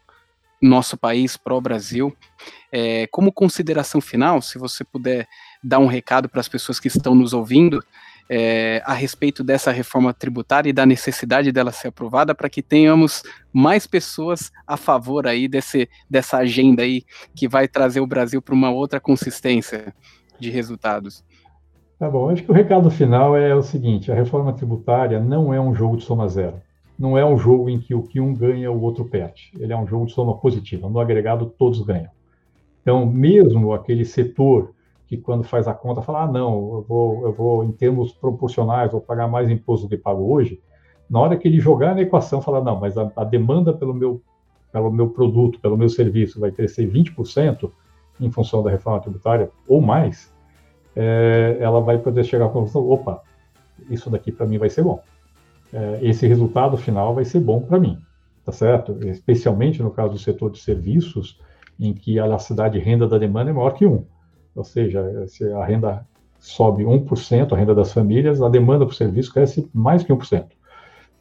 nosso 0.61 0.97
país, 0.97 1.37
pró 1.37 1.61
Brasil. 1.61 2.15
É, 2.71 3.07
como 3.07 3.31
consideração 3.31 4.01
final, 4.01 4.41
se 4.41 4.57
você 4.57 4.83
puder 4.83 5.27
dar 5.63 5.79
um 5.79 5.85
recado 5.85 6.27
para 6.27 6.39
as 6.39 6.47
pessoas 6.47 6.79
que 6.79 6.87
estão 6.87 7.13
nos 7.13 7.33
ouvindo, 7.33 7.83
é, 8.29 8.81
a 8.85 8.93
respeito 8.93 9.43
dessa 9.43 9.71
reforma 9.71 10.13
tributária 10.13 10.69
e 10.69 10.73
da 10.73 10.85
necessidade 10.85 11.51
dela 11.51 11.71
ser 11.71 11.89
aprovada 11.89 12.35
para 12.35 12.49
que 12.49 12.61
tenhamos 12.61 13.23
mais 13.53 13.87
pessoas 13.87 14.51
a 14.65 14.75
favor 14.75 15.27
aí 15.27 15.47
desse, 15.47 15.89
dessa 16.09 16.37
agenda 16.37 16.83
aí 16.83 17.05
que 17.35 17.47
vai 17.47 17.67
trazer 17.67 18.01
o 18.01 18.07
Brasil 18.07 18.41
para 18.41 18.53
uma 18.53 18.69
outra 18.69 18.99
consistência 18.99 19.93
de 20.39 20.49
resultados. 20.49 21.23
Tá 21.99 22.07
bom, 22.11 22.29
acho 22.29 22.43
que 22.43 22.51
o 22.51 22.53
recado 22.53 22.91
final 22.91 23.35
é 23.35 23.55
o 23.55 23.63
seguinte: 23.63 24.11
a 24.11 24.15
reforma 24.15 24.53
tributária 24.53 25.19
não 25.19 25.51
é 25.51 25.59
um 25.59 25.73
jogo 25.73 25.97
de 25.97 26.03
soma 26.03 26.27
zero. 26.27 26.61
Não 26.97 27.17
é 27.17 27.25
um 27.25 27.37
jogo 27.37 27.69
em 27.69 27.79
que 27.79 27.93
o 27.93 28.03
que 28.03 28.19
um 28.19 28.33
ganha, 28.33 28.71
o 28.71 28.81
outro 28.81 29.05
perde. 29.05 29.51
Ele 29.59 29.73
é 29.73 29.77
um 29.77 29.85
jogo 29.85 30.05
de 30.05 30.13
soma 30.13 30.37
positiva. 30.37 30.89
No 30.89 30.99
agregado, 30.99 31.45
todos 31.57 31.81
ganham. 31.81 32.09
Então, 32.81 33.05
mesmo 33.05 33.73
aquele 33.73 34.05
setor 34.05 34.73
que 35.07 35.17
quando 35.17 35.43
faz 35.43 35.67
a 35.67 35.73
conta 35.73 36.01
fala, 36.01 36.23
ah, 36.23 36.27
não, 36.27 36.53
eu 36.75 36.85
vou, 36.87 37.23
eu 37.23 37.33
vou 37.33 37.63
em 37.63 37.71
termos 37.71 38.11
proporcionais, 38.11 38.91
vou 38.91 39.01
pagar 39.01 39.27
mais 39.27 39.49
imposto 39.49 39.87
do 39.87 39.89
que 39.89 39.97
pago 39.97 40.31
hoje. 40.31 40.61
Na 41.09 41.19
hora 41.19 41.37
que 41.37 41.47
ele 41.47 41.59
jogar 41.59 41.95
na 41.95 42.01
equação, 42.01 42.41
fala, 42.41 42.61
não, 42.61 42.79
mas 42.79 42.97
a, 42.97 43.11
a 43.15 43.23
demanda 43.23 43.73
pelo 43.73 43.93
meu, 43.93 44.21
pelo 44.71 44.91
meu 44.91 45.09
produto, 45.09 45.59
pelo 45.59 45.77
meu 45.77 45.89
serviço 45.89 46.39
vai 46.39 46.51
crescer 46.51 46.91
20% 46.91 47.71
em 48.19 48.29
função 48.31 48.61
da 48.61 48.69
reforma 48.69 48.99
tributária 48.99 49.49
ou 49.67 49.79
mais, 49.79 50.33
é, 50.99 51.57
ela 51.59 51.79
vai 51.79 51.99
poder 51.99 52.23
chegar 52.23 52.47
à 52.47 52.49
conclusão, 52.49 52.89
opa, 52.89 53.21
isso 53.87 54.09
daqui 54.09 54.31
para 54.31 54.47
mim 54.47 54.57
vai 54.57 54.69
ser 54.69 54.83
bom. 54.83 54.99
É, 55.71 55.99
esse 56.01 56.25
resultado 56.25 56.75
final 56.75 57.13
vai 57.13 57.23
ser 57.23 57.39
bom 57.39 57.61
para 57.61 57.79
mim, 57.79 57.99
tá 58.43 58.51
certo? 58.51 58.97
Especialmente 59.07 59.83
no 59.83 59.91
caso 59.91 60.13
do 60.13 60.19
setor 60.19 60.49
de 60.49 60.59
serviços, 60.59 61.39
em 61.79 61.93
que 61.93 62.19
a 62.19 62.25
elasticidade 62.25 62.79
de 62.79 62.83
renda 62.83 63.07
da 63.07 63.19
demanda 63.19 63.51
é 63.51 63.53
maior 63.53 63.71
que 63.71 63.85
1. 63.85 64.03
Ou 64.55 64.63
seja, 64.63 65.27
se 65.27 65.47
a 65.53 65.63
renda 65.63 66.03
sobe 66.39 66.83
1%, 66.83 67.53
a 67.53 67.55
renda 67.55 67.75
das 67.75 67.93
famílias, 67.93 68.41
a 68.41 68.49
demanda 68.49 68.83
por 68.83 68.95
serviço 68.95 69.31
cresce 69.31 69.69
mais 69.71 70.01
que 70.03 70.11
1%. 70.11 70.45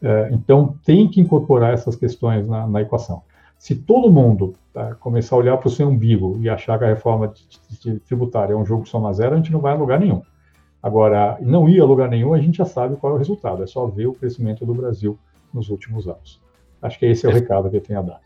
É, 0.01 0.31
então, 0.33 0.79
tem 0.85 1.07
que 1.09 1.21
incorporar 1.21 1.75
essas 1.75 1.97
questões 1.97 2.47
na, 2.47 2.67
na 2.67 2.81
equação. 2.81 3.23
Se 3.59 3.75
todo 3.75 4.13
mundo 4.13 4.55
tá, 4.73 4.95
começar 4.95 5.37
a 5.37 5.39
olhar 5.39 5.57
para 5.57 5.69
o 5.69 5.71
seu 5.71 5.89
umbigo 5.89 6.39
e 6.41 6.49
achar 6.49 6.79
que 6.79 6.85
a 6.85 6.89
reforma 6.89 7.33
tributária 8.07 8.53
é 8.53 8.57
um 8.57 8.65
jogo 8.65 8.85
de 8.85 8.91
soma 8.91 9.13
zero, 9.13 9.35
a 9.35 9.37
gente 9.37 9.53
não 9.53 9.61
vai 9.61 9.73
a 9.73 9.77
lugar 9.77 9.99
nenhum. 9.99 10.23
Agora, 10.83 11.39
não 11.41 11.69
ir 11.69 11.81
a 11.81 11.85
lugar 11.85 12.09
nenhum, 12.09 12.33
a 12.33 12.39
gente 12.39 12.59
já 12.59 12.65
sabe 12.65 12.97
qual 12.97 13.13
é 13.13 13.17
o 13.17 13.19
resultado, 13.19 13.63
é 13.63 13.67
só 13.67 13.87
ver 13.87 14.07
o 14.07 14.13
crescimento 14.13 14.65
do 14.65 14.75
Brasil 14.75 15.19
nos 15.53 15.69
últimos 15.69 16.07
anos. 16.07 16.41
Acho 16.81 16.99
que 16.99 17.07
esse 17.07 17.27
é 17.27 17.29
o 17.29 17.33
recado 17.33 17.71
que 17.71 17.77
eu 17.77 17.81
tenho 17.81 17.99
a 17.99 18.03
dar. 18.03 18.26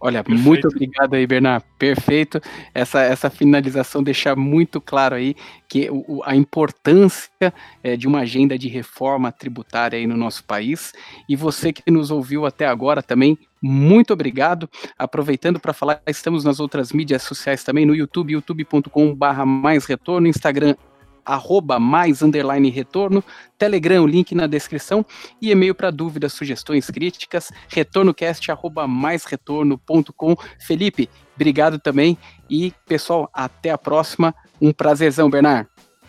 Olha, 0.00 0.22
Perfeito. 0.22 0.46
muito 0.46 0.68
obrigado 0.68 1.14
aí, 1.14 1.26
Bernard. 1.26 1.64
Perfeito. 1.78 2.40
Essa, 2.72 3.02
essa 3.02 3.28
finalização 3.28 4.02
deixar 4.02 4.36
muito 4.36 4.80
claro 4.80 5.16
aí 5.16 5.34
que 5.68 5.88
o, 5.90 6.22
a 6.24 6.36
importância 6.36 7.52
é, 7.82 7.96
de 7.96 8.06
uma 8.06 8.20
agenda 8.20 8.56
de 8.56 8.68
reforma 8.68 9.32
tributária 9.32 9.98
aí 9.98 10.06
no 10.06 10.16
nosso 10.16 10.44
país. 10.44 10.92
E 11.28 11.34
você 11.34 11.72
que 11.72 11.90
nos 11.90 12.10
ouviu 12.10 12.46
até 12.46 12.66
agora 12.66 13.02
também, 13.02 13.36
muito 13.60 14.12
obrigado. 14.12 14.70
Aproveitando 14.96 15.58
para 15.58 15.72
falar, 15.72 16.00
estamos 16.06 16.44
nas 16.44 16.60
outras 16.60 16.92
mídias 16.92 17.22
sociais 17.22 17.64
também, 17.64 17.84
no 17.84 17.94
YouTube, 17.94 18.32
youtube.com/barra 18.34 19.44
mais 19.44 19.84
retorno, 19.84 20.28
Instagram 20.28 20.76
arroba 21.24 21.78
mais 21.78 22.22
underline 22.22 22.70
retorno, 22.70 23.22
Telegram, 23.56 24.02
o 24.02 24.06
link 24.06 24.34
na 24.34 24.46
descrição, 24.46 25.04
e 25.40 25.50
e-mail 25.50 25.74
para 25.74 25.90
dúvidas, 25.90 26.32
sugestões, 26.32 26.90
críticas, 26.90 27.50
retornocast 27.68 28.50
arroba 28.50 28.86
mais 28.86 29.24
retorno.com. 29.24 30.36
Felipe, 30.60 31.08
obrigado 31.34 31.78
também 31.78 32.16
e 32.48 32.72
pessoal, 32.86 33.28
até 33.32 33.70
a 33.70 33.78
próxima. 33.78 34.34
Um 34.60 34.72
prazerzão, 34.72 35.30
Bernard. 35.30 35.68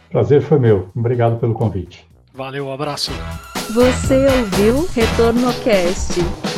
Prazer 0.10 0.41
foi 0.41 0.60
meu. 0.60 0.89
Obrigado 0.95 1.39
pelo 1.39 1.53
convite. 1.53 2.07
Valeu, 2.34 2.68
um 2.68 2.74
abraço. 2.74 3.12
Você 3.74 4.26
ouviu 4.28 4.88
Retorno 4.93 5.53
Cast. 5.64 6.49